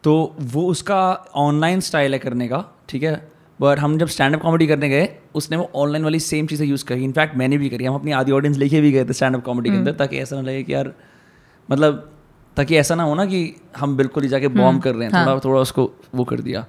[0.05, 1.01] तो वो उसका
[1.37, 3.17] ऑनलाइन स्टाइल है करने का ठीक है?
[3.61, 6.85] बट हम जब स्टैंड अप कॉमेडी करने गए उसने वो ऑनलाइन वाली सेम चीज़ें यूज़
[6.85, 9.45] करी। इनफैक्ट मैंने भी करी। हम अपनी आधी ऑडियंस लेके भी गए थे स्टैंड अप
[9.45, 10.93] कॉमेडी के अंदर ताकि ऐसा ना लगे कि यार
[11.69, 12.11] मतलब
[12.57, 13.41] ताकि ऐसा ना हो ना कि
[13.77, 16.67] हम बिल्कुल ही जाके बॉम्ब कर रहे हैं थोड़ा थोड़ा उसको वो कर दिया।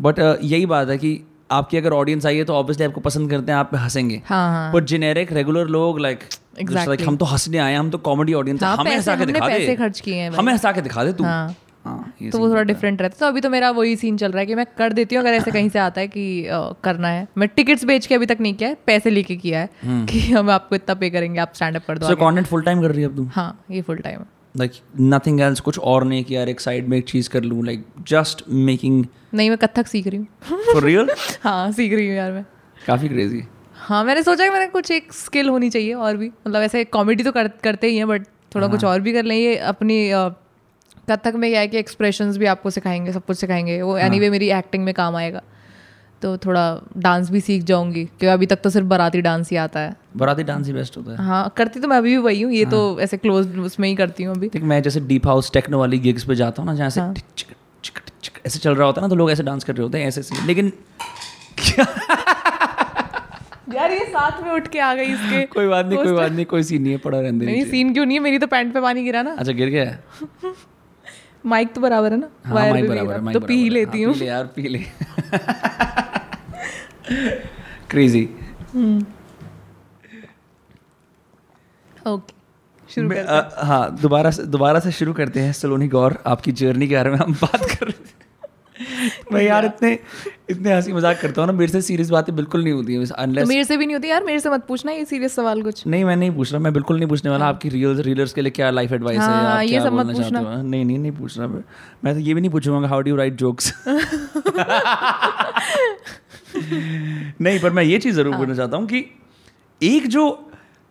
[0.00, 1.20] बट यही बात है कि
[1.50, 4.48] आपकी अगर ऑडियंस आई है तो ऑब्वियसली आपको पसंद करते हैं आप पे हंसेंगे। हाँ
[4.50, 6.18] हाँ। बट जेनेरिक रेगुलर लोग लाइक
[6.60, 7.02] Exactly.
[7.02, 9.54] हम तो हंसने आए हम तो कॉमेडी ऑडियंस हाँ, हमें हंसा के दिखा दे।
[10.06, 13.18] हैं। हमें हंसा के दिखा दे तू। हाँ। हाँ तो वो थोड़ा डिफरेंट रहता है।
[13.20, 15.34] तो अभी तो मेरा वही सीन चल रहा है कि मैं कर देती हूँ अगर
[15.34, 16.24] ऐसे कहीं से आता है कि
[16.84, 19.68] करना है। मैं टिकट्स बेच के अभी तक नहीं किया है पैसे लेके किया है
[19.82, 22.80] हम्म। कि हम आपको इतना पे करेंगे आप स्टैंड अप कर दो कंटेंट फुल टाइम
[22.82, 23.28] कर रही है अब तू?
[23.32, 24.24] हाँ ये full time
[24.54, 27.64] like nothing else कुछ और नहीं कि यार एक साइड में एक चीज़ कर लूँ
[27.66, 29.04] लाइक जस्ट मेकिंग
[29.34, 31.10] नहीं मैं कथक सीख रही हूँ। फॉर रियल
[31.42, 32.44] हाँ सीख रही हूँ यार मैं।
[32.86, 33.42] काफ़ी क्रेजी
[33.78, 37.24] हाँ मैंने सोचा कि मैंने कुछ एक स्किल होनी चाहिए और भी। मतलब ऐसे कॉमेडी
[37.24, 39.96] तो कर, करते ही हैं बट थोड़ा कुछ और भी कर लें। ये अपनी
[41.12, 44.30] कथक में क्या है कि एक्सप्रेशंस भी आपको सिखाएँगे सब कुछ सिखाएँगे। वो एनी एनीवे
[44.30, 45.42] मेरी एक्टिंग में काम आएगा।
[46.22, 49.80] तो थोड़ा डांस भी सीख जाऊँगी क्योंकि अभी तक तो सिर्फ़ बाराती डांस ही आता
[49.80, 52.52] है। बराती डांस ही बेस्ट होता है। हाँ करती तो मैं अभी भी वही हूँ
[52.52, 55.78] ये तो ऐसे क्लोज उसमें ही करती हूँ अभी। देख मैं जैसे डीप हाउस टेक्नो
[55.78, 57.14] वाली गिग्स पे जाता हूँ ना जहाँ से हाँ।
[58.46, 60.20] ऐसे चल रहा होता है ना तो लोग ऐसे डांस कर रहे होते हैं ऐसे
[60.20, 60.72] ऐसे लेकिन
[63.74, 66.46] यार ये साथ में उठ के आ गई इसके। कोई बात नहीं कोई बात नहीं
[66.46, 68.22] कोई सीन नहीं है पड़ा रहने नहीं सीन क्यों नहीं है?
[68.22, 70.04] मेरी तो पैंट पे पानी गिरा ना। अच्छा गिर गया है?
[71.46, 72.28] माइक तो बराबर है ना?
[72.46, 74.78] हाँ वायर माइक भी बराबर है तो पी ही लेती हाँ, हूँ। यार पी ले।
[77.90, 78.22] क्रेजी
[82.08, 82.40] ओके
[82.94, 83.08] शुरू
[83.66, 87.16] हाँ। दोबारा से दोबारा से शुरू करते हैं सलोनी गौर आपकी जर्नी के बारे में
[87.18, 88.01] हम बात कर रहे
[89.32, 89.98] मैं यार इतने
[90.50, 93.46] इतने हँसी मज़ाक करता हूँ ना मेरे से सीरियस बातें बिल्कुल नहीं होती है तो
[93.46, 96.04] मेरे से भी नहीं होती यार मेरे से मत पूछना ये सीरियस सवाल कुछ। नहीं
[96.04, 98.70] मैं नहीं पूछ रहा मैं बिल्कुल नहीं पूछने वाला आपकी रील्स रीलर्स के लिए क्या
[98.70, 101.46] लाइफ एडवाइस है हाँ, आप ये क्या सब मत पूछना। नहीं नहीं नहीं पूछ रहा
[101.46, 101.62] मैं
[102.04, 103.72] मैं तो ये भी नहीं पूछूँगा how do you write jokes
[107.40, 109.04] नहीं पर मैं ये चीज़ ज़रूर बोलना चाहता हूँ कि
[109.80, 110.24] एक जो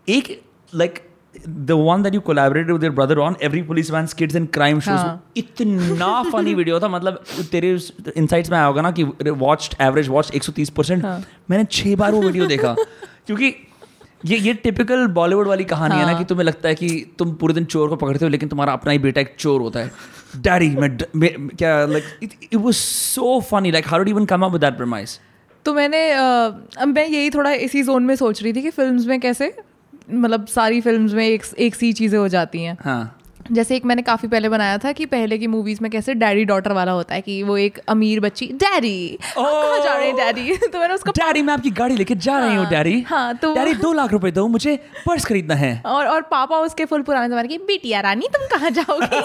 [0.08, 0.42] एक
[0.76, 1.00] like
[1.48, 4.80] the one that you collaborated with your brother on every police man kids and crime
[4.80, 7.78] shows हाँ। इतना फनी वीडियो था मतलब तेरे
[8.18, 12.12] इनसाइट्स में आया होगा ना कि वॉच्ड एवरेज वॉच 130 परसेंट हाँ। मैंने छह बार
[12.12, 12.76] वो वीडियो देखा
[13.28, 13.54] क्योंकि
[14.26, 16.00] ये ये टिपिकल बॉलीवुड वाली कहानी हाँ.
[16.00, 18.30] है ना हाँ। कि तुम्हें लगता है कि तुम पूरे दिन चोर को पकड़ते हो
[18.30, 19.92] लेकिन तुम्हारा अपना ही बेटा एक चोर होता है
[20.38, 20.98] डैडी मैं,
[21.50, 25.20] क्या like it was so funny like how do even come up with that premise
[25.66, 29.20] तो मैंने अब मैं यही थोड़ा इसी जोन में सोच रही थी कि फिल्म्स में
[29.20, 29.54] कैसे
[30.14, 33.18] मतलब सारी फ़िल्म में एक एक सी चीज़ें हो जाती हैं। हाँ।
[33.52, 36.72] जैसे एक मैंने काफ़ी पहले बनाया था कि पहले की मूवीज़ में कैसे डैडी डॉटर
[36.72, 40.80] वाला होता है कि वो एक अमीर बच्ची डैडी कहाँ जा रहे हैं डैडी तो
[40.80, 43.74] मैंने उसको डैडी मैं आपकी गाड़ी लेके जा रही हूँ हाँ, डैडी हाँ, तो- डैडी
[43.74, 44.76] दो लाख रुपए दो मुझे
[45.08, 48.70] पर्स खरीदना है। और और पापा उसके फुल पुराने जमाने की बिटिया रानी तुम कहाँ
[48.72, 49.22] जाओगी?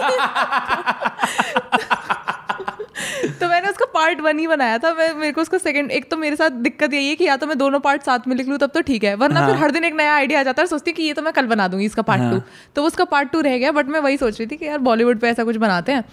[3.41, 6.17] तो मैंने उसका पार्ट वन ही बनाया था। मैं मेरे को उसका सेकंड एक तो
[6.17, 8.59] मेरे साथ दिक्कत यही है कि या तो मैं दोनों पार्ट साथ में लिख लूँ
[8.59, 9.49] तब तो ठीक है। वरना हाँ.
[9.49, 11.47] फिर हर दिन एक नया आइडिया आ जाता है सोचती कि ये तो मैं कल
[11.47, 12.41] बना दूँगी इसका पार्ट टू
[12.77, 15.19] तो उसका पार्ट टू रह गया बट मैं वही सोच रही थी कि यार बॉलीवुड
[15.19, 16.05] पर ऐसा कुछ बनाते हैं।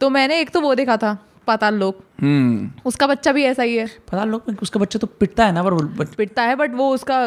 [0.00, 1.16] तो मैंने एक तो वो देखा था
[1.46, 5.44] पाताल लोक हम्म। उसका बच्चा भी ऐसा ही है। पता लोग उसका बच्चा तो पिटता
[5.46, 7.26] है ना पर वो पिटता है बट वो उसका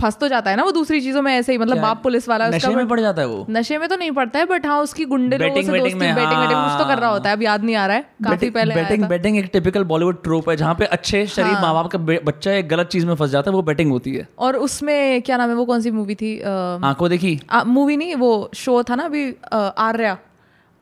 [0.00, 2.48] फंस तो जाता है ना वो दूसरी चीज़ों में ऐसे ही मतलब बाप पुलिस वाला
[2.48, 3.46] नशे में पड़ जाता है वो?
[3.50, 6.14] नशे में तो नहीं पड़ता है बट हाँ उसकी गुंडे लोगों Betting, से दोस्ती में,
[6.14, 8.50] बैटिंग बैटिंग कुछ तो कर रहा। होता है अब याद नहीं आ रहा है काफ़ी
[8.50, 11.90] पहले बैटिंग बैटिंग एक टिपिकल बॉलीवुड ट्रोप है जहाँ पे अच्छे शरीफ हाँ। माँ बाप
[11.90, 15.22] का बच्चा एक गलत चीज़ में फंस जाता है वो बैटिंग होती है। और उसमें
[15.22, 16.38] क्या नाम है वो कौन सी मूवी थी?
[16.40, 17.38] आँखों देखी?
[17.66, 20.16] मूवी नहीं वो शो था ना अभी आर्या।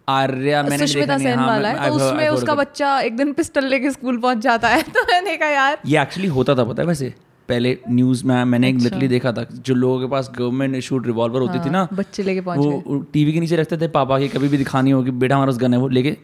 [0.08, 3.32] आर्या मैंने सुष्मिता देखा नहीं, सेन हाँ, वाला है तो उसमें उसका बच्चा एक दिन
[3.32, 6.82] पिस्टल लेके स्कूल पहुँच जाता है तो मैंने कहा यार ये एक्चुअली होता था पता
[6.82, 7.14] है वैसे?
[7.48, 11.40] पहले न्यूज़ में मैंने एक लिटरली देखा था जो लोगों के पास गवर्नमेंट इशूड रिवॉल्वर
[11.40, 14.48] होती थी ना हाँ, बच्चे लेके वो टीवी के नीचे रखते थे पापा की कभी
[14.48, 16.16] भी दिखानी होगी बेटा हमारा गन है वो लेके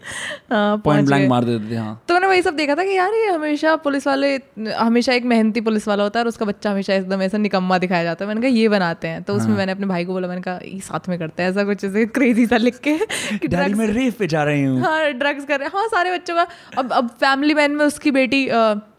[0.53, 3.15] हाँ, पॉइंट ब्लैंक मार देते थे हाँ। तो मैंने वही सब देखा था कि यार
[3.15, 4.35] ये हमेशा पुलिस वाले
[4.73, 8.05] हमेशा एक मेहनती पुलिस वाला होता है और उसका बच्चा हमेशा एकदम ऐसा निकम्मा दिखाया
[8.05, 10.29] जाता है। मैंने कहा ये बनाते हैं। तो हाँ। उसमें मैंने अपने भाई को बोला
[10.29, 12.97] मैंने कहा ये साथ में करते हैं। ऐसा कुछ ऐसे क्रेजी सा लिख के
[13.49, 16.35] ड्रग्स मैं रेफ पे जा रही हूँ। हाँ ड्रग्स कर रहे हैं। हाँ सारे बच्चों
[16.35, 16.47] का
[16.79, 18.47] अब अब फैमिली मैन में उसकी बेटी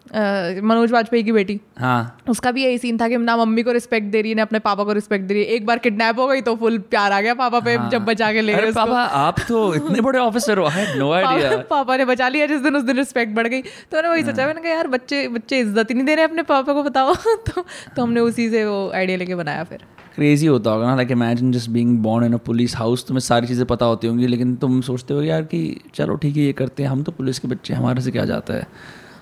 [0.05, 4.07] मनोज वाजपेयी की बेटी। हाँ। उसका भी यही सीन था कि ना मम्मी को रिस्पेक्ट
[4.07, 6.27] दे रही है ना अपने पापा को रिस्पेक्ट दे रही है। एक बार किडनैप हो
[6.27, 9.39] गई तो फुल प्यार आ गया पापा पे जब बचा के ले गए पापा आप
[9.47, 12.75] तो इतने बड़े ऑफिसर हो आई नो आइडिया पापा, पापा ने बचा लिया जिस दिन
[12.75, 15.89] उस दिन रिस्पेक्ट बढ़ गई। तो मैंने वही सोचा मैंने कहा यार बच्चे बच्चे इज़्ज़त
[15.89, 17.63] ही नहीं दे रहे अपने पापा को बताओ। तो
[17.95, 19.85] तो हमने उसी से वो आइडिया लेके बनाया फिर।
[20.15, 23.47] क्रेजी होता होगा ना like imagine just being born in a police house तुम्हें सारी
[23.47, 25.61] चीज़ें पता होती होंगी लेकिन तुम सोचते हो यार कि
[25.95, 28.53] चलो ठीक है ये करते हैं हम तो पुलिस के बच्चे हमारे से क्या जाता
[28.53, 28.67] है?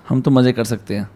[0.08, 1.10] हम तो मज़े कर सकते हैं।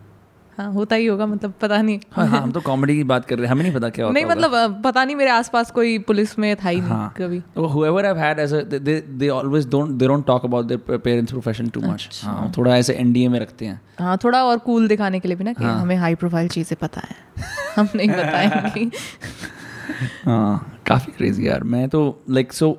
[0.58, 3.36] हाँ होता ही होगा मतलब पता नहीं। हाँ हाँ हम तो कॉमेडी की बात कर
[3.36, 6.38] रहे हैं हमें नहीं पता क्या होता नहीं मतलब पता नहीं मेरे आसपास कोई पुलिस
[6.38, 9.66] में था ही नहीं हाँ कभी। तो I've had as a they they, they always
[9.66, 12.06] don't they don't talk about their parents profession too much.
[12.06, 15.36] अच्छा। हाँ थोड़ा ऐसे एनडीए में रखते हैं। हाँ थोड़ा और कूल दिखाने के लिए
[15.36, 17.16] भी ना कि हाँ। हमें हाई प्रोफ़ाइल चीज़ें पता है।
[17.76, 18.90] हम नहीं बताएँगे।
[20.24, 22.78] हाँ काफ़ी क्रेजी यार। मैं तो like so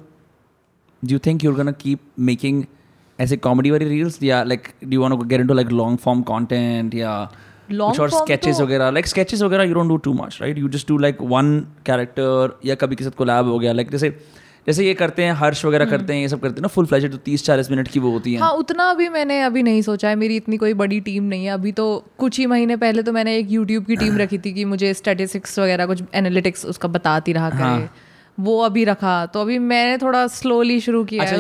[1.06, 2.64] do you think you're gonna keep making
[3.20, 6.96] ऐसे कॉमेडी वाली रील्स या like do you want get into like long form content
[6.96, 7.30] या
[7.72, 8.90] कुछ और स्केचेस तो- वगैरह?
[8.90, 12.60] लाइक स्केचेस वगैरह you don't do too much right you just do like one character
[12.66, 14.10] या कभी के साथ कोलैब हो गया। लाइक जैसे
[14.68, 17.04] जैसे ये करते हैं हर्ष वगैरह करते हैं ये सब करते हैं ना फुल फ्लैश
[17.06, 20.10] तो तीस चालीस मिनट की वो होती है। हाँ उतना भी मैंने अभी नहीं सोचा
[20.10, 23.12] है। मेरी इतनी कोई बड़ी टीम नहीं है। अभी तो कुछ ही महीने पहले तो
[23.12, 27.34] मैंने एक यूट्यूब की टीम रखी थी कि मुझे स्टेटिस्टिक्स वगैरह कुछ एनालिटिक्स उसका बताती
[27.34, 27.94] रहा करे। हाँ।
[28.40, 31.36] वो अभी रखा। तो अभी मैंने थोड़ा स्लोली शुरू किया अच्छा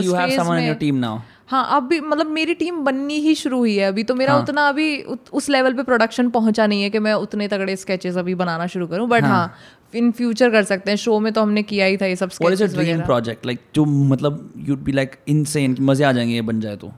[1.51, 4.33] है हाँ अब भी मतलब मेरी टीम बननी ही शुरू हुई है अभी तो मेरा
[4.33, 7.75] हाँ। उतना अभी उत- उस लेवल पे प्रोडक्शन पहुँचा नहीं है कि मैं उतने तगड़े
[7.75, 9.53] स्केचेस अभी बनाना शुरू करूँ बट हाँ।
[9.95, 12.29] इन फ्यूचर कर सकते हैं। शो में तो हमने किया ही था ये सब
[12.61, 16.75] वगैरह। प्रोजेक्ट लाइक जो मतलब यूड बी लाइक इनसेन मज़े आ जाएँगे ये बन जाए
[16.75, 16.91] तो।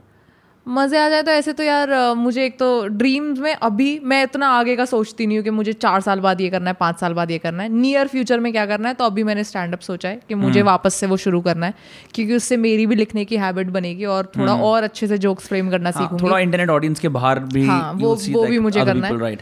[0.66, 4.48] मज़े आ जाए तो ऐसे तो यार मुझे एक तो ड्रीम्स में अभी मैं इतना
[4.48, 7.12] आगे का सोचती नहीं हूँ कि मुझे चार साल बाद ये करना है पाँच साल
[7.14, 9.80] बाद ये करना है नियर फ्यूचर में क्या करना है तो अभी मैंने स्टैंड अप
[9.80, 11.74] सोचा है कि हम्म। मुझे वापस से वो शुरू करना है
[12.14, 15.70] क्योंकि उससे मेरी भी लिखने की हैबिट बनेगी और थोड़ा और अच्छे से जोक्स फ्रेम
[15.70, 18.84] करना हम्म। हाँ, सीखूँगी थोड़ा इंटरनेट ऑडियंस के बाहर भी हाँ, वो- वो भी मुझे
[18.84, 19.36] करना है।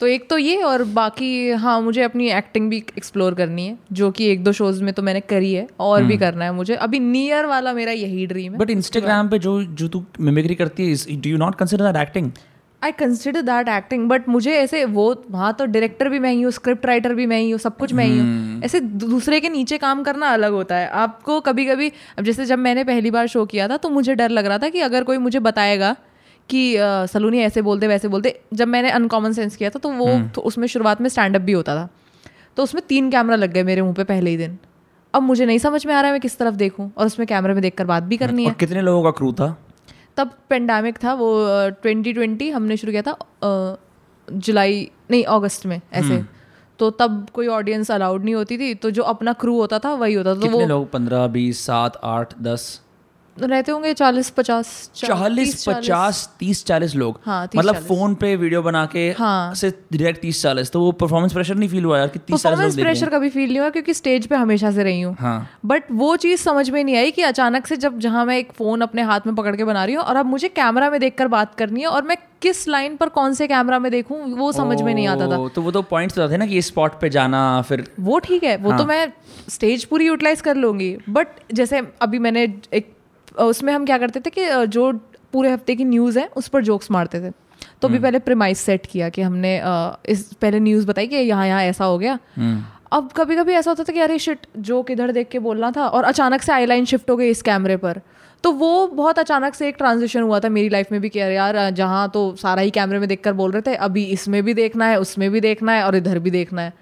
[0.00, 4.10] तो एक तो ये और बाकी हाँ मुझे अपनी एक्टिंग भी एक्सप्लोर करनी है जो
[4.10, 6.74] कि एक दो शोज़ में तो मैंने करी है और हम्म। भी करना है मुझे।
[6.76, 10.90] अभी नियर वाला मेरा यही ड्रीम है। बट इंस्टाग्राम पे जो जो तू मिमिक्री करती
[10.90, 12.30] है do you not consider that acting
[12.82, 16.50] I consider that acting but मुझे ऐसे वो वहाँ तो डायरेक्टर भी मैं ही हूँ
[16.52, 19.78] स्क्रिप्ट राइटर भी मैं ही हूँ सब कुछ मैं ही हूँ। ऐसे दूसरे के नीचे
[19.78, 23.44] काम करना अलग होता है। आपको कभी कभी अब जैसे जब मैंने पहली बार शो
[23.46, 25.94] किया था तो मुझे डर लग रहा था कि अगर कोई मुझे बताएगा
[26.50, 26.74] कि
[27.08, 30.66] सलूनी ऐसे बोलते वैसे बोलते जब मैंने अनकॉमन सेंस किया था तो वो तो उसमें
[30.66, 31.88] शुरुआत में स्टैंड अप भी होता था।
[32.56, 34.58] तो उसमें तीन कैमरा लग गए मेरे मुँह पे पहले ही दिन।
[35.14, 37.54] अब मुझे नहीं समझ में आ रहा है मैं किस तरफ़ देखूँ और उसमें कैमरे
[37.54, 39.56] में देखकर बात भी करनी है। कितने लोगों का क्रू था?
[40.16, 41.30] तब पेंडेमिक था वो
[41.82, 43.16] ट्वेंटी ट्वेंटी हमने शुरू किया था
[44.28, 46.22] जुलाई नहीं अगस्त में ऐसे।
[46.80, 50.14] तो तब कोई ऑडियंस अलाउड नहीं होती थी तो जो अपना क्रू होता था वही
[50.14, 50.90] होता था तो वो लोग?
[50.90, 52.80] पंद्रह बीस सात आठ दस?
[53.36, 58.84] रहते होंगे चालीस पचास चालीस पचास तीस चालीस लोग। हाँ, मतलब फ़ोन पे वीडियो बना
[58.86, 62.18] के हाँ। से डायरेक्ट तीस चालीस। तो वो परफॉर्मेंस प्रेशर नहीं फील हुआ यार कि
[62.18, 65.48] तीस परफॉर्मेंस प्रेशर कभी फील नहीं हुआ क्योंकि स्टेज पे हमेशा से रही हूँ। हाँ।
[65.66, 68.80] बट वो चीज़ समझ में नहीं आई कि अचानक से जब जहाँ मैं एक फ़ोन
[68.80, 71.54] अपने हाथ में पकड़ के बना रही हूँ और अब मुझे कैमरा में देखकर बात
[71.54, 74.94] करनी है और मैं किस लाइन पर कौन से कैमरा में देखूँ वो समझ में
[74.94, 77.86] नहीं आता था। तो वो तो पॉइंट्स बताते ना कि इस स्पॉट पे जाना फिर
[78.00, 79.12] वो ठीक है वो हाँ। तो मैं
[79.50, 82.92] स्टेज पूरी यूटिलाइज कर लूँगी। बट जैसे अभी मैंने एक
[83.34, 84.92] उसमें हम क्या करते थे कि जो
[85.32, 87.30] पूरे हफ़्ते की न्यूज़ है उस पर जोक्स मारते थे।
[87.82, 89.56] तो भी पहले प्रेमाइज सेट किया कि हमने
[90.08, 92.62] इस पहले न्यूज़ बताई कि यहाँ यहाँ ऐसा हो गया। हम्म।
[92.92, 95.86] अब कभी कभी ऐसा होता था कि अरे शिट जो किधर देख के बोलना था
[95.88, 98.00] और अचानक से आई लाइन शिफ्ट हो गई इस कैमरे पर।
[98.44, 101.34] तो वो बहुत अचानक से एक ट्रांजिशन हुआ था मेरी लाइफ में भी कि अरे
[101.34, 104.86] यार जहाँ तो सारा ही कैमरे में देखकर बोल रहे थे अभी इसमें भी देखना
[104.86, 106.72] है उसमें भी देखना है और इधर भी देखना है।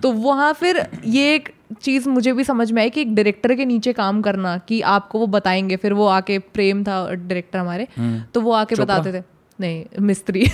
[0.00, 1.48] तो वहाँ फिर ये एक
[1.82, 5.18] चीज़ मुझे भी समझ में आई कि एक डायरेक्टर के नीचे काम करना कि आपको
[5.18, 7.88] वो बताएँगे फिर वो आके प्रेम था डायरेक्टर हमारे
[8.34, 9.22] तो वो आके बताते थे
[9.60, 10.46] नहीं मिस्त्री।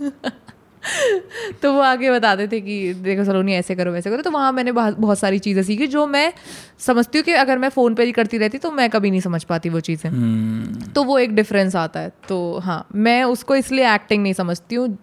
[1.62, 4.72] तो वो आगे बताते थे कि देखो सलोनी ऐसे करो वैसे करो। तो वहाँ मैंने
[4.72, 6.32] बहुत सारी चीज़ें सीखी जो मैं
[6.78, 9.44] समझती हूँ कि अगर मैं फ़ोन पर ही करती रहती तो मैं कभी नहीं समझ
[9.44, 10.94] पाती वो चीज़ें। hmm.
[10.94, 14.98] तो वो एक डिफरेंस आता है। तो हाँ मैं उसको इसलिए एक्टिंग नहीं समझती हूँ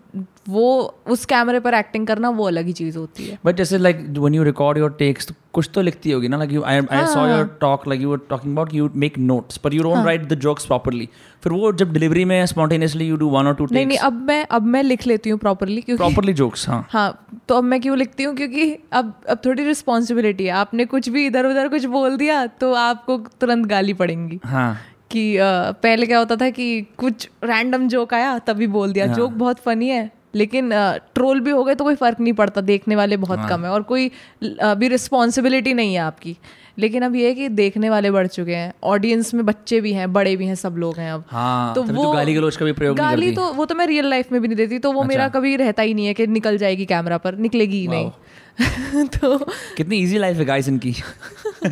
[0.49, 0.71] वो
[1.07, 4.33] उस कैमरे पर एक्टिंग करना वो अलग ही चीज़ होती है। बट जैसे like when
[4.35, 7.25] you record your takes तो कुछ तो लिखती होगी ना like you I I saw.
[7.27, 10.39] Your talk like you were talking about you make notes पर you don't write the
[10.39, 11.09] jokes properly
[11.43, 14.45] फिर वो जब डिलीवरी में स्पॉन्टेनियसली यू डू वन और टू नहीं नहीं अब मैं
[14.51, 17.97] अब मैं लिख लेती हूँ प्रॉपरली क्योंकि प्रॉपर्ली जोक्स हाँ। हाँ तो अब मैं क्यों
[17.97, 18.35] लिखती हूँ?
[18.35, 22.73] क्योंकि अब अब थोड़ी रिस्पॉन्सिबिलिटी है। आपने कुछ भी इधर उधर कुछ बोल दिया तो
[22.73, 24.77] आपको तुरंत गाली पड़ेंगी। हाँ।
[25.13, 25.35] कि
[25.83, 29.89] पहले क्या होता था कि कुछ रैंडम जोक आया तभी बोल दिया। जोक बहुत फनी
[29.89, 30.69] है लेकिन
[31.15, 33.83] ट्रोल भी हो गए तो कोई फ़र्क नहीं पड़ता देखने वाले बहुत कम है और
[33.83, 34.07] कोई
[34.43, 36.35] भी अभी रिस्पॉन्सिबिलिटी नहीं है आपकी।
[36.77, 40.13] लेकिन अब ये है कि देखने वाले बढ़ चुके हैं ऑडियंस में बच्चे भी हैं
[40.13, 42.71] बड़े भी हैं सब लोग हैं अब। हाँ तो वो तो गाली गलोच का भी
[42.71, 45.07] प्रयोग गाली तो वो तो मैं रियल लाइफ में भी नहीं देती तो वो अच्छा।
[45.07, 48.11] मेरा कभी रहता ही नहीं है कि निकल जाएगी कैमरा पर निकलेगी ही नहीं।
[49.07, 49.37] तो
[49.77, 50.91] कितनी इजी लाइफ है गाइस इनकी।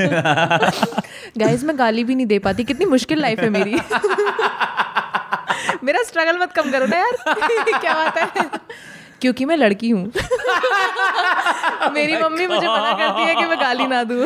[1.37, 3.71] गाइस मैं गाली भी नहीं दे पाती कितनी मुश्किल लाइफ है मेरी।
[5.83, 7.15] मेरा स्ट्रगल मत कम करो ना यार।
[7.79, 8.45] क्या बात है?
[9.21, 10.03] क्योंकि मैं लड़की हूँ।
[11.93, 14.25] मेरी मम्मी मुझे मना करती है कि मैं गाली ना दूँ।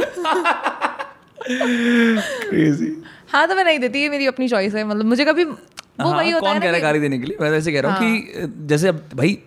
[1.47, 2.95] क्रेजी
[3.31, 6.31] हाँ तो मैं नहीं देती ये मेरी अपनी चॉइस है। मतलब मुझे कभी वो वही
[6.31, 7.37] होता हाँ, कौन है कह रहा है गाली देने के लिए?
[7.41, 9.37] मैं वैसे कह रहा हूँ कि जैसे अब भाई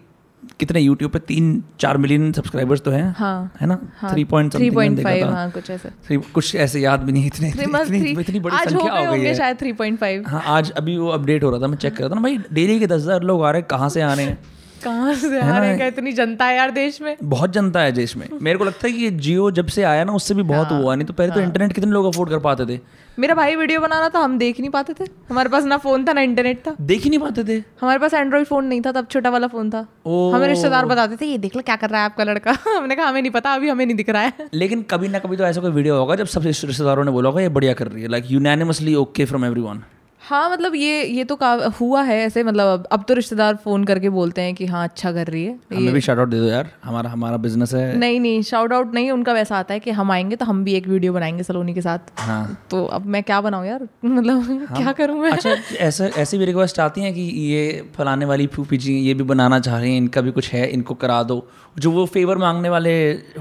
[0.61, 3.78] कितने यूट्यूब पे तीन चार मिलियन सब्सक्राइबर्स तो हैं हाँ। है ना?
[3.99, 7.26] हाँ, three point three point five हाँ कुछ ऐसे। Three- कुछ ऐसे याद भी नहीं
[7.26, 7.64] इतने इतनी,
[7.99, 10.42] इतनी, इतनी बड़ी आज हो संख्या गए हो गई है। शायद थ्री पॉइंट फाइव हाँ
[10.57, 12.78] आज अभी वो अपडेट हो रहा था मैं चेक कर रहा था ना भाई डेली
[12.80, 14.38] के दस हज़ार लोग आ रहे हैं कहाँ से आ रहे हैं?
[14.85, 15.87] कहाँ से आ हैं?
[15.89, 17.16] इतनी जनता है यार देश में?
[17.22, 20.12] बहुत जनता है देश में। मेरे को लगता है कि जियो जब से आया ना
[20.12, 22.66] उससे भी बहुत हाँ। हुआ नहीं तो पहले तो इंटरनेट कितने लोग अफोर्ड कर पाते
[22.66, 22.81] थे?
[23.18, 26.05] मेरा भाई वीडियो बना रहा था हम देख नहीं पाते थे। हमारे पास ना फ़ोन
[26.05, 27.62] था ना इंटरनेट था। देख ही नहीं पाते थे?
[27.81, 29.87] हमारे पास एंड्रॉइड फ़ोन नहीं था तब छोटा वाला फ़ोन था।
[30.35, 32.57] हमें रिश्तेदार बताते थे ये देख लो क्या कर रहा है आपका लड़का?
[32.76, 35.37] हमने कहा हमें नहीं पता अभी हमें नहीं दिख रहा है। लेकिन कभी ना कभी
[35.37, 38.03] तो ऐसा कोई वीडियो होगा जब सब रिश्तेदारों ने बोला होगा ये बढ़िया कर रही
[38.03, 39.83] है। Like unanimously okay from everyone
[40.29, 41.51] हाँ मतलब ये ये तो का
[41.81, 45.12] हुआ है ऐसे मतलब अब अब तो रिश्तेदार फ़ोन करके बोलते हैं कि हाँ अच्छा
[45.12, 48.18] कर रही है। हमें भी शार्ट आउट दे दो यार हमारा हमारा बिज़नेस है। नहीं
[48.20, 50.89] नहीं शाउट आउट नहीं उनका वैसा आता है कि हम आएँगे तो हम भी एक
[50.89, 53.87] वीडियो बनाएँगे सलोनी के साथ। हाँ। तो अब मैं क्या बनाऊँ यार?
[54.05, 55.31] मतलब हाँ। क्या करूँ मैं?
[55.31, 59.24] अच्छा ऐसे ऐसी भी रिक्वेस्ट आती हैं कि ये फलाने वाली फूफी जी ये भी
[59.24, 61.47] बनाना चाह रही हैं इनका भी कुछ है इनको करा दो
[61.79, 62.93] जो वो फेवर मांगने वाले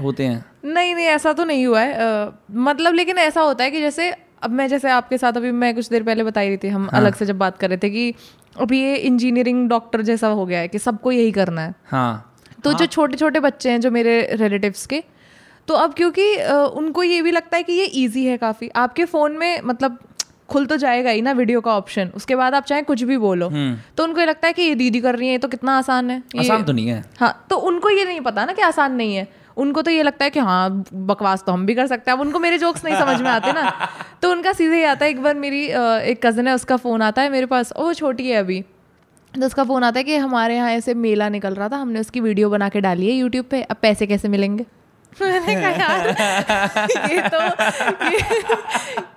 [0.02, 3.80] होते हैं। नहीं नहीं ऐसा तो नहीं हुआ है। मतलब लेकिन ऐसा होता है कि
[3.80, 6.68] जैसे अब मैं जैसे आपके साथ अभी मैं कुछ देर पहले बता ही रही थी
[6.68, 8.14] हम अलग से जब बात कर रहे थे कि
[8.56, 12.34] अभी ये इंजीनियरिंग डॉक्टर जैसा हो गया है कि सबको यही करना है। हाँ।
[12.64, 12.78] तो हाँ.
[12.78, 15.02] जो छोटे छोटे बच्चे हैं जो मेरे रिलेटिव्स के
[15.68, 16.34] तो अब क्योंकि
[16.76, 19.98] उनको ये भी लगता है कि ये इजी है काफ़ी। आपके फ़ोन में मतलब
[20.48, 23.48] खुल तो जाएगा ही ना वीडियो का ऑप्शन उसके बाद आप चाहे कुछ भी बोलो
[23.96, 26.10] तो उनको ये लगता है कि ये दीदी कर रही है ये तो कितना आसान
[26.10, 29.16] है आसान तो नहीं है। हाँ तो उनको ये नहीं पता ना कि आसान नहीं
[29.16, 29.26] है।
[29.58, 32.24] उनको तो ये लगता है कि हाँ बकवास तो हम भी कर सकते हैं। अब
[32.24, 33.70] उनको मेरे जोक्स नहीं समझ में आते ना।
[34.22, 37.22] तो उनका सीधे ही आता है एक बार मेरी एक कज़न है उसका फ़ोन आता
[37.22, 38.60] है मेरे पास। वो छोटी है अभी।
[39.34, 42.20] तो उसका फ़ोन आता है कि हमारे यहाँ ऐसे मेला निकल रहा था हमने उसकी
[42.20, 44.66] वीडियो बना के डाली है यूट्यूब पे। अब पैसे कैसे मिलेंगे?
[45.20, 46.06] मैंने कहा यार
[47.10, 47.38] ये तो
[48.06, 48.18] ये,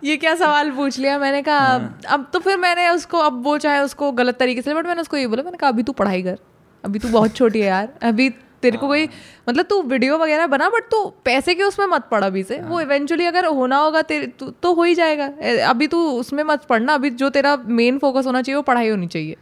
[0.04, 1.18] ये क्या सवाल पूछ लिया?
[1.20, 1.74] मैंने कहा
[2.08, 5.18] अब तो फिर मैंने उसको अब वो चाहे उसको गलत तरीके से बट मैंने उसको
[5.18, 6.38] ये बोला मैंने कहा अभी तू पढ़ाई कर।
[6.84, 8.30] अभी तू बहुत छोटी है यार। अभी
[8.62, 9.08] तेरे को कोई
[9.50, 12.82] मतलब तू वीडियो वगैरह बना बट तू पैसे के उसमें मत पड़ अभी से। वो
[12.82, 15.30] इवेंचुअली अगर होना होगा तेरे तो हो ही जाएगा।
[15.70, 19.08] अभी तू उसमें मत पढ़ना। अभी जो तेरा मेन फोकस होना चाहिए वो पढ़ाई होनी
[19.08, 19.38] चाहिए।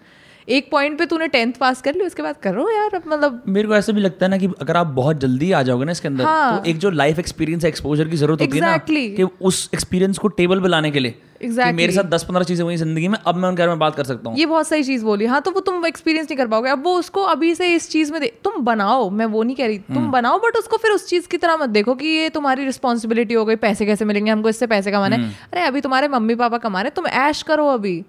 [0.47, 3.67] एक पॉइंट पे तूने टेंथ पास कर ली उसके बाद करो यार अब मतलब मेरे
[3.67, 6.07] को ऐसा भी लगता है ना कि अगर आप बहुत जल्दी आ जाओगे ना इसके
[6.07, 8.71] अंदर हाँ। तो एक जो लाइफ एक्सपीरियंस है एक्सपोजर की ज़रूरत exactly.
[8.71, 11.76] होती है ना कि उस एक्सपीरियंस को टेबल पे लाने के लिए। Exactly.
[11.76, 14.03] मेरे साथ दस पंद्रह चीज़ें हुई ज़िंदगी में अब मैं उनके बारे में बात कर
[14.03, 16.70] सकता हूँ। ये बहुत सही चीज़ बोली। हाँ तो वो तुम एक्सपीरियंस नहीं कर पाओगे।
[16.70, 19.68] अब वो उसको अभी से इस चीज़ में दे तुम बनाओ मैं वो नहीं कह
[19.68, 22.30] रही। हम्म। तुम बनाओ बट उसको फिर उस चीज़ की तरह मत देखो कि ये
[22.30, 26.07] तुम्हारी रिस्पॉन्सिबिलिटी हो गई पैसे कैसे मिलेंगे हमको इससे पैसे कमाने हम्म। अरे अभी तुम्हारे
[26.07, 28.03] मम्मी पापा कमा रहे तुम ऐश करो अभी।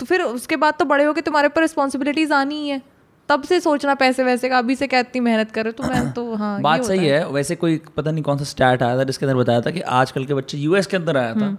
[0.00, 2.80] तो फिर उसके बाद तो बड़े हो के तुम्हारे ऊपर रिस्पॉन्सिबिलिटीज आनी ही है।
[3.28, 6.34] तब से सोचना पैसे वैसे का अभी से क्या इतनी मेहनत करे तो मैं तो
[6.34, 9.26] हाँ बात सही है। है। वैसे कोई पता नहीं कौन सा स्टार्ट आया था जिसके
[9.26, 11.58] अंदर बताया था कि आजकल के बच्चे यूएस के अंदर आया था। हम्म।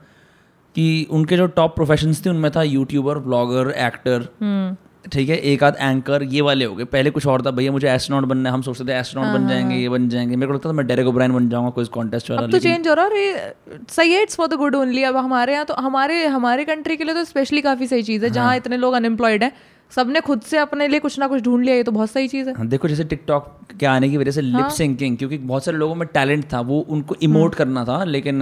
[0.75, 4.75] कि उनके जो टॉप प्रोफेशंस थे उनमें था यूट्यूबर ब्लॉगर एक्टर हम्म।
[5.11, 7.89] ठीक है एक आध एंकर ये वाले हो गए। पहले कुछ और था भैया मुझे
[7.89, 10.53] एस्ट्रोनॉट बनना है हम सोचते थे एस्ट्रोनॉट हाँ, बन जाएँगे ये बन जाएँगे। मेरे को
[10.53, 13.53] लगता था मैं डेरेक ओब्रायन बन जाऊँगा कोई कॉन्टेस्ट वाला तो चेंज हो रहा है
[13.89, 17.03] सही है it's for the good only अब हमारे यहाँ तो हमारे हमारे कंट्री के
[17.03, 19.51] लिए तो स्पेशली काफ़ी सही चीज़ है हाँ। जहाँ इतने लोग अनएम्प्लॉयड हैं
[19.91, 22.49] सबने खुद से अपने लिए कुछ ना कुछ ढूंढ लिया ये तो बहुत सही चीज़
[22.49, 25.77] है। हाँ, देखो जैसे टिकटॉक के आने की वजह से लिप सिंकिंग क्योंकि बहुत सारे
[25.77, 28.41] लोगों में टैलेंट था वो उनको इमोट करना था लेकिन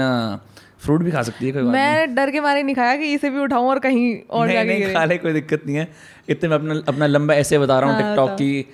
[0.82, 3.30] फ्रूट भी खा सकती है कोई बात मैं डर के मारे नहीं खाया कि इसे
[3.30, 5.88] भी उठाऊं और कहीं और नहीं जाके नहीं खा ले कोई दिक्कत नहीं है।
[6.30, 8.66] इतने मैं अपना अपना लंबा ऐसे बता रहा हूँ हाँ, टिकटॉक की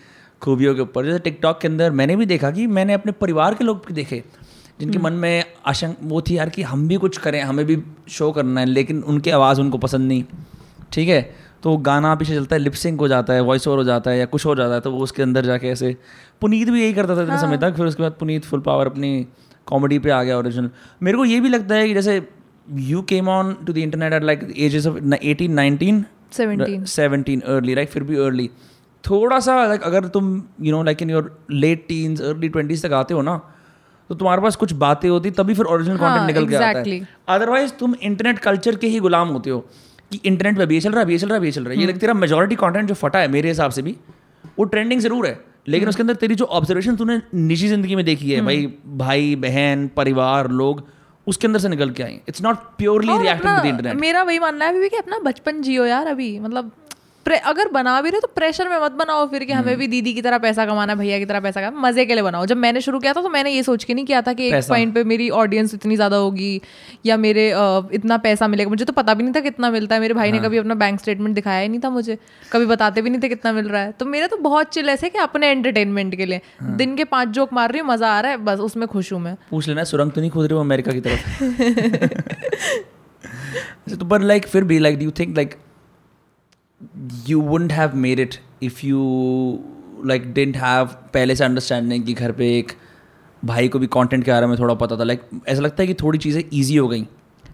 [0.41, 3.63] खूबियों के ऊपर। जैसे टिकटॉक के अंदर मैंने भी देखा कि मैंने अपने परिवार के
[3.63, 4.23] लोग भी देखे
[4.79, 7.77] जिनके हम्म। मन में आशंक वो थी यार कि हम भी कुछ करें हमें भी
[8.09, 10.23] शो करना है लेकिन उनकी आवाज़ उनको पसंद नहीं।
[10.93, 11.21] ठीक है?
[11.63, 14.25] तो गाना पीछे चलता है लिपसिंग हो जाता है वॉइस ओवर हो जाता है या
[14.25, 15.95] कुछ हो जाता है तो वो उसके अंदर जाके ऐसे
[16.41, 18.85] पुनीत भी यही करता था इतने हाँ। समय तक फिर उसके बाद पुनीत फुल पावर
[18.85, 19.25] अपनी
[19.67, 20.69] कॉमेडी पे आ गया ओरिजिनल
[21.03, 22.21] मेरे को ये भी लगता है कि जैसे
[22.85, 26.05] you came on to the internet at like ages of eighteen nineteen
[26.87, 28.49] seventeen early right फिर भी अर्ली
[29.03, 32.93] थोड़ा सा लाइक अगर तुम you know like in your late teens early twenties तक
[32.93, 33.39] आते हो ना
[34.09, 36.99] तो तुम्हारे पास कुछ बातें होती तभी फिर ओरिजिनल हाँ, कंटेंट निकल के आता है।
[37.29, 39.59] अदरवाइज़ तुम इंटरनेट कल्चर के ही गुलाम होते हो
[40.11, 41.69] कि इंटरनेट पे अभी ये चल रहा है ये चल रहा है ये चल रहा
[41.69, 43.95] है। ये हम्म। लाइक तेरा मेजोरिटी कंटेंट जो फटा है मेरे हिसाब से भी
[44.59, 48.31] वो ट्रेंडिंग ज़रूर है। लेकिन उसके अंदर तेरी जो ऑब्जर्वेशन तूने निजी ज़िंदगी में देखी
[48.31, 48.65] है भाई
[48.97, 50.87] भाई बहन परिवार लोग
[51.27, 54.39] उसके अंदर से निकल के आई। It's not purely reacting to the internet मेरा वही
[54.39, 56.71] मानना है अभी कि अपना बचपन जियो यार अभी मतलब
[57.35, 60.13] अगर बना भी रहे तो प्रेशर में मत बनाओ फिर कि हम्म। हमें भी दीदी
[60.13, 62.81] की तरह पैसा कमाना भैया की तरह पैसा कमाना मज़े के लिए बनाओ। जब मैंने
[62.81, 65.03] शुरू किया था तो मैंने ये सोच के नहीं किया था कि एक पॉइंट पे
[65.03, 66.61] मेरी ऑडियंस इतनी ज़्यादा होगी
[67.05, 67.47] या मेरे
[67.93, 70.37] इतना पैसा मिलेगा। मुझे तो पता भी नहीं था कितना मिलता है। मेरे भाई हाँ।
[70.37, 72.17] ने कभी अपना बैंक स्टेटमेंट दिखाया ही नहीं था मुझे।
[72.51, 75.09] कभी बताते भी नहीं थे कितना मिल रहा है। तो मेरा तो बहुत चिल ऐसे
[75.09, 78.19] कि अपने एंटरटेनमेंट के लिए। हाँ। दिन के पाँच जोक मार रही हूँ मज़ा आ
[78.19, 80.61] रहा है बस उसमें खुश हूँ मैं। पूछ लेना सुरंग तो नहीं खोद रहे हो
[80.61, 81.21] अमेरिका की तरफ़?
[83.99, 85.55] तो पर लाइक फिर भी like do think like
[87.27, 88.99] you wouldn't have made it if you
[90.05, 92.71] like didn't have पहले से अंडरस्टैंडिंग कि घर पे एक
[93.45, 95.87] भाई को भी कंटेंट के बारे में थोड़ा पता था। लाइक like, ऐसा लगता है
[95.87, 97.05] कि थोड़ी चीज़ें ईजी हो गई।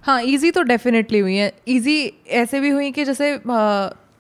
[0.04, 3.38] हाँ ईजी तो डेफिनेटली हुई है। ईजी ऐसे भी हुई कि जैसे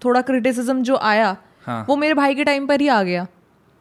[0.05, 1.35] थोड़ा क्रिटिसिज्म जो आया
[1.65, 3.27] हाँ। वो मेरे भाई के टाइम पर ही आ गया।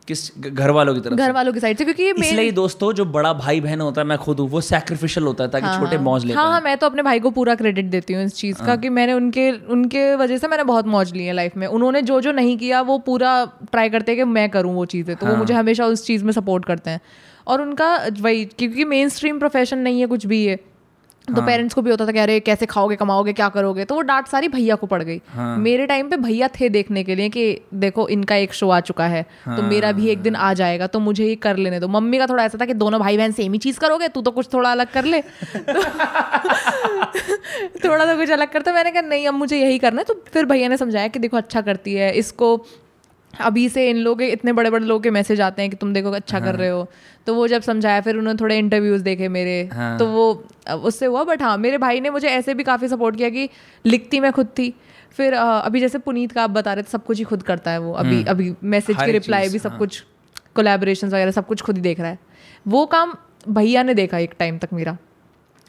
[0.08, 3.32] किस घर वालों की तरफ़ घर वालों की साइड से क्योंकि इसलिए दोस्तों जो बड़ा
[3.32, 6.24] भाई बहन होता है मैं खुद हूँ वो सैक्रिफिशियल होता है ताकि हाँ, छोटे मौज
[6.24, 8.66] ले हाँ हाँ मैं तो अपने भाई को पूरा क्रेडिट देती हूँ इस चीज़ हाँ।
[8.66, 12.02] का कि मैंने उनके उनके वजह से मैंने बहुत मौज ली है लाइफ में। उन्होंने
[12.02, 15.26] जो जो नहीं किया वो पूरा ट्राई करते हैं कि मैं करूँ वो चीज़ें तो
[15.26, 17.00] वो हाँ। मुझे हमेशा उस चीज़ में सपोर्ट करते हैं।
[17.46, 20.44] और उनका वही क्योंकि मेन स्ट्रीम प्रोफेशन नहीं है कुछ भी
[21.28, 23.84] तो हाँ। पेरेंट्स को भी होता था कि अरे कैसे खाओगे कमाओगे क्या करोगे?
[23.84, 27.04] तो वो डांट सारी भैया को पड़ गई। हाँ। मेरे टाइम पे भैया थे देखने
[27.04, 30.36] के लिए कि देखो इनका एक शो आ चुका है तो मेरा भी एक दिन
[30.36, 33.00] आ जाएगा तो मुझे ही कर लेने दो। मम्मी का थोड़ा ऐसा था कि दोनों
[33.00, 35.82] भाई बहन सेम ही चीज़ करोगे तू तो कुछ थोड़ा अलग कर ले। तो
[37.84, 40.44] थोड़ा तो कुछ अलग करता मैंने कहा नहीं अब मुझे यही करना है। तो फिर
[40.44, 42.56] भैया ने समझाया कि देखो अच्छा करती है इसको
[43.40, 46.10] अभी से इन लोग इतने बड़े बड़े लोग के मैसेज आते हैं कि तुम देखो
[46.10, 46.46] अच्छा हाँ.
[46.46, 46.86] कर रहे हो।
[47.26, 50.44] तो वो जब समझाया फिर उन्होंने थोड़े इंटरव्यूज़ देखे मेरे। हाँ। तो वो
[50.74, 53.48] उससे हुआ बट हाँ मेरे भाई ने मुझे ऐसे भी काफ़ी सपोर्ट किया कि
[53.84, 54.72] लिखती मैं खुद थी।
[55.16, 57.78] फिर अभी जैसे पुनीत का आप बता रहे थे सब कुछ ही खुद करता है
[57.78, 60.02] वो। अभी अभी मैसेज की रिप्लाई भी सब हाँ। कुछ
[60.56, 62.18] कोलेबोरेशन वगैरह सब कुछ खुद ही देख रहा है।
[62.68, 63.14] वो काम
[63.48, 64.96] भैया ने देखा एक टाइम तक मेरा।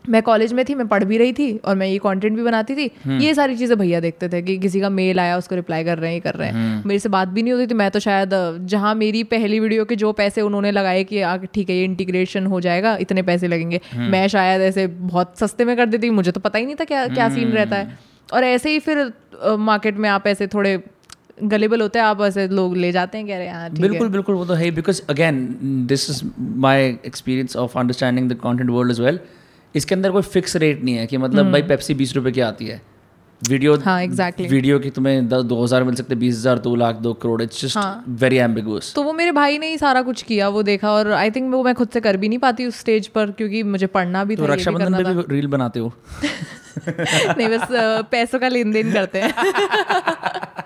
[0.10, 2.76] मैं कॉलेज में थी मैं पढ़ भी रही थी और मैं ये कंटेंट भी बनाती
[2.76, 2.86] थी।
[3.18, 6.10] ये सारी चीज़ें भैया देखते थे कि किसी का मेल आया उसको रिप्लाई कर रहे
[6.10, 8.30] हैं ये कर रहे हैं। मेरे से बात भी नहीं होती थी। मैं तो शायद
[8.70, 12.62] जहाँ मेरी पहली वीडियो के जो पैसे उन्होंने लगाए कि ठीक है ये इंटीग्रेशन हो
[12.62, 16.60] जाएगा इतने पैसे लगेंगे। मैं शायद ऐसे बहुत सस्ते में कर देती मुझे तो पता
[16.60, 17.98] ही नहीं था क्या क्या सीन रहता है।
[18.30, 19.12] और ऐसे ही फिर
[19.62, 20.82] मार्केट में आप ऐसे थोड़े
[21.44, 24.46] गलेबल होते हैं आप ऐसे लोग ले जाते हैं कह रहे है बिल्कुल बिल्कुल वो
[24.46, 29.20] तो है because again this is my experience of understanding the content world is well
[29.76, 32.66] इसके अंदर कोई फिक्स रेट नहीं है कि मतलब भाई पेप्सी बीस रुपए की आती
[32.66, 32.82] है।
[33.42, 34.50] वीडियो हाँ, exactly.
[34.50, 37.62] वीडियो की तुम्हें द- दो हज़ार मिल सकते बीस हज़ार दो लाख दो crore it's
[37.66, 37.78] just.
[38.22, 41.32] Very ambiguous तो वो मेरे भाई ने ही सारा कुछ किया वो देखा और आई
[41.32, 44.24] थिंक वो मैं खुद से कर भी नहीं पाती उस स्टेज पर क्योंकि मुझे पढ़ना
[44.24, 45.94] भी तो रक्षाबंधन पे भी रील बनाते हो?
[47.38, 47.68] नहीं बस
[48.12, 49.34] पैसों का लेन देन करते हैं।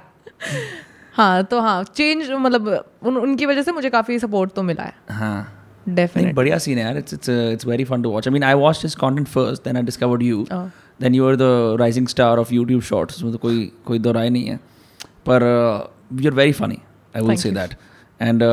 [1.13, 2.67] हाँ तो हाँ चेंज मतलब
[3.03, 5.56] उन, उनकी वजह से मुझे काफ़ी सपोर्ट तो मिला है। हाँ।
[5.89, 6.97] डेफिनेट बढ़िया सीन है यार.
[6.97, 9.77] It's it's it's very fun to watch I mean I watch this content first then
[9.77, 10.65] I discovered you Oh.
[11.01, 14.29] Then you are the rising star of YouTube shorts उसमें तो कोई कोई दो राय
[14.29, 14.59] नहीं है.
[15.25, 16.77] पर uh, you are very funny
[17.15, 17.51] I will Thank say.
[17.51, 17.73] That
[18.19, 18.43] and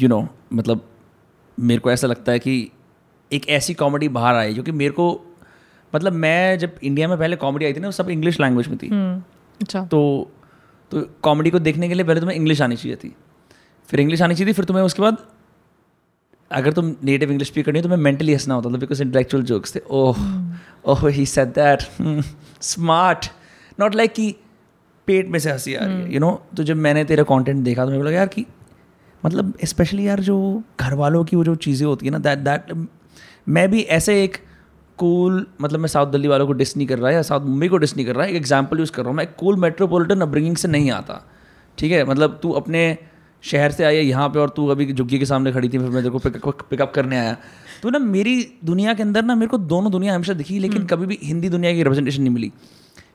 [0.00, 0.84] you know मतलब
[1.58, 2.70] मेरे को ऐसा लगता है कि
[3.30, 5.06] एक ऐसी कॉमेडी बाहर आई जो कि मेरे को
[5.92, 8.76] मतलब मैं जब इंडिया में पहले कॉमेडी आई थी ना वो सब इंग्लिश लैंग्वेज में
[8.78, 8.88] थी.
[8.88, 9.22] हम्म,
[9.60, 10.30] अच्छा। तो
[10.92, 13.14] तो कॉमेडी को देखने के लिए पहले तुम्हें इंग्लिश आनी चाहिए थी.
[13.88, 15.16] फिर इंग्लिश आनी चाहिए थी फिर तुम्हें उसके बाद
[16.50, 19.42] अगर तुम नेटिव इंग्लिश स्पीक करनी हो तो मैं मेंटली हंसना होता था बिकॉज़ इंटेलेक्चुअल
[19.42, 20.18] जोक्स थे। Oh
[20.84, 21.82] oh he said that
[22.62, 23.30] smart
[23.80, 24.34] not like कि
[25.08, 27.84] पेट में से हँसी आ रही है यू नो तो जब मैंने तेरा कंटेंट देखा
[27.84, 28.46] तो मेरे को लगा यार कि
[29.24, 32.86] मतलब स्पेशली यार जो घर वालों की वो जो चीज़ें होती है ना दैट दैट
[33.48, 34.36] मैं भी ऐसे एक
[34.98, 37.68] कूल cool, मतलब मैं साउथ दिल्ली वालों को डिस नहीं कर रहा या साउथ मुंबई
[37.68, 40.56] को डिस नहीं कर रहा एक एग्ज़ाम्पल यूज़ कर रहा हूँ। मैं कूल मेट्रोपोलिटन अपब्रिंगिंग
[40.56, 41.20] से नहीं आता
[41.78, 42.04] ठीक है?
[42.04, 42.98] मतलब तू अपने
[43.44, 46.02] शहर से आया यहाँ पे और तू अभी झुग्गी के सामने खड़ी थी फिर मैं
[46.02, 47.36] तेरे को पिकअप पिकअप करने आया।
[47.82, 51.06] तो ना मेरी दुनिया के अंदर ना मेरे को दोनों दुनिया हमेशा दिखी लेकिन कभी
[51.06, 52.52] भी हिंदी दुनिया की रिप्रेजेंटेशन नहीं मिली।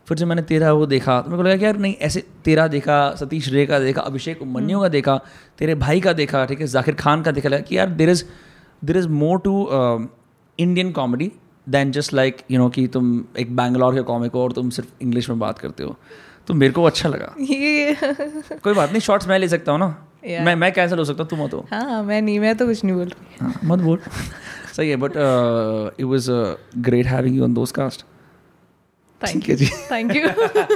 [0.08, 2.68] फिर जब मैंने तेरा वो देखा तो मेरे को लगा कि यार नहीं ऐसे तेरा
[2.68, 5.20] देखा सतीश रे का देखा अभिषेक उमन्यु का देखा
[5.58, 8.24] तेरे भाई का देखा ठीक है जाकिर खान का देखा लगा कि यार there is
[8.86, 9.54] there is more to
[10.60, 11.32] Indian comedy
[11.70, 14.90] than just like you know कि तुम एक बैंगलोर के कॉमिक हो और तुम सिर्फ़
[15.02, 15.96] इंग्लिश में बात करते हो।
[16.48, 17.34] तो मेरे को अच्छा लगा।
[18.64, 20.09] कोई बात नहीं शॉर्ट्स मैं ले सकता हूँ ना?
[20.28, 20.46] Yeah.
[20.46, 22.96] मैं मैं कैंसिल हो सकता तुम हो तो। हाँ मैं नहीं मैं तो कुछ नहीं
[22.96, 24.00] बोल रही। हाँ, मत बोल।
[24.76, 25.12] सही है but
[26.00, 26.26] it was
[26.88, 28.06] great having you on Dostcast
[29.22, 30.28] thank you ji. Thank you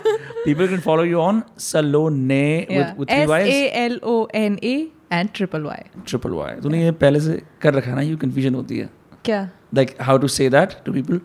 [0.46, 2.32] people can follow you on Salone
[2.70, 4.76] with, with three S Y's A L O N A
[5.12, 6.50] and triple Y triple Y.
[6.64, 8.90] तूने ये पहले से कर रखा ना ये confusion होती है।
[9.26, 9.50] क्या?
[9.76, 11.20] Like how to say that to people?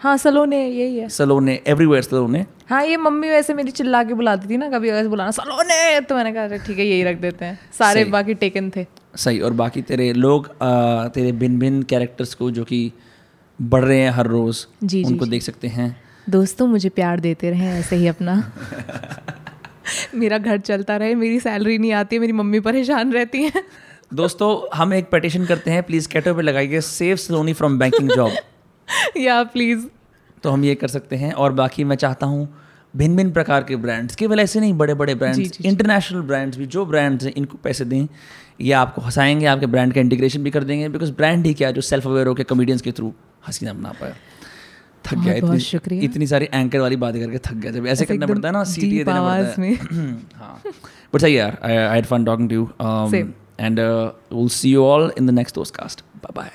[0.00, 2.44] हाँ सलोने यही है। Salone everywhere Salone.
[2.72, 6.14] हाँ ये मम्मी वैसे मेरी चिल्ला के बुलाती थी ना कभी ऐसे बुलाना सलोने तो
[6.14, 8.86] मैंने कहा ठीक है यही रख देते हैं। सारे बाकी टेकन थे।
[9.16, 12.92] सही और बाकी तेरे लोग uh, तेरे भिन्न भिन्न कैरेक्टर्स को जो कि
[13.62, 17.50] बढ़ रहे हैं हर रोज जी, उनको जी। देख सकते हैं। दोस्तों मुझे प्यार देते
[17.50, 18.52] रहे ऐसे ही अपना।
[20.14, 23.52] मेरा घर चलता रहे मेरी सैलरी नहीं आती है मेरी मम्मी परेशान रहती है।
[24.14, 28.32] दोस्तों हम एक पटिशन करते हैं प्लीज़ कैटो पे लगाइए save Saloni from banking job
[29.16, 29.86] या प्लीज़
[30.42, 32.61] तो हम ये कर सकते हैं और बाकी मैं चाहता हूँ
[32.96, 36.84] भिन्न भिन्न प्रकार के ब्रांड्स केवल ऐसे नहीं बड़े बड़े ब्रांड्स। इंटरनेशनल ब्रांड्स भी जो
[36.86, 38.06] ब्रांड्स हैं इनको पैसे दें
[38.60, 41.80] ये आपको हंसाएँगे आपके ब्रांड का इंटीग्रेशन भी कर देंगे बिकॉज़ ब्रांड ही क्या जो
[41.80, 43.12] सेल्फ अवेयर होकर कॉमेडियंस के थ्रू
[43.48, 44.14] हँसी ना बना पाए।
[45.04, 48.26] थक गया इतनी शुक्रिया। इतनी सारी एंकर वाली बातें करके थक गया जब ऐसे करना
[48.26, 49.74] पड़ता है ना सीटी देना पड़ता है।
[50.34, 50.62] हाँ।
[51.14, 52.68] बट सही यार I had fun talking to you.
[53.60, 56.50] And will see you all in the next Dostcast bye bye